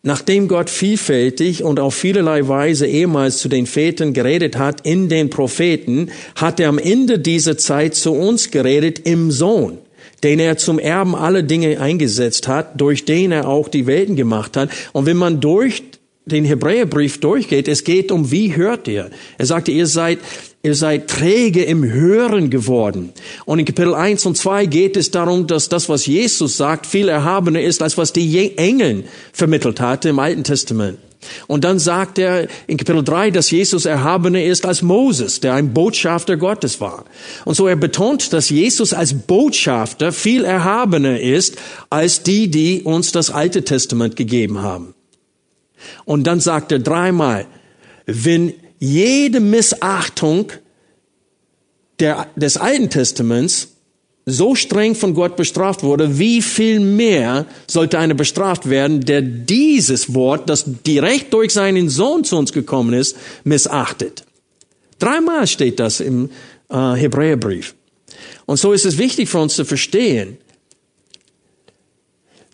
Nachdem 0.00 0.46
Gott 0.46 0.70
vielfältig 0.70 1.64
und 1.64 1.80
auf 1.80 1.92
vielerlei 1.92 2.46
Weise 2.46 2.86
ehemals 2.86 3.38
zu 3.38 3.48
den 3.48 3.66
Vätern 3.66 4.14
geredet 4.14 4.56
hat 4.56 4.86
in 4.86 5.08
den 5.08 5.28
Propheten, 5.28 6.10
hat 6.36 6.60
er 6.60 6.68
am 6.68 6.78
Ende 6.78 7.18
dieser 7.18 7.58
Zeit 7.58 7.96
zu 7.96 8.12
uns 8.12 8.52
geredet 8.52 9.00
im 9.00 9.32
Sohn 9.32 9.78
den 10.22 10.40
er 10.40 10.56
zum 10.56 10.78
Erben 10.78 11.14
alle 11.14 11.44
Dinge 11.44 11.80
eingesetzt 11.80 12.48
hat, 12.48 12.80
durch 12.80 13.04
den 13.04 13.32
er 13.32 13.48
auch 13.48 13.68
die 13.68 13.86
Welten 13.86 14.16
gemacht 14.16 14.56
hat. 14.56 14.70
Und 14.92 15.06
wenn 15.06 15.16
man 15.16 15.40
durch 15.40 15.82
den 16.26 16.44
Hebräerbrief 16.44 17.20
durchgeht, 17.20 17.68
es 17.68 17.84
geht 17.84 18.10
um, 18.12 18.30
wie 18.30 18.56
hört 18.56 18.88
ihr? 18.88 19.10
Er 19.38 19.46
sagte, 19.46 19.70
ihr 19.70 19.86
seid, 19.86 20.18
ihr 20.62 20.74
seid 20.74 21.08
träge 21.08 21.64
im 21.64 21.84
Hören 21.84 22.50
geworden. 22.50 23.12
Und 23.44 23.58
in 23.58 23.64
Kapitel 23.64 23.94
1 23.94 24.26
und 24.26 24.36
2 24.36 24.66
geht 24.66 24.96
es 24.96 25.10
darum, 25.10 25.46
dass 25.46 25.68
das, 25.68 25.88
was 25.88 26.06
Jesus 26.06 26.56
sagt, 26.56 26.86
viel 26.86 27.08
erhabener 27.08 27.60
ist, 27.60 27.82
als 27.82 27.96
was 27.96 28.12
die 28.12 28.56
Engeln 28.58 29.04
vermittelt 29.32 29.80
hatte 29.80 30.08
im 30.08 30.18
Alten 30.18 30.44
Testament. 30.44 30.98
Und 31.46 31.64
dann 31.64 31.78
sagt 31.78 32.18
er 32.18 32.46
in 32.66 32.76
Kapitel 32.76 33.02
3, 33.02 33.30
dass 33.30 33.50
Jesus 33.50 33.86
erhabener 33.86 34.42
ist 34.42 34.64
als 34.64 34.82
Moses, 34.82 35.40
der 35.40 35.54
ein 35.54 35.74
Botschafter 35.74 36.36
Gottes 36.36 36.80
war. 36.80 37.04
Und 37.44 37.54
so 37.54 37.66
er 37.66 37.76
betont, 37.76 38.32
dass 38.32 38.50
Jesus 38.50 38.92
als 38.92 39.14
Botschafter 39.14 40.12
viel 40.12 40.44
erhabener 40.44 41.20
ist 41.20 41.56
als 41.90 42.22
die, 42.22 42.50
die 42.50 42.82
uns 42.82 43.10
das 43.10 43.30
Alte 43.30 43.64
Testament 43.64 44.14
gegeben 44.14 44.62
haben. 44.62 44.94
Und 46.04 46.26
dann 46.26 46.40
sagt 46.40 46.72
er 46.72 46.78
dreimal, 46.78 47.46
wenn 48.06 48.54
jede 48.78 49.40
Missachtung 49.40 50.52
der, 51.98 52.28
des 52.36 52.56
Alten 52.56 52.90
Testaments 52.90 53.68
so 54.30 54.54
streng 54.54 54.94
von 54.94 55.14
Gott 55.14 55.36
bestraft 55.36 55.82
wurde, 55.82 56.18
wie 56.18 56.42
viel 56.42 56.80
mehr 56.80 57.46
sollte 57.66 57.98
einer 57.98 58.14
bestraft 58.14 58.68
werden, 58.68 59.00
der 59.00 59.22
dieses 59.22 60.14
Wort, 60.14 60.50
das 60.50 60.64
direkt 60.86 61.32
durch 61.32 61.52
seinen 61.52 61.88
Sohn 61.88 62.24
zu 62.24 62.36
uns 62.36 62.52
gekommen 62.52 62.92
ist, 62.92 63.16
missachtet. 63.44 64.24
Dreimal 64.98 65.46
steht 65.46 65.80
das 65.80 66.00
im 66.00 66.30
äh, 66.68 66.92
Hebräerbrief. 66.94 67.74
Und 68.44 68.58
so 68.58 68.72
ist 68.72 68.84
es 68.84 68.98
wichtig 68.98 69.28
für 69.28 69.38
uns 69.38 69.54
zu 69.54 69.64
verstehen, 69.64 70.36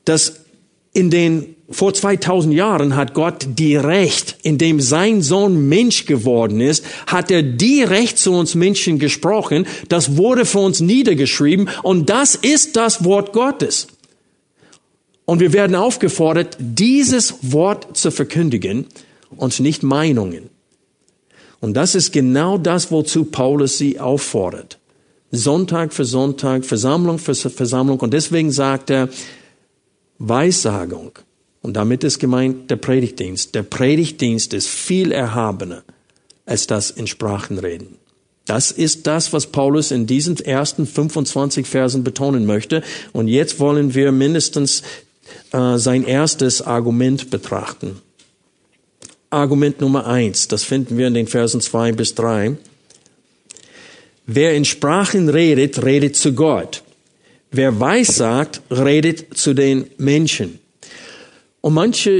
dass 0.04 0.40
in 0.92 1.10
den 1.10 1.53
vor 1.70 1.94
2000 1.94 2.54
Jahren 2.54 2.94
hat 2.94 3.14
Gott 3.14 3.46
direkt, 3.58 4.36
indem 4.42 4.80
sein 4.80 5.22
Sohn 5.22 5.68
Mensch 5.68 6.04
geworden 6.04 6.60
ist, 6.60 6.84
hat 7.06 7.30
er 7.30 7.42
direkt 7.42 8.18
zu 8.18 8.32
uns 8.32 8.54
Menschen 8.54 8.98
gesprochen. 8.98 9.66
Das 9.88 10.16
wurde 10.16 10.44
für 10.44 10.58
uns 10.58 10.80
niedergeschrieben 10.80 11.70
und 11.82 12.10
das 12.10 12.34
ist 12.34 12.76
das 12.76 13.04
Wort 13.04 13.32
Gottes. 13.32 13.86
Und 15.24 15.40
wir 15.40 15.54
werden 15.54 15.74
aufgefordert, 15.74 16.58
dieses 16.60 17.34
Wort 17.40 17.96
zu 17.96 18.10
verkündigen 18.10 18.86
und 19.34 19.58
nicht 19.58 19.82
Meinungen. 19.82 20.50
Und 21.60 21.74
das 21.74 21.94
ist 21.94 22.12
genau 22.12 22.58
das, 22.58 22.90
wozu 22.90 23.24
Paulus 23.24 23.78
sie 23.78 23.98
auffordert. 23.98 24.78
Sonntag 25.30 25.94
für 25.94 26.04
Sonntag, 26.04 26.66
Versammlung 26.66 27.18
für 27.18 27.34
Versammlung. 27.34 28.00
Und 28.00 28.12
deswegen 28.12 28.52
sagt 28.52 28.90
er, 28.90 29.08
Weissagung 30.18 31.12
Und 31.64 31.72
damit 31.72 32.04
ist 32.04 32.18
gemeint 32.18 32.70
der 32.70 32.76
Predigtdienst. 32.76 33.54
Der 33.54 33.62
Predigtdienst 33.62 34.52
ist 34.52 34.68
viel 34.68 35.12
erhabener 35.12 35.82
als 36.44 36.66
das 36.66 36.90
in 36.90 37.06
Sprachen 37.06 37.58
reden. 37.58 37.96
Das 38.44 38.70
ist 38.70 39.06
das, 39.06 39.32
was 39.32 39.46
Paulus 39.46 39.90
in 39.90 40.06
diesen 40.06 40.36
ersten 40.40 40.86
25 40.86 41.66
Versen 41.66 42.04
betonen 42.04 42.44
möchte. 42.44 42.82
Und 43.14 43.28
jetzt 43.28 43.60
wollen 43.60 43.94
wir 43.94 44.12
mindestens 44.12 44.82
äh, 45.52 45.78
sein 45.78 46.04
erstes 46.04 46.60
Argument 46.60 47.30
betrachten. 47.30 47.96
Argument 49.30 49.80
Nummer 49.80 50.06
eins, 50.06 50.48
das 50.48 50.64
finden 50.64 50.98
wir 50.98 51.06
in 51.06 51.14
den 51.14 51.28
Versen 51.28 51.62
zwei 51.62 51.92
bis 51.92 52.14
drei. 52.14 52.58
Wer 54.26 54.54
in 54.54 54.66
Sprachen 54.66 55.30
redet, 55.30 55.82
redet 55.82 56.14
zu 56.14 56.34
Gott. 56.34 56.82
Wer 57.50 57.80
weissagt, 57.80 58.60
redet 58.70 59.38
zu 59.38 59.54
den 59.54 59.86
Menschen. 59.96 60.58
Und 61.64 61.72
manche 61.72 62.10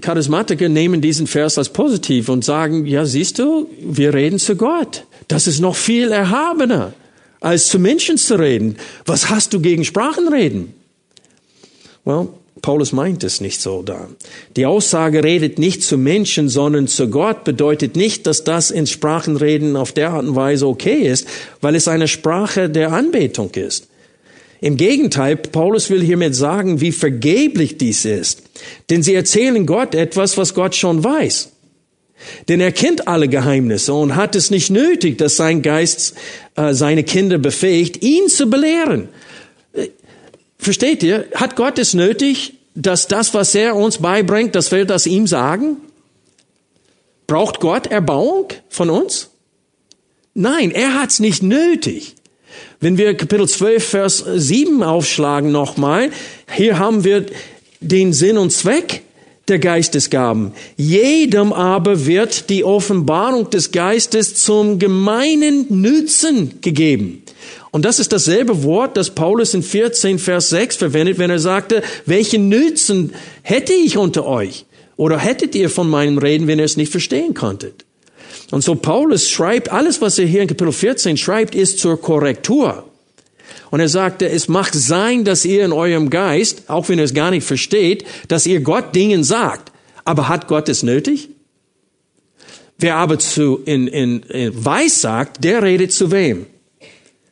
Charismatiker 0.00 0.68
nehmen 0.68 1.00
diesen 1.00 1.28
Vers 1.28 1.56
als 1.56 1.68
positiv 1.68 2.28
und 2.28 2.44
sagen, 2.44 2.84
ja, 2.84 3.06
siehst 3.06 3.38
du, 3.38 3.70
wir 3.80 4.12
reden 4.12 4.40
zu 4.40 4.56
Gott. 4.56 5.04
Das 5.28 5.46
ist 5.46 5.60
noch 5.60 5.76
viel 5.76 6.10
erhabener, 6.10 6.92
als 7.38 7.68
zu 7.68 7.78
Menschen 7.78 8.16
zu 8.16 8.40
reden. 8.40 8.74
Was 9.06 9.30
hast 9.30 9.52
du 9.52 9.60
gegen 9.60 9.84
Sprachenreden? 9.84 10.74
Well, 12.04 12.26
Paulus 12.60 12.90
meint 12.90 13.22
es 13.22 13.40
nicht 13.40 13.60
so 13.60 13.82
da. 13.82 14.08
Die 14.56 14.66
Aussage 14.66 15.22
redet 15.22 15.60
nicht 15.60 15.84
zu 15.84 15.96
Menschen, 15.96 16.48
sondern 16.48 16.88
zu 16.88 17.08
Gott 17.08 17.44
bedeutet 17.44 17.94
nicht, 17.94 18.26
dass 18.26 18.42
das 18.42 18.72
in 18.72 18.88
Sprachenreden 18.88 19.76
auf 19.76 19.92
der 19.92 20.10
Art 20.10 20.26
und 20.26 20.34
Weise 20.34 20.66
okay 20.66 21.02
ist, 21.02 21.28
weil 21.60 21.76
es 21.76 21.86
eine 21.86 22.08
Sprache 22.08 22.68
der 22.68 22.90
Anbetung 22.92 23.50
ist. 23.54 23.89
Im 24.60 24.76
Gegenteil, 24.76 25.36
Paulus 25.36 25.88
will 25.88 26.02
hiermit 26.02 26.34
sagen, 26.34 26.80
wie 26.80 26.92
vergeblich 26.92 27.78
dies 27.78 28.04
ist. 28.04 28.42
Denn 28.90 29.02
sie 29.02 29.14
erzählen 29.14 29.64
Gott 29.64 29.94
etwas, 29.94 30.36
was 30.36 30.54
Gott 30.54 30.74
schon 30.74 31.02
weiß. 31.02 31.52
Denn 32.48 32.60
er 32.60 32.72
kennt 32.72 33.08
alle 33.08 33.28
Geheimnisse 33.28 33.94
und 33.94 34.16
hat 34.16 34.36
es 34.36 34.50
nicht 34.50 34.68
nötig, 34.68 35.16
dass 35.16 35.36
sein 35.36 35.62
Geist 35.62 36.14
äh, 36.56 36.74
seine 36.74 37.04
Kinder 37.04 37.38
befähigt, 37.38 38.02
ihn 38.02 38.28
zu 38.28 38.50
belehren. 38.50 39.08
Versteht 40.58 41.02
ihr? 41.02 41.26
Hat 41.34 41.56
Gott 41.56 41.78
es 41.78 41.94
nötig, 41.94 42.54
dass 42.74 43.08
das, 43.08 43.32
was 43.32 43.54
er 43.54 43.74
uns 43.74 43.98
beibringt, 43.98 44.54
dass 44.54 44.70
wir 44.70 44.84
das 44.84 45.06
ihm 45.06 45.26
sagen? 45.26 45.78
Braucht 47.26 47.60
Gott 47.60 47.86
Erbauung 47.86 48.48
von 48.68 48.90
uns? 48.90 49.30
Nein, 50.34 50.70
er 50.70 51.00
hat 51.00 51.10
es 51.10 51.18
nicht 51.18 51.42
nötig. 51.42 52.14
Wenn 52.80 52.98
wir 52.98 53.14
Kapitel 53.16 53.48
12, 53.48 53.84
Vers 53.84 54.24
7 54.34 54.82
aufschlagen 54.82 55.52
nochmal, 55.52 56.10
hier 56.54 56.78
haben 56.78 57.04
wir 57.04 57.26
den 57.80 58.12
Sinn 58.12 58.38
und 58.38 58.50
Zweck 58.50 59.02
der 59.48 59.58
Geistesgaben. 59.58 60.52
Jedem 60.76 61.52
aber 61.52 62.06
wird 62.06 62.48
die 62.50 62.64
Offenbarung 62.64 63.50
des 63.50 63.72
Geistes 63.72 64.36
zum 64.36 64.78
gemeinen 64.78 65.66
Nützen 65.68 66.60
gegeben. 66.60 67.22
Und 67.72 67.84
das 67.84 67.98
ist 67.98 68.12
dasselbe 68.12 68.62
Wort, 68.64 68.96
das 68.96 69.10
Paulus 69.10 69.54
in 69.54 69.62
14, 69.62 70.18
Vers 70.18 70.50
6 70.50 70.76
verwendet, 70.76 71.18
wenn 71.18 71.30
er 71.30 71.38
sagte, 71.38 71.82
welchen 72.06 72.48
Nützen 72.48 73.12
hätte 73.42 73.72
ich 73.72 73.96
unter 73.96 74.26
euch? 74.26 74.66
Oder 74.96 75.18
hättet 75.18 75.54
ihr 75.54 75.70
von 75.70 75.88
meinem 75.88 76.18
Reden, 76.18 76.46
wenn 76.46 76.58
ihr 76.58 76.64
es 76.64 76.76
nicht 76.76 76.92
verstehen 76.92 77.34
konntet? 77.34 77.84
Und 78.50 78.62
so 78.62 78.74
Paulus 78.74 79.30
schreibt, 79.30 79.70
alles, 79.70 80.00
was 80.00 80.18
er 80.18 80.26
hier 80.26 80.42
in 80.42 80.48
Kapitel 80.48 80.72
14 80.72 81.16
schreibt, 81.16 81.54
ist 81.54 81.78
zur 81.78 82.00
Korrektur. 82.00 82.84
Und 83.70 83.80
er 83.80 83.88
sagte, 83.88 84.28
es 84.28 84.48
macht 84.48 84.74
sein, 84.74 85.24
dass 85.24 85.44
ihr 85.44 85.64
in 85.64 85.72
eurem 85.72 86.10
Geist, 86.10 86.64
auch 86.68 86.88
wenn 86.88 86.98
ihr 86.98 87.04
es 87.04 87.14
gar 87.14 87.30
nicht 87.30 87.46
versteht, 87.46 88.04
dass 88.28 88.46
ihr 88.46 88.60
Gott 88.60 88.94
Dingen 88.94 89.22
sagt. 89.22 89.72
Aber 90.04 90.28
hat 90.28 90.48
Gott 90.48 90.68
es 90.68 90.82
nötig? 90.82 91.28
Wer 92.78 92.96
aber 92.96 93.18
zu 93.18 93.60
in, 93.64 93.86
in, 93.86 94.22
in 94.22 94.64
weiß 94.64 95.02
sagt, 95.02 95.44
der 95.44 95.62
redet 95.62 95.92
zu 95.92 96.10
wem? 96.10 96.46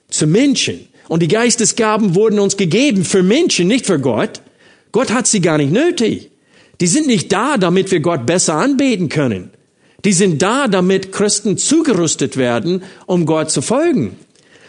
Zu 0.09 0.27
Menschen. 0.27 0.87
Und 1.09 1.23
die 1.23 1.29
Geistesgaben 1.29 2.15
wurden 2.15 2.39
uns 2.39 2.57
gegeben 2.57 3.05
für 3.05 3.23
Menschen, 3.23 3.67
nicht 3.67 3.87
für 3.87 3.99
Gott. 3.99 4.43
Gott 4.93 5.11
hat 5.11 5.27
sie 5.27 5.41
gar 5.41 5.59
nicht 5.59 5.73
nötig. 5.73 6.31
Die 6.81 6.87
sind 6.87 7.07
nicht 7.07 7.33
da, 7.33 7.57
damit 7.57 7.91
wir 7.91 8.01
Gott 8.01 8.27
besser 8.27 8.55
anbeten 8.55 9.09
können. 9.09 9.51
Die 10.05 10.13
sind 10.13 10.43
da, 10.43 10.69
damit 10.69 11.13
Christen 11.13 11.59
zugerüstet 11.59 12.37
werden, 12.37 12.83
um 13.07 13.27
Gott 13.27 13.51
zu 13.51 13.63
folgen. 13.63 14.17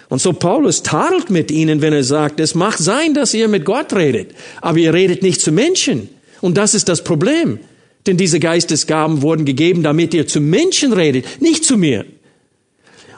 Und 0.09 0.21
so 0.21 0.33
Paulus 0.33 0.81
tadelt 0.81 1.29
mit 1.29 1.51
ihnen, 1.51 1.81
wenn 1.81 1.93
er 1.93 2.03
sagt, 2.03 2.39
es 2.39 2.55
macht 2.55 2.79
sein, 2.79 3.13
dass 3.13 3.35
ihr 3.35 3.47
mit 3.47 3.63
Gott 3.63 3.93
redet, 3.93 4.31
aber 4.59 4.79
ihr 4.79 4.93
redet 4.93 5.21
nicht 5.21 5.39
zu 5.39 5.51
Menschen. 5.51 6.09
Und 6.41 6.57
das 6.57 6.73
ist 6.73 6.89
das 6.89 7.03
Problem. 7.03 7.59
Denn 8.07 8.17
diese 8.17 8.39
Geistesgaben 8.39 9.21
wurden 9.21 9.45
gegeben, 9.45 9.83
damit 9.83 10.13
ihr 10.15 10.25
zu 10.25 10.41
Menschen 10.41 10.93
redet, 10.93 11.41
nicht 11.41 11.63
zu 11.63 11.77
mir. 11.77 12.05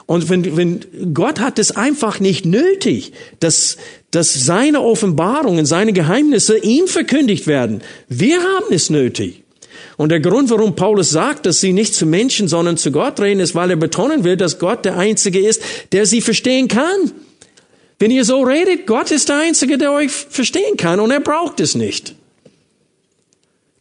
Und 0.04 0.28
wenn, 0.28 0.56
wenn 0.56 1.14
Gott 1.14 1.40
hat 1.40 1.58
es 1.58 1.70
einfach 1.70 2.20
nicht 2.20 2.44
nötig, 2.44 3.12
dass, 3.40 3.78
dass 4.10 4.34
seine 4.44 4.82
Offenbarungen, 4.82 5.64
seine 5.64 5.94
Geheimnisse 5.94 6.58
ihm 6.58 6.88
verkündigt 6.88 7.46
werden. 7.46 7.80
Wir 8.08 8.42
haben 8.42 8.66
es 8.70 8.90
nötig. 8.90 9.41
Und 9.96 10.10
der 10.10 10.20
Grund, 10.20 10.50
warum 10.50 10.74
Paulus 10.74 11.10
sagt, 11.10 11.46
dass 11.46 11.60
sie 11.60 11.72
nicht 11.72 11.94
zu 11.94 12.06
Menschen, 12.06 12.48
sondern 12.48 12.76
zu 12.76 12.92
Gott 12.92 13.20
reden, 13.20 13.40
ist, 13.40 13.54
weil 13.54 13.70
er 13.70 13.76
betonen 13.76 14.24
will, 14.24 14.36
dass 14.36 14.58
Gott 14.58 14.84
der 14.84 14.98
Einzige 14.98 15.40
ist, 15.40 15.62
der 15.92 16.06
sie 16.06 16.20
verstehen 16.20 16.68
kann. 16.68 17.12
Wenn 17.98 18.10
ihr 18.10 18.24
so 18.24 18.42
redet, 18.42 18.86
Gott 18.86 19.10
ist 19.10 19.28
der 19.28 19.38
Einzige, 19.38 19.78
der 19.78 19.92
euch 19.92 20.10
verstehen 20.10 20.76
kann 20.76 20.98
und 20.98 21.10
er 21.10 21.20
braucht 21.20 21.60
es 21.60 21.74
nicht. 21.74 22.14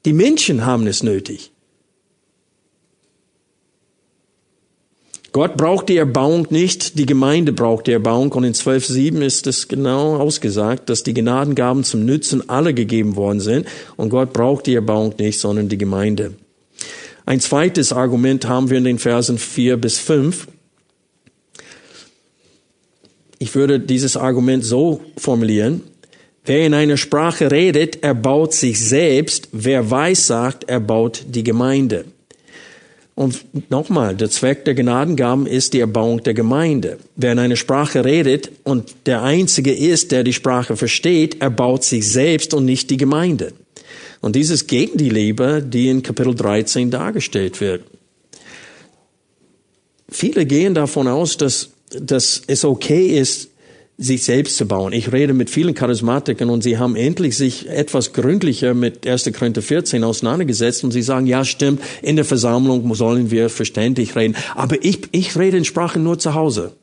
Die 0.06 0.14
Menschen 0.14 0.66
haben 0.66 0.88
es 0.88 1.04
nötig. 1.04 1.51
Gott 5.34 5.56
braucht 5.56 5.88
die 5.88 5.96
Erbauung 5.96 6.48
nicht, 6.50 7.00
die 7.00 7.06
Gemeinde 7.06 7.54
braucht 7.54 7.88
die 7.88 7.94
Erbauung. 7.94 8.34
Und 8.34 8.44
in 8.44 8.54
12.7 8.54 9.22
ist 9.22 9.48
es 9.48 9.70
genau 9.70 10.18
ausgesagt, 10.18 10.90
dass 10.90 11.04
die 11.04 11.14
Gnadengaben 11.14 11.86
zum 11.86 12.06
Nützen 12.06 12.50
alle 12.50 12.74
gegeben 12.74 13.16
worden 13.16 13.40
sind. 13.40 13.66
Und 13.96 14.10
Gott 14.10 14.34
braucht 14.34 14.68
die 14.68 14.76
Erbauung 14.76 15.16
nicht, 15.18 15.40
sondern 15.40 15.70
die 15.70 15.78
Gemeinde. 15.78 16.34
Ein 17.26 17.40
zweites 17.40 17.94
Argument 17.94 18.46
haben 18.46 18.70
wir 18.70 18.78
in 18.78 18.84
den 18.84 19.00
Versen 19.00 19.38
4 19.38 19.78
bis 19.78 20.00
5. 20.00 20.48
Ich 23.40 23.56
würde 23.56 23.80
dieses 23.80 24.18
Argument 24.18 24.66
so 24.66 25.02
formulieren. 25.18 25.82
Wer 26.44 26.66
in 26.66 26.74
einer 26.74 26.98
Sprache 26.98 27.52
redet, 27.52 28.04
erbaut 28.04 28.54
sich 28.54 28.80
selbst. 28.84 29.48
Wer 29.54 29.90
weiß 29.90 30.28
sagt, 30.28 30.66
erbaut 30.66 31.24
die 31.30 31.44
Gemeinde. 31.44 32.06
Und 33.22 33.70
nochmal, 33.70 34.16
der 34.16 34.32
Zweck 34.32 34.66
der 34.66 34.74
Gnadengaben 34.74 35.46
ist 35.46 35.74
die 35.74 35.80
Erbauung 35.80 36.24
der 36.24 36.34
Gemeinde. 36.34 36.98
Wer 37.16 37.34
in 37.34 37.38
einer 37.38 37.56
Sprache 37.56 38.04
redet 38.04 38.50
und 38.64 38.96
der 39.06 39.22
Einzige 39.22 39.72
ist, 39.72 40.12
der 40.12 40.24
die 40.24 40.34
Sprache 40.34 40.76
versteht, 40.76 41.40
erbaut 41.40 41.84
sich 41.84 42.10
selbst 42.10 42.56
und 42.56 42.66
nicht 42.66 42.90
die 42.90 42.98
Gemeinde. 42.98 43.54
Und 44.22 44.36
dieses 44.36 44.66
gegen 44.66 44.98
die 44.98 45.12
Liebe, 45.12 45.64
die 45.64 45.90
in 45.90 46.02
Kapitel 46.02 46.34
13 46.34 46.90
dargestellt 46.90 47.62
wird. 47.62 47.84
Viele 50.10 50.48
gehen 50.48 50.74
davon 50.74 51.08
aus, 51.08 51.38
dass, 51.38 51.70
dass 51.92 52.42
es 52.48 52.66
okay 52.66 53.20
ist, 53.20 53.51
sich 54.02 54.24
selbst 54.24 54.58
zu 54.58 54.66
bauen. 54.66 54.94
Ich 54.94 55.12
rede 55.12 55.34
mit 55.34 55.50
vielen 55.50 55.76
Charismatikern 55.76 56.50
und 56.50 56.64
sie 56.64 56.78
haben 56.78 56.96
endlich 56.96 57.38
sich 57.38 57.70
etwas 57.70 58.14
gründlicher 58.14 58.74
mit 58.74 59.06
1. 59.06 59.32
Korinther 59.38 59.62
14 59.62 60.04
auseinandergesetzt 60.04 60.84
und 60.84 60.92
sie 60.92 61.04
sagen, 61.04 61.28
ja 61.28 61.46
stimmt, 61.46 61.82
in 62.02 62.16
der 62.16 62.26
Versammlung 62.26 62.94
sollen 62.96 63.30
wir 63.30 63.50
verständlich 63.50 64.16
reden. 64.16 64.36
Aber 64.56 64.84
ich, 64.84 65.02
ich 65.12 65.38
rede 65.38 65.58
in 65.58 65.66
Sprachen 65.66 66.04
nur 66.04 66.18
zu 66.18 66.34
Hause. 66.34 66.74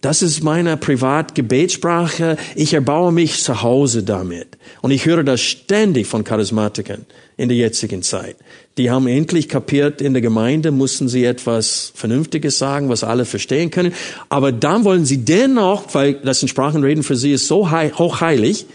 Das 0.00 0.22
ist 0.22 0.44
meine 0.44 0.76
Privatgebetssprache. 0.76 2.36
Ich 2.54 2.72
erbaue 2.72 3.10
mich 3.10 3.42
zu 3.42 3.62
Hause 3.62 4.04
damit. 4.04 4.56
Und 4.80 4.92
ich 4.92 5.06
höre 5.06 5.24
das 5.24 5.40
ständig 5.40 6.06
von 6.06 6.22
Charismatikern 6.22 7.04
in 7.36 7.48
der 7.48 7.58
jetzigen 7.58 8.02
Zeit. 8.02 8.36
Die 8.76 8.92
haben 8.92 9.08
endlich 9.08 9.48
kapiert, 9.48 10.00
in 10.00 10.12
der 10.12 10.22
Gemeinde 10.22 10.70
mussten 10.70 11.08
sie 11.08 11.24
etwas 11.24 11.90
Vernünftiges 11.96 12.58
sagen, 12.58 12.88
was 12.88 13.02
alle 13.02 13.24
verstehen 13.24 13.72
können. 13.72 13.92
Aber 14.28 14.52
dann 14.52 14.84
wollen 14.84 15.04
sie 15.04 15.24
dennoch, 15.24 15.92
weil 15.94 16.14
das 16.14 16.42
in 16.42 16.48
Sprachenreden 16.48 17.02
für 17.02 17.16
sie 17.16 17.32
ist 17.32 17.48
so 17.48 17.72
hochheilig, 17.72 18.66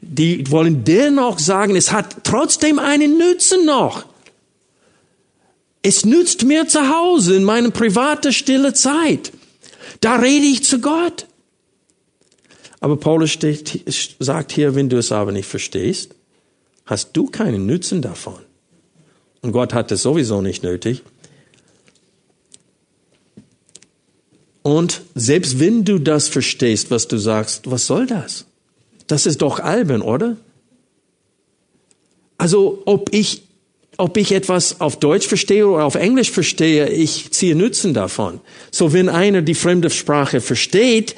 die 0.00 0.50
wollen 0.50 0.82
dennoch 0.82 1.38
sagen, 1.38 1.76
es 1.76 1.92
hat 1.92 2.24
trotzdem 2.24 2.80
einen 2.80 3.18
Nützen 3.18 3.64
noch. 3.66 4.04
Es 5.82 6.04
nützt 6.04 6.44
mir 6.44 6.66
zu 6.66 6.88
Hause 6.88 7.36
in 7.36 7.44
meine 7.44 7.70
private 7.70 8.32
stille 8.32 8.72
Zeit. 8.72 9.32
Da 10.00 10.16
rede 10.16 10.46
ich 10.46 10.64
zu 10.64 10.80
Gott. 10.80 11.26
Aber 12.80 12.96
Paulus 12.96 13.30
steht, 13.30 13.84
sagt 14.18 14.52
hier, 14.52 14.74
wenn 14.74 14.88
du 14.88 14.98
es 14.98 15.12
aber 15.12 15.32
nicht 15.32 15.46
verstehst, 15.46 16.14
hast 16.84 17.16
du 17.16 17.26
keinen 17.26 17.66
Nutzen 17.66 18.02
davon. 18.02 18.40
Und 19.40 19.52
Gott 19.52 19.72
hat 19.72 19.92
es 19.92 20.02
sowieso 20.02 20.40
nicht 20.40 20.62
nötig. 20.62 21.02
Und 24.62 25.02
selbst 25.14 25.58
wenn 25.58 25.84
du 25.84 25.98
das 25.98 26.28
verstehst, 26.28 26.90
was 26.90 27.08
du 27.08 27.18
sagst, 27.18 27.70
was 27.70 27.86
soll 27.86 28.06
das? 28.06 28.46
Das 29.08 29.26
ist 29.26 29.42
doch 29.42 29.58
albern, 29.58 30.02
oder? 30.02 30.36
Also 32.38 32.82
ob 32.86 33.12
ich, 33.12 33.42
ob 34.02 34.16
ich 34.16 34.32
etwas 34.32 34.80
auf 34.80 34.98
Deutsch 34.98 35.28
verstehe 35.28 35.64
oder 35.64 35.84
auf 35.84 35.94
Englisch 35.94 36.32
verstehe, 36.32 36.88
ich 36.88 37.30
ziehe 37.30 37.54
Nutzen 37.54 37.94
davon. 37.94 38.40
So 38.72 38.92
wenn 38.92 39.08
einer 39.08 39.42
die 39.42 39.54
fremde 39.54 39.90
Sprache 39.90 40.40
versteht, 40.40 41.14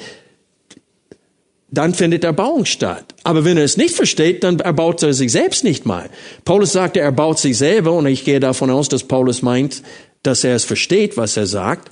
dann 1.71 1.95
findet 1.95 2.23
Erbauung 2.23 2.65
statt. 2.65 3.15
Aber 3.23 3.43
wenn 3.43 3.57
er 3.57 3.63
es 3.63 3.75
nicht 3.75 3.95
versteht, 3.95 4.43
dann 4.43 4.59
erbaut 4.59 5.01
er 5.01 5.15
sich 5.15 5.31
selbst 5.31 5.63
nicht 5.63 5.87
mal. 5.87 6.11
Paulus 6.45 6.73
sagt, 6.73 6.95
er 6.95 7.05
erbaut 7.05 7.39
sich 7.39 7.57
selber 7.57 7.91
und 7.91 8.05
ich 8.05 8.23
gehe 8.23 8.39
davon 8.39 8.69
aus, 8.69 8.87
dass 8.87 9.03
Paulus 9.03 9.41
meint, 9.41 9.81
dass 10.21 10.43
er 10.43 10.55
es 10.55 10.63
versteht, 10.63 11.17
was 11.17 11.37
er 11.37 11.47
sagt. 11.47 11.89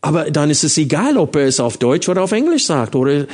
Aber 0.00 0.32
dann 0.32 0.50
ist 0.50 0.64
es 0.64 0.76
egal, 0.76 1.16
ob 1.16 1.36
er 1.36 1.46
es 1.46 1.60
auf 1.60 1.76
Deutsch 1.76 2.08
oder 2.08 2.24
auf 2.24 2.32
Englisch 2.32 2.64
sagt 2.64 2.96
oder 2.96 3.26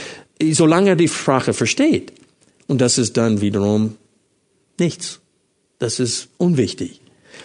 solange 0.50 0.90
er 0.90 0.96
die 0.96 1.08
Sprache 1.08 1.54
versteht. 1.54 2.12
Und 2.66 2.82
das 2.82 2.98
ist 2.98 3.16
dann 3.16 3.40
wiederum 3.40 3.96
nichts. 4.78 5.19
Das 5.80 5.98
ist 5.98 6.28
unwichtig. 6.36 7.00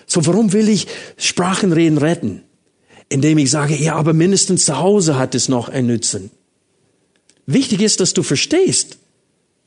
So, 0.05 0.25
warum 0.27 0.53
will 0.53 0.69
ich 0.69 0.87
Sprachenreden 1.17 1.97
retten? 1.97 2.43
Indem 3.07 3.37
ich 3.37 3.49
sage, 3.49 3.75
ja, 3.75 3.95
aber 3.95 4.13
mindestens 4.13 4.65
zu 4.65 4.77
Hause 4.77 5.17
hat 5.17 5.33
es 5.35 5.47
noch 5.47 5.69
ein 5.69 5.87
Nützen. 5.87 6.31
Wichtig 7.45 7.81
ist, 7.81 8.01
dass 8.01 8.13
du 8.13 8.23
verstehst, 8.23 8.97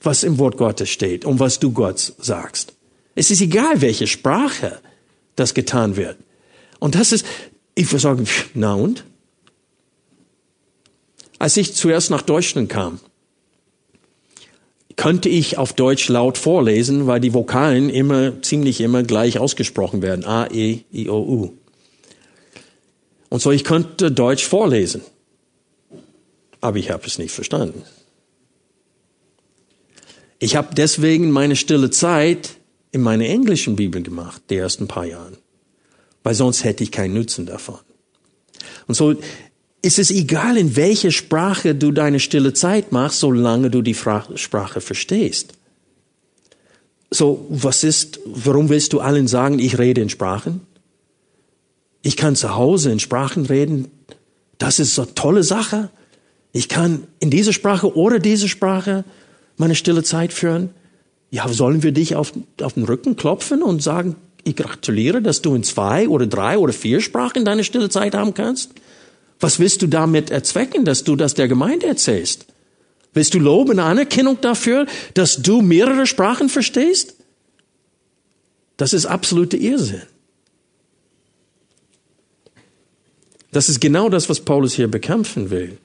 was 0.02 0.22
im 0.22 0.38
Wort 0.38 0.58
Gottes 0.58 0.90
steht 0.90 1.24
und 1.24 1.40
was 1.40 1.58
du 1.58 1.72
Gott 1.72 2.12
sagst. 2.18 2.74
Es 3.14 3.30
ist 3.30 3.40
egal, 3.40 3.80
welche 3.80 4.06
Sprache 4.06 4.80
das 5.34 5.54
getan 5.54 5.96
wird. 5.96 6.18
Und 6.78 6.94
das 6.94 7.12
ist, 7.12 7.24
ich 7.74 7.90
würde 7.90 8.02
sagen, 8.02 8.26
na 8.54 8.74
und? 8.74 9.04
Als 11.38 11.56
ich 11.56 11.74
zuerst 11.74 12.10
nach 12.10 12.22
Deutschland 12.22 12.68
kam, 12.68 13.00
könnte 14.98 15.28
ich 15.28 15.56
auf 15.56 15.72
Deutsch 15.72 16.08
laut 16.08 16.36
vorlesen, 16.36 17.06
weil 17.06 17.20
die 17.20 17.32
Vokalen 17.32 17.88
immer, 17.88 18.42
ziemlich 18.42 18.80
immer 18.80 19.04
gleich 19.04 19.38
ausgesprochen 19.38 20.02
werden. 20.02 20.24
A, 20.24 20.48
E, 20.52 20.80
I, 20.92 21.08
O, 21.08 21.20
U. 21.20 21.52
Und 23.30 23.40
so 23.40 23.52
ich 23.52 23.62
könnte 23.62 24.10
Deutsch 24.10 24.44
vorlesen. 24.44 25.02
Aber 26.60 26.78
ich 26.78 26.90
habe 26.90 27.06
es 27.06 27.18
nicht 27.18 27.30
verstanden. 27.30 27.84
Ich 30.40 30.56
habe 30.56 30.74
deswegen 30.74 31.30
meine 31.30 31.54
stille 31.54 31.90
Zeit 31.90 32.56
in 32.90 33.00
meiner 33.00 33.26
englischen 33.26 33.76
Bibel 33.76 34.02
gemacht, 34.02 34.42
die 34.50 34.56
ersten 34.56 34.88
paar 34.88 35.06
Jahren. 35.06 35.36
Weil 36.24 36.34
sonst 36.34 36.64
hätte 36.64 36.82
ich 36.82 36.90
keinen 36.90 37.14
Nutzen 37.14 37.46
davon. 37.46 37.78
Und 38.88 38.96
so 38.96 39.14
ist 39.82 39.98
es 39.98 40.10
egal, 40.10 40.56
in 40.56 40.76
welcher 40.76 41.10
Sprache 41.10 41.74
du 41.74 41.92
deine 41.92 42.20
stille 42.20 42.52
Zeit 42.52 42.92
machst, 42.92 43.20
solange 43.20 43.70
du 43.70 43.82
die 43.82 43.94
Sprache 43.94 44.80
verstehst. 44.80 45.54
So, 47.10 47.46
was 47.48 47.84
ist, 47.84 48.20
warum 48.26 48.68
willst 48.68 48.92
du 48.92 49.00
allen 49.00 49.28
sagen, 49.28 49.58
ich 49.58 49.78
rede 49.78 50.00
in 50.00 50.10
Sprachen? 50.10 50.60
Ich 52.02 52.16
kann 52.16 52.36
zu 52.36 52.54
Hause 52.54 52.92
in 52.92 52.98
Sprachen 52.98 53.46
reden. 53.46 53.88
Das 54.58 54.78
ist 54.78 54.94
so 54.94 55.02
eine 55.02 55.14
tolle 55.14 55.42
Sache. 55.42 55.90
Ich 56.52 56.68
kann 56.68 57.04
in 57.20 57.30
dieser 57.30 57.52
Sprache 57.52 57.96
oder 57.96 58.18
dieser 58.18 58.48
Sprache 58.48 59.04
meine 59.56 59.74
stille 59.74 60.02
Zeit 60.02 60.32
führen. 60.32 60.70
Ja, 61.30 61.48
sollen 61.48 61.82
wir 61.82 61.92
dich 61.92 62.16
auf, 62.16 62.32
auf 62.62 62.74
den 62.74 62.84
Rücken 62.84 63.16
klopfen 63.16 63.62
und 63.62 63.82
sagen, 63.82 64.16
ich 64.44 64.56
gratuliere, 64.56 65.20
dass 65.22 65.42
du 65.42 65.54
in 65.54 65.62
zwei 65.62 66.08
oder 66.08 66.26
drei 66.26 66.58
oder 66.58 66.72
vier 66.72 67.00
Sprachen 67.00 67.44
deine 67.44 67.64
stille 67.64 67.90
Zeit 67.90 68.14
haben 68.14 68.34
kannst? 68.34 68.72
Was 69.40 69.58
willst 69.58 69.82
du 69.82 69.86
damit 69.86 70.30
erzwecken, 70.30 70.84
dass 70.84 71.04
du 71.04 71.16
das 71.16 71.34
der 71.34 71.48
Gemeinde 71.48 71.86
erzählst? 71.86 72.46
Willst 73.14 73.34
du 73.34 73.38
Lob 73.38 73.68
und 73.68 73.78
Anerkennung 73.78 74.40
dafür, 74.40 74.86
dass 75.14 75.42
du 75.42 75.60
mehrere 75.60 76.06
Sprachen 76.06 76.48
verstehst? 76.48 77.14
Das 78.76 78.92
ist 78.92 79.06
absolute 79.06 79.56
Irrsinn. 79.56 80.02
Das 83.50 83.68
ist 83.68 83.80
genau 83.80 84.08
das, 84.08 84.28
was 84.28 84.40
Paulus 84.40 84.74
hier 84.74 84.88
bekämpfen 84.88 85.50
will. 85.50 85.78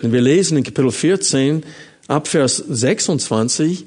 Wenn 0.00 0.12
wir 0.12 0.20
lesen 0.20 0.56
in 0.56 0.64
Kapitel 0.64 0.90
14, 0.90 1.64
ab 2.08 2.26
Vers 2.28 2.56
26, 2.56 3.84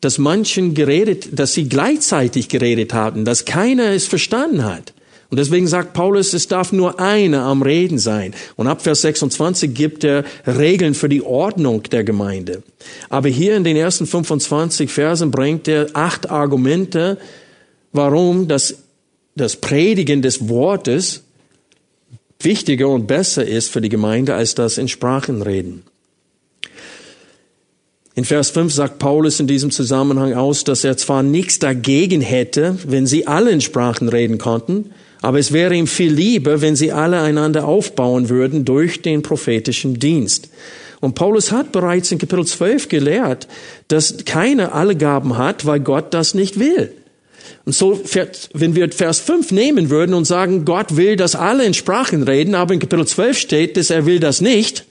dass 0.00 0.18
manchen 0.18 0.74
geredet, 0.74 1.38
dass 1.38 1.52
sie 1.52 1.68
gleichzeitig 1.68 2.48
geredet 2.48 2.94
hatten, 2.94 3.24
dass 3.24 3.44
keiner 3.44 3.90
es 3.90 4.06
verstanden 4.06 4.64
hat. 4.64 4.94
Und 5.30 5.38
deswegen 5.38 5.68
sagt 5.68 5.92
Paulus, 5.92 6.34
es 6.34 6.48
darf 6.48 6.72
nur 6.72 6.98
einer 6.98 7.42
am 7.42 7.62
Reden 7.62 7.98
sein. 7.98 8.34
Und 8.56 8.66
ab 8.66 8.82
Vers 8.82 9.02
26 9.02 9.72
gibt 9.72 10.02
er 10.02 10.24
Regeln 10.44 10.94
für 10.94 11.08
die 11.08 11.22
Ordnung 11.22 11.84
der 11.84 12.02
Gemeinde. 12.02 12.64
Aber 13.08 13.28
hier 13.28 13.56
in 13.56 13.62
den 13.62 13.76
ersten 13.76 14.06
25 14.06 14.90
Versen 14.90 15.30
bringt 15.30 15.68
er 15.68 15.86
acht 15.92 16.28
Argumente, 16.30 17.16
warum 17.92 18.48
das, 18.48 18.78
das 19.36 19.54
Predigen 19.56 20.20
des 20.20 20.48
Wortes 20.48 21.22
wichtiger 22.40 22.88
und 22.88 23.06
besser 23.06 23.46
ist 23.46 23.70
für 23.70 23.80
die 23.80 23.88
Gemeinde 23.88 24.34
als 24.34 24.56
das 24.56 24.78
in 24.78 24.88
Sprachen 24.88 25.42
reden. 25.42 25.84
In 28.16 28.24
Vers 28.24 28.50
5 28.50 28.72
sagt 28.72 28.98
Paulus 28.98 29.38
in 29.38 29.46
diesem 29.46 29.70
Zusammenhang 29.70 30.34
aus, 30.34 30.64
dass 30.64 30.82
er 30.82 30.96
zwar 30.96 31.22
nichts 31.22 31.60
dagegen 31.60 32.20
hätte, 32.20 32.76
wenn 32.84 33.06
sie 33.06 33.28
alle 33.28 33.50
in 33.50 33.60
Sprachen 33.60 34.08
reden 34.08 34.38
konnten, 34.38 34.90
aber 35.22 35.38
es 35.38 35.52
wäre 35.52 35.74
ihm 35.74 35.86
viel 35.86 36.12
lieber, 36.12 36.60
wenn 36.60 36.76
sie 36.76 36.92
alle 36.92 37.20
einander 37.20 37.66
aufbauen 37.66 38.28
würden 38.28 38.64
durch 38.64 39.02
den 39.02 39.22
prophetischen 39.22 39.98
Dienst. 39.98 40.48
Und 41.00 41.14
Paulus 41.14 41.50
hat 41.50 41.72
bereits 41.72 42.12
in 42.12 42.18
Kapitel 42.18 42.46
12 42.46 42.88
gelehrt, 42.88 43.48
dass 43.88 44.24
keiner 44.24 44.74
alle 44.74 44.96
Gaben 44.96 45.38
hat, 45.38 45.66
weil 45.66 45.80
Gott 45.80 46.12
das 46.12 46.34
nicht 46.34 46.58
will. 46.58 46.92
Und 47.64 47.74
so, 47.74 48.00
wenn 48.52 48.74
wir 48.74 48.90
Vers 48.90 49.20
5 49.20 49.52
nehmen 49.52 49.90
würden 49.90 50.14
und 50.14 50.24
sagen, 50.24 50.64
Gott 50.64 50.96
will, 50.96 51.16
dass 51.16 51.34
alle 51.34 51.64
in 51.64 51.74
Sprachen 51.74 52.22
reden, 52.22 52.54
aber 52.54 52.74
in 52.74 52.80
Kapitel 52.80 53.06
12 53.06 53.38
steht, 53.38 53.76
dass 53.76 53.90
er 53.90 54.06
will 54.06 54.20
das 54.20 54.40
nicht, 54.40 54.84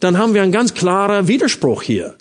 dann 0.00 0.18
haben 0.18 0.34
wir 0.34 0.42
einen 0.42 0.52
ganz 0.52 0.74
klaren 0.74 1.28
Widerspruch 1.28 1.82
hier. 1.82 2.14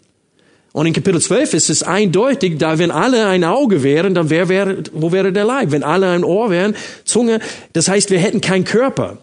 Und 0.75 0.87
in 0.87 0.91
Kapitel 0.91 1.21
12 1.21 1.53
ist 1.53 1.69
es 1.69 1.83
eindeutig, 1.83 2.57
da 2.57 2.77
wenn 2.77 2.91
alle 2.91 3.27
ein 3.27 3.45
Auge 3.45 3.81
wären, 3.81 4.13
dann 4.13 4.29
wer 4.29 4.49
wäre, 4.49 4.83
wo 4.91 5.13
wäre 5.13 5.31
der 5.31 5.45
Leib? 5.45 5.71
Wenn 5.71 5.83
alle 5.83 6.09
ein 6.09 6.25
Ohr 6.25 6.49
wären, 6.49 6.75
Zunge, 7.05 7.39
das 7.71 7.87
heißt, 7.87 8.09
wir 8.09 8.19
hätten 8.19 8.41
keinen 8.41 8.65
Körper. 8.65 9.19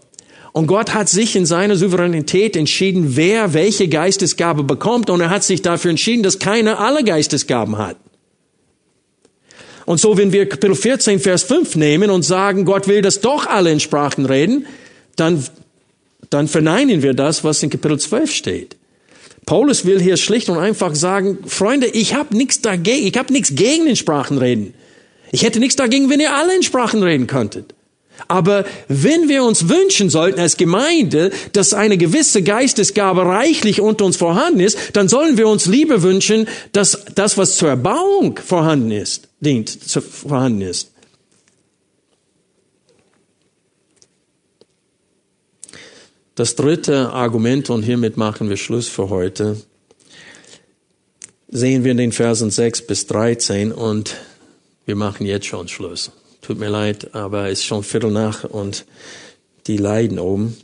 Und 0.52 0.66
Gott 0.66 0.94
hat 0.94 1.10
sich 1.10 1.36
in 1.36 1.44
seiner 1.44 1.76
Souveränität 1.76 2.56
entschieden, 2.56 3.16
wer 3.16 3.52
welche 3.52 3.86
Geistesgabe 3.88 4.62
bekommt. 4.62 5.10
Und 5.10 5.20
er 5.20 5.28
hat 5.28 5.44
sich 5.44 5.60
dafür 5.60 5.90
entschieden, 5.90 6.22
dass 6.22 6.38
keiner 6.38 6.80
alle 6.80 7.04
Geistesgaben 7.04 7.76
hat. 7.76 7.98
Und 9.84 10.00
so, 10.00 10.16
wenn 10.16 10.32
wir 10.32 10.48
Kapitel 10.48 10.74
14, 10.74 11.20
Vers 11.20 11.42
5 11.42 11.76
nehmen 11.76 12.08
und 12.08 12.22
sagen, 12.22 12.64
Gott 12.64 12.88
will, 12.88 13.02
dass 13.02 13.20
doch 13.20 13.46
alle 13.46 13.70
in 13.70 13.80
Sprachen 13.80 14.24
reden, 14.24 14.64
dann, 15.16 15.44
dann 16.30 16.48
verneinen 16.48 17.02
wir 17.02 17.12
das, 17.12 17.44
was 17.44 17.62
in 17.62 17.68
Kapitel 17.68 18.00
12 18.00 18.32
steht. 18.32 18.76
Paulus 19.46 19.84
will 19.84 20.00
hier 20.00 20.16
schlicht 20.16 20.48
und 20.48 20.58
einfach 20.58 20.94
sagen, 20.94 21.38
Freunde, 21.46 21.88
ich 21.88 22.14
habe 22.14 22.36
nichts 22.36 22.60
dagegen, 22.60 23.06
ich 23.06 23.16
habe 23.16 23.32
nichts 23.32 23.54
gegen 23.54 23.86
in 23.86 23.96
Sprachen 23.96 24.38
reden. 24.38 24.74
Ich 25.32 25.42
hätte 25.42 25.58
nichts 25.58 25.76
dagegen, 25.76 26.10
wenn 26.10 26.20
ihr 26.20 26.34
alle 26.34 26.54
in 26.54 26.62
Sprachen 26.62 27.02
reden 27.02 27.26
könntet. 27.26 27.74
Aber 28.28 28.64
wenn 28.88 29.28
wir 29.28 29.42
uns 29.42 29.68
wünschen 29.68 30.10
sollten 30.10 30.38
als 30.38 30.56
Gemeinde, 30.56 31.32
dass 31.52 31.74
eine 31.74 31.96
gewisse 31.96 32.42
Geistesgabe 32.42 33.22
reichlich 33.22 33.80
unter 33.80 34.04
uns 34.04 34.16
vorhanden 34.16 34.60
ist, 34.60 34.78
dann 34.92 35.08
sollen 35.08 35.38
wir 35.38 35.48
uns 35.48 35.66
lieber 35.66 36.02
wünschen, 36.02 36.46
dass 36.72 37.04
das, 37.14 37.36
was 37.38 37.56
zur 37.56 37.70
Erbauung 37.70 38.38
vorhanden 38.38 38.90
ist, 38.90 39.28
dient, 39.40 39.70
vorhanden 39.70 40.60
ist. 40.60 40.91
Das 46.34 46.56
dritte 46.56 47.10
Argument, 47.10 47.68
und 47.68 47.82
hiermit 47.82 48.16
machen 48.16 48.48
wir 48.48 48.56
Schluss 48.56 48.88
für 48.88 49.10
heute, 49.10 49.58
sehen 51.48 51.84
wir 51.84 51.90
in 51.90 51.98
den 51.98 52.12
Versen 52.12 52.50
6 52.50 52.86
bis 52.86 53.06
13 53.06 53.70
und 53.70 54.16
wir 54.86 54.96
machen 54.96 55.26
jetzt 55.26 55.44
schon 55.44 55.68
Schluss. 55.68 56.10
Tut 56.40 56.58
mir 56.58 56.70
leid, 56.70 57.14
aber 57.14 57.50
es 57.50 57.58
ist 57.58 57.66
schon 57.66 57.82
Viertel 57.82 58.10
nach 58.10 58.44
und 58.44 58.86
die 59.66 59.76
leiden 59.76 60.18
oben. 60.18 60.56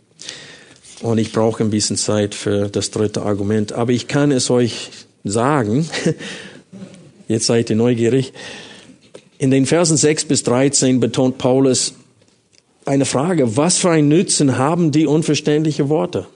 Und 1.03 1.19
ich 1.19 1.33
brauche 1.33 1.63
ein 1.63 1.69
bisschen 1.69 1.97
Zeit 1.97 2.35
für 2.35 2.71
das 2.71 2.91
dritte 2.91 3.21
Argument. 3.21 3.73
Aber 3.73 3.93
ich 3.93 4.09
kann 4.09 4.33
es 4.33 4.49
euch 4.49 4.91
sagen. 5.23 5.87
Jetzt 7.29 7.45
seid 7.45 7.69
ihr 7.69 7.77
neugierig. 7.77 8.33
In 9.37 9.51
den 9.51 9.67
Versen 9.67 9.99
6 9.99 10.25
bis 10.25 10.45
13 10.45 10.99
betont 10.99 11.37
Paulus 11.37 11.93
eine 12.89 13.05
Frage. 13.05 13.57
Was 13.57 13.79
für 13.79 13.91
einen 13.91 14.09
Nutzen 14.09 14.59
haben 14.59 14.91
die 14.91 15.07
unverständliche 15.07 15.89
Worte? 15.89 16.27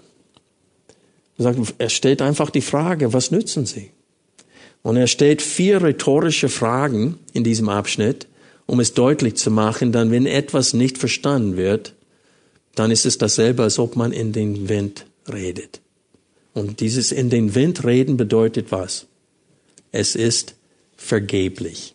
Er 1.79 1.89
stellt 1.89 2.23
einfach 2.23 2.51
die 2.51 2.61
Frage, 2.61 3.13
was 3.13 3.31
nützen 3.31 3.67
sie? 3.67 3.91
Und 4.83 4.97
er 4.97 5.07
stellt 5.07 5.43
vier 5.43 5.83
rhetorische 5.83 6.49
Fragen 6.49 7.19
in 7.33 7.43
diesem 7.43 7.69
Abschnitt 7.69 8.27
um 8.67 8.81
es 8.81 8.95
deutlich 8.95 9.35
zu 9.35 9.51
machen, 9.51 9.93
dann 9.93 10.11
wenn 10.11 10.27
etwas 10.27 10.73
nicht 10.73 10.99
verstanden 10.99 11.57
wird, 11.57 11.95
dann 12.75 12.91
ist 12.91 13.05
es 13.05 13.19
dasselbe, 13.19 13.63
als 13.65 13.79
ob 13.79 13.97
man 13.97 14.13
in 14.13 14.33
den 14.33 14.69
Wind 14.69 15.05
redet. 15.31 15.81
Und 16.55 16.81
dieses 16.81 17.13
in 17.13 17.31
den 17.31 17.55
Wind 17.55 17.85
reden 17.85 18.17
bedeutet 18.17 18.73
was? 18.73 19.07
Es 19.91 20.15
ist 20.15 20.55
vergeblich. 20.97 21.95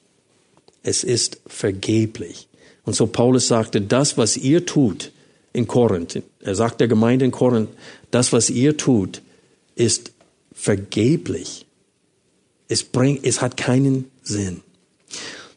Es 0.83 1.03
ist 1.03 1.39
vergeblich. 1.47 2.47
Und 2.87 2.93
so 2.93 3.05
Paulus 3.05 3.49
sagte, 3.49 3.81
das, 3.81 4.17
was 4.17 4.37
ihr 4.37 4.65
tut 4.65 5.11
in 5.51 5.67
Korinth, 5.67 6.23
er 6.39 6.55
sagt 6.55 6.79
der 6.79 6.87
Gemeinde 6.87 7.25
in 7.25 7.31
Korinth, 7.31 7.67
das, 8.11 8.31
was 8.31 8.49
ihr 8.49 8.77
tut, 8.77 9.21
ist 9.75 10.13
vergeblich. 10.53 11.65
Es 12.69 12.85
bringt, 12.85 13.25
es 13.25 13.41
hat 13.41 13.57
keinen 13.57 14.05
Sinn. 14.23 14.61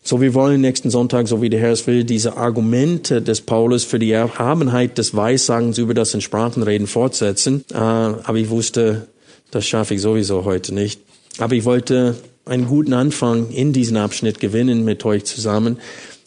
So, 0.02 0.20
wir 0.20 0.34
wollen 0.34 0.60
nächsten 0.60 0.90
Sonntag, 0.90 1.28
so 1.28 1.40
wie 1.40 1.50
der 1.50 1.60
Herr 1.60 1.70
es 1.70 1.86
will, 1.86 2.02
diese 2.02 2.36
Argumente 2.36 3.22
des 3.22 3.42
Paulus 3.42 3.84
für 3.84 4.00
die 4.00 4.10
Erhabenheit 4.10 4.98
des 4.98 5.14
Weissagens 5.14 5.78
über 5.78 5.94
das 5.94 6.12
in 6.12 6.22
Sprachenreden 6.22 6.88
fortsetzen. 6.88 7.64
Äh, 7.70 7.76
aber 7.76 8.38
ich 8.38 8.50
wusste, 8.50 9.06
das 9.52 9.68
schaffe 9.68 9.94
ich 9.94 10.00
sowieso 10.00 10.44
heute 10.44 10.74
nicht. 10.74 11.00
Aber 11.38 11.54
ich 11.54 11.64
wollte 11.64 12.16
einen 12.44 12.66
guten 12.66 12.92
Anfang 12.92 13.50
in 13.50 13.72
diesen 13.72 13.98
Abschnitt 13.98 14.40
gewinnen 14.40 14.84
mit 14.84 15.04
euch 15.04 15.22
zusammen, 15.26 15.78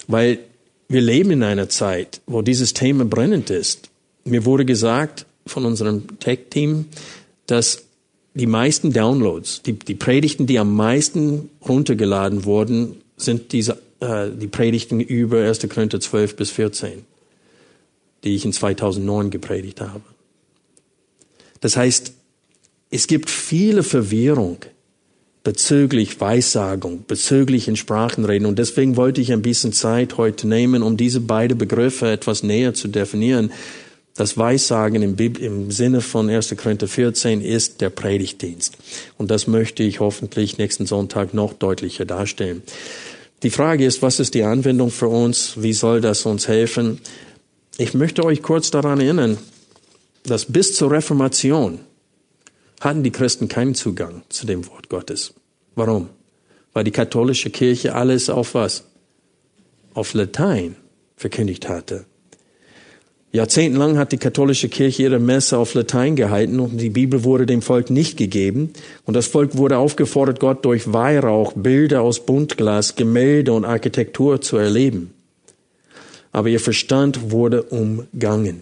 weil 0.07 0.39
wir 0.87 1.01
leben 1.01 1.31
in 1.31 1.43
einer 1.43 1.69
Zeit, 1.69 2.21
wo 2.25 2.41
dieses 2.41 2.73
Thema 2.73 3.05
brennend 3.05 3.49
ist. 3.49 3.89
Mir 4.25 4.45
wurde 4.45 4.65
gesagt 4.65 5.25
von 5.45 5.65
unserem 5.65 6.19
Tech-Team, 6.19 6.85
dass 7.45 7.83
die 8.33 8.47
meisten 8.47 8.91
Downloads, 8.91 9.61
die, 9.61 9.73
die 9.73 9.95
Predigten, 9.95 10.47
die 10.47 10.59
am 10.59 10.75
meisten 10.75 11.49
runtergeladen 11.67 12.45
wurden, 12.45 13.01
sind 13.17 13.51
diese, 13.51 13.77
äh, 13.99 14.29
die 14.31 14.47
Predigten 14.47 14.99
über 14.99 15.45
1. 15.45 15.67
Korinther 15.69 15.99
12 15.99 16.35
bis 16.35 16.49
14, 16.51 17.05
die 18.23 18.35
ich 18.35 18.45
in 18.45 18.53
2009 18.53 19.29
gepredigt 19.29 19.81
habe. 19.81 20.01
Das 21.61 21.77
heißt, 21.77 22.13
es 22.89 23.07
gibt 23.07 23.29
viele 23.29 23.83
Verwirrung 23.83 24.57
bezüglich 25.43 26.19
Weissagung, 26.21 27.03
bezüglich 27.07 27.67
in 27.67 27.75
Sprachen 27.75 28.25
reden. 28.25 28.45
Und 28.45 28.59
deswegen 28.59 28.95
wollte 28.95 29.19
ich 29.21 29.31
ein 29.33 29.41
bisschen 29.41 29.73
Zeit 29.73 30.17
heute 30.17 30.47
nehmen, 30.47 30.83
um 30.83 30.95
diese 30.95 31.19
beiden 31.19 31.57
Begriffe 31.57 32.09
etwas 32.09 32.43
näher 32.43 32.73
zu 32.73 32.87
definieren. 32.87 33.51
Das 34.15 34.37
Weissagen 34.37 35.01
im, 35.01 35.17
im 35.17 35.71
Sinne 35.71 35.99
von 35.99 36.29
1. 36.29 36.55
Korinther 36.55 36.87
14 36.87 37.41
ist 37.41 37.81
der 37.81 37.89
Predigtdienst. 37.89 38.77
Und 39.17 39.31
das 39.31 39.47
möchte 39.47 39.83
ich 39.83 39.99
hoffentlich 39.99 40.57
nächsten 40.57 40.85
Sonntag 40.85 41.33
noch 41.33 41.53
deutlicher 41.53 42.05
darstellen. 42.05 42.61
Die 43.41 43.49
Frage 43.49 43.85
ist, 43.85 44.01
was 44.01 44.21
ist 44.21 44.35
die 44.35 44.43
Anwendung 44.43 44.91
für 44.91 45.09
uns? 45.09 45.55
Wie 45.57 45.73
soll 45.73 45.99
das 45.99 46.25
uns 46.25 46.47
helfen? 46.47 46.99
Ich 47.77 47.93
möchte 47.93 48.23
euch 48.23 48.41
kurz 48.41 48.71
daran 48.71 49.01
erinnern, 49.01 49.37
dass 50.23 50.45
bis 50.45 50.75
zur 50.75 50.91
Reformation 50.91 51.79
hatten 52.83 53.03
die 53.03 53.11
Christen 53.11 53.47
keinen 53.47 53.75
Zugang 53.75 54.23
zu 54.29 54.45
dem 54.45 54.67
Wort 54.67 54.89
Gottes. 54.89 55.33
Warum? 55.75 56.09
Weil 56.73 56.83
die 56.83 56.91
katholische 56.91 57.49
Kirche 57.49 57.95
alles 57.95 58.29
auf 58.29 58.55
was? 58.55 58.85
Auf 59.93 60.13
Latein 60.13 60.75
verkündigt 61.15 61.69
hatte. 61.69 62.05
Jahrzehntelang 63.31 63.97
hat 63.97 64.11
die 64.11 64.17
katholische 64.17 64.69
Kirche 64.69 65.03
ihre 65.03 65.19
Messe 65.19 65.57
auf 65.57 65.73
Latein 65.73 66.15
gehalten 66.15 66.59
und 66.59 66.77
die 66.77 66.91
Bibel 66.91 67.23
wurde 67.23 67.47
dem 67.47 67.63
Volk 67.63 67.89
nicht 67.89 68.15
gegeben. 68.15 68.73
Und 69.05 69.15
das 69.15 69.25
Volk 69.25 69.57
wurde 69.57 69.77
aufgefordert, 69.77 70.39
Gott 70.39 70.63
durch 70.65 70.93
Weihrauch, 70.93 71.53
Bilder 71.53 72.03
aus 72.03 72.25
Buntglas, 72.27 72.95
Gemälde 72.95 73.53
und 73.53 73.65
Architektur 73.65 74.41
zu 74.41 74.57
erleben. 74.57 75.15
Aber 76.31 76.49
ihr 76.49 76.59
Verstand 76.59 77.31
wurde 77.31 77.63
umgangen. 77.63 78.61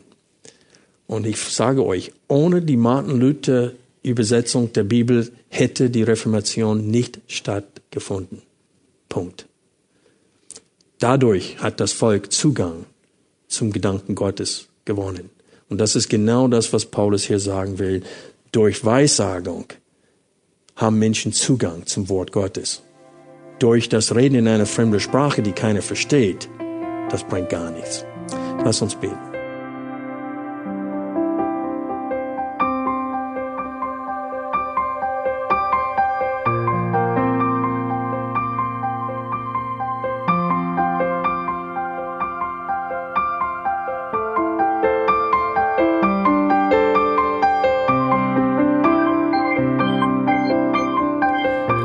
Und 1.06 1.28
ich 1.28 1.38
sage 1.38 1.86
euch, 1.86 2.14
ohne 2.30 2.62
die 2.62 2.78
Martin 2.78 3.20
Luther 3.20 3.74
Übersetzung 4.04 4.74
der 4.74 4.84
Bibel 4.84 5.32
hätte 5.50 5.90
die 5.90 6.04
Reformation 6.04 6.88
nicht 6.88 7.20
stattgefunden. 7.28 8.42
Punkt. 9.10 9.48
Dadurch 11.00 11.58
hat 11.60 11.80
das 11.80 11.94
Volk 11.94 12.32
Zugang 12.32 12.86
zum 13.48 13.72
Gedanken 13.72 14.16
Gottes 14.16 14.68
gewonnen. 14.86 15.30
Und 15.70 15.78
das 15.78 15.96
ist 15.96 16.10
genau 16.10 16.48
das, 16.48 16.74
was 16.74 16.86
Paulus 16.86 17.24
hier 17.24 17.40
sagen 17.40 17.80
will. 17.80 18.04
Durch 18.52 18.84
Weissagung 18.84 19.66
haben 20.76 21.00
Menschen 21.00 21.32
Zugang 21.32 21.86
zum 21.86 22.10
Wort 22.10 22.32
Gottes. 22.32 22.82
Durch 23.60 23.90
das 23.90 24.16
Reden 24.16 24.36
in 24.36 24.48
einer 24.48 24.66
fremden 24.66 25.00
Sprache, 25.00 25.42
die 25.42 25.52
keiner 25.52 25.82
versteht, 25.82 26.50
das 27.10 27.24
bringt 27.24 27.50
gar 27.50 27.72
nichts. 27.72 28.04
Lass 28.64 28.82
uns 28.82 28.96
beten. 28.96 29.31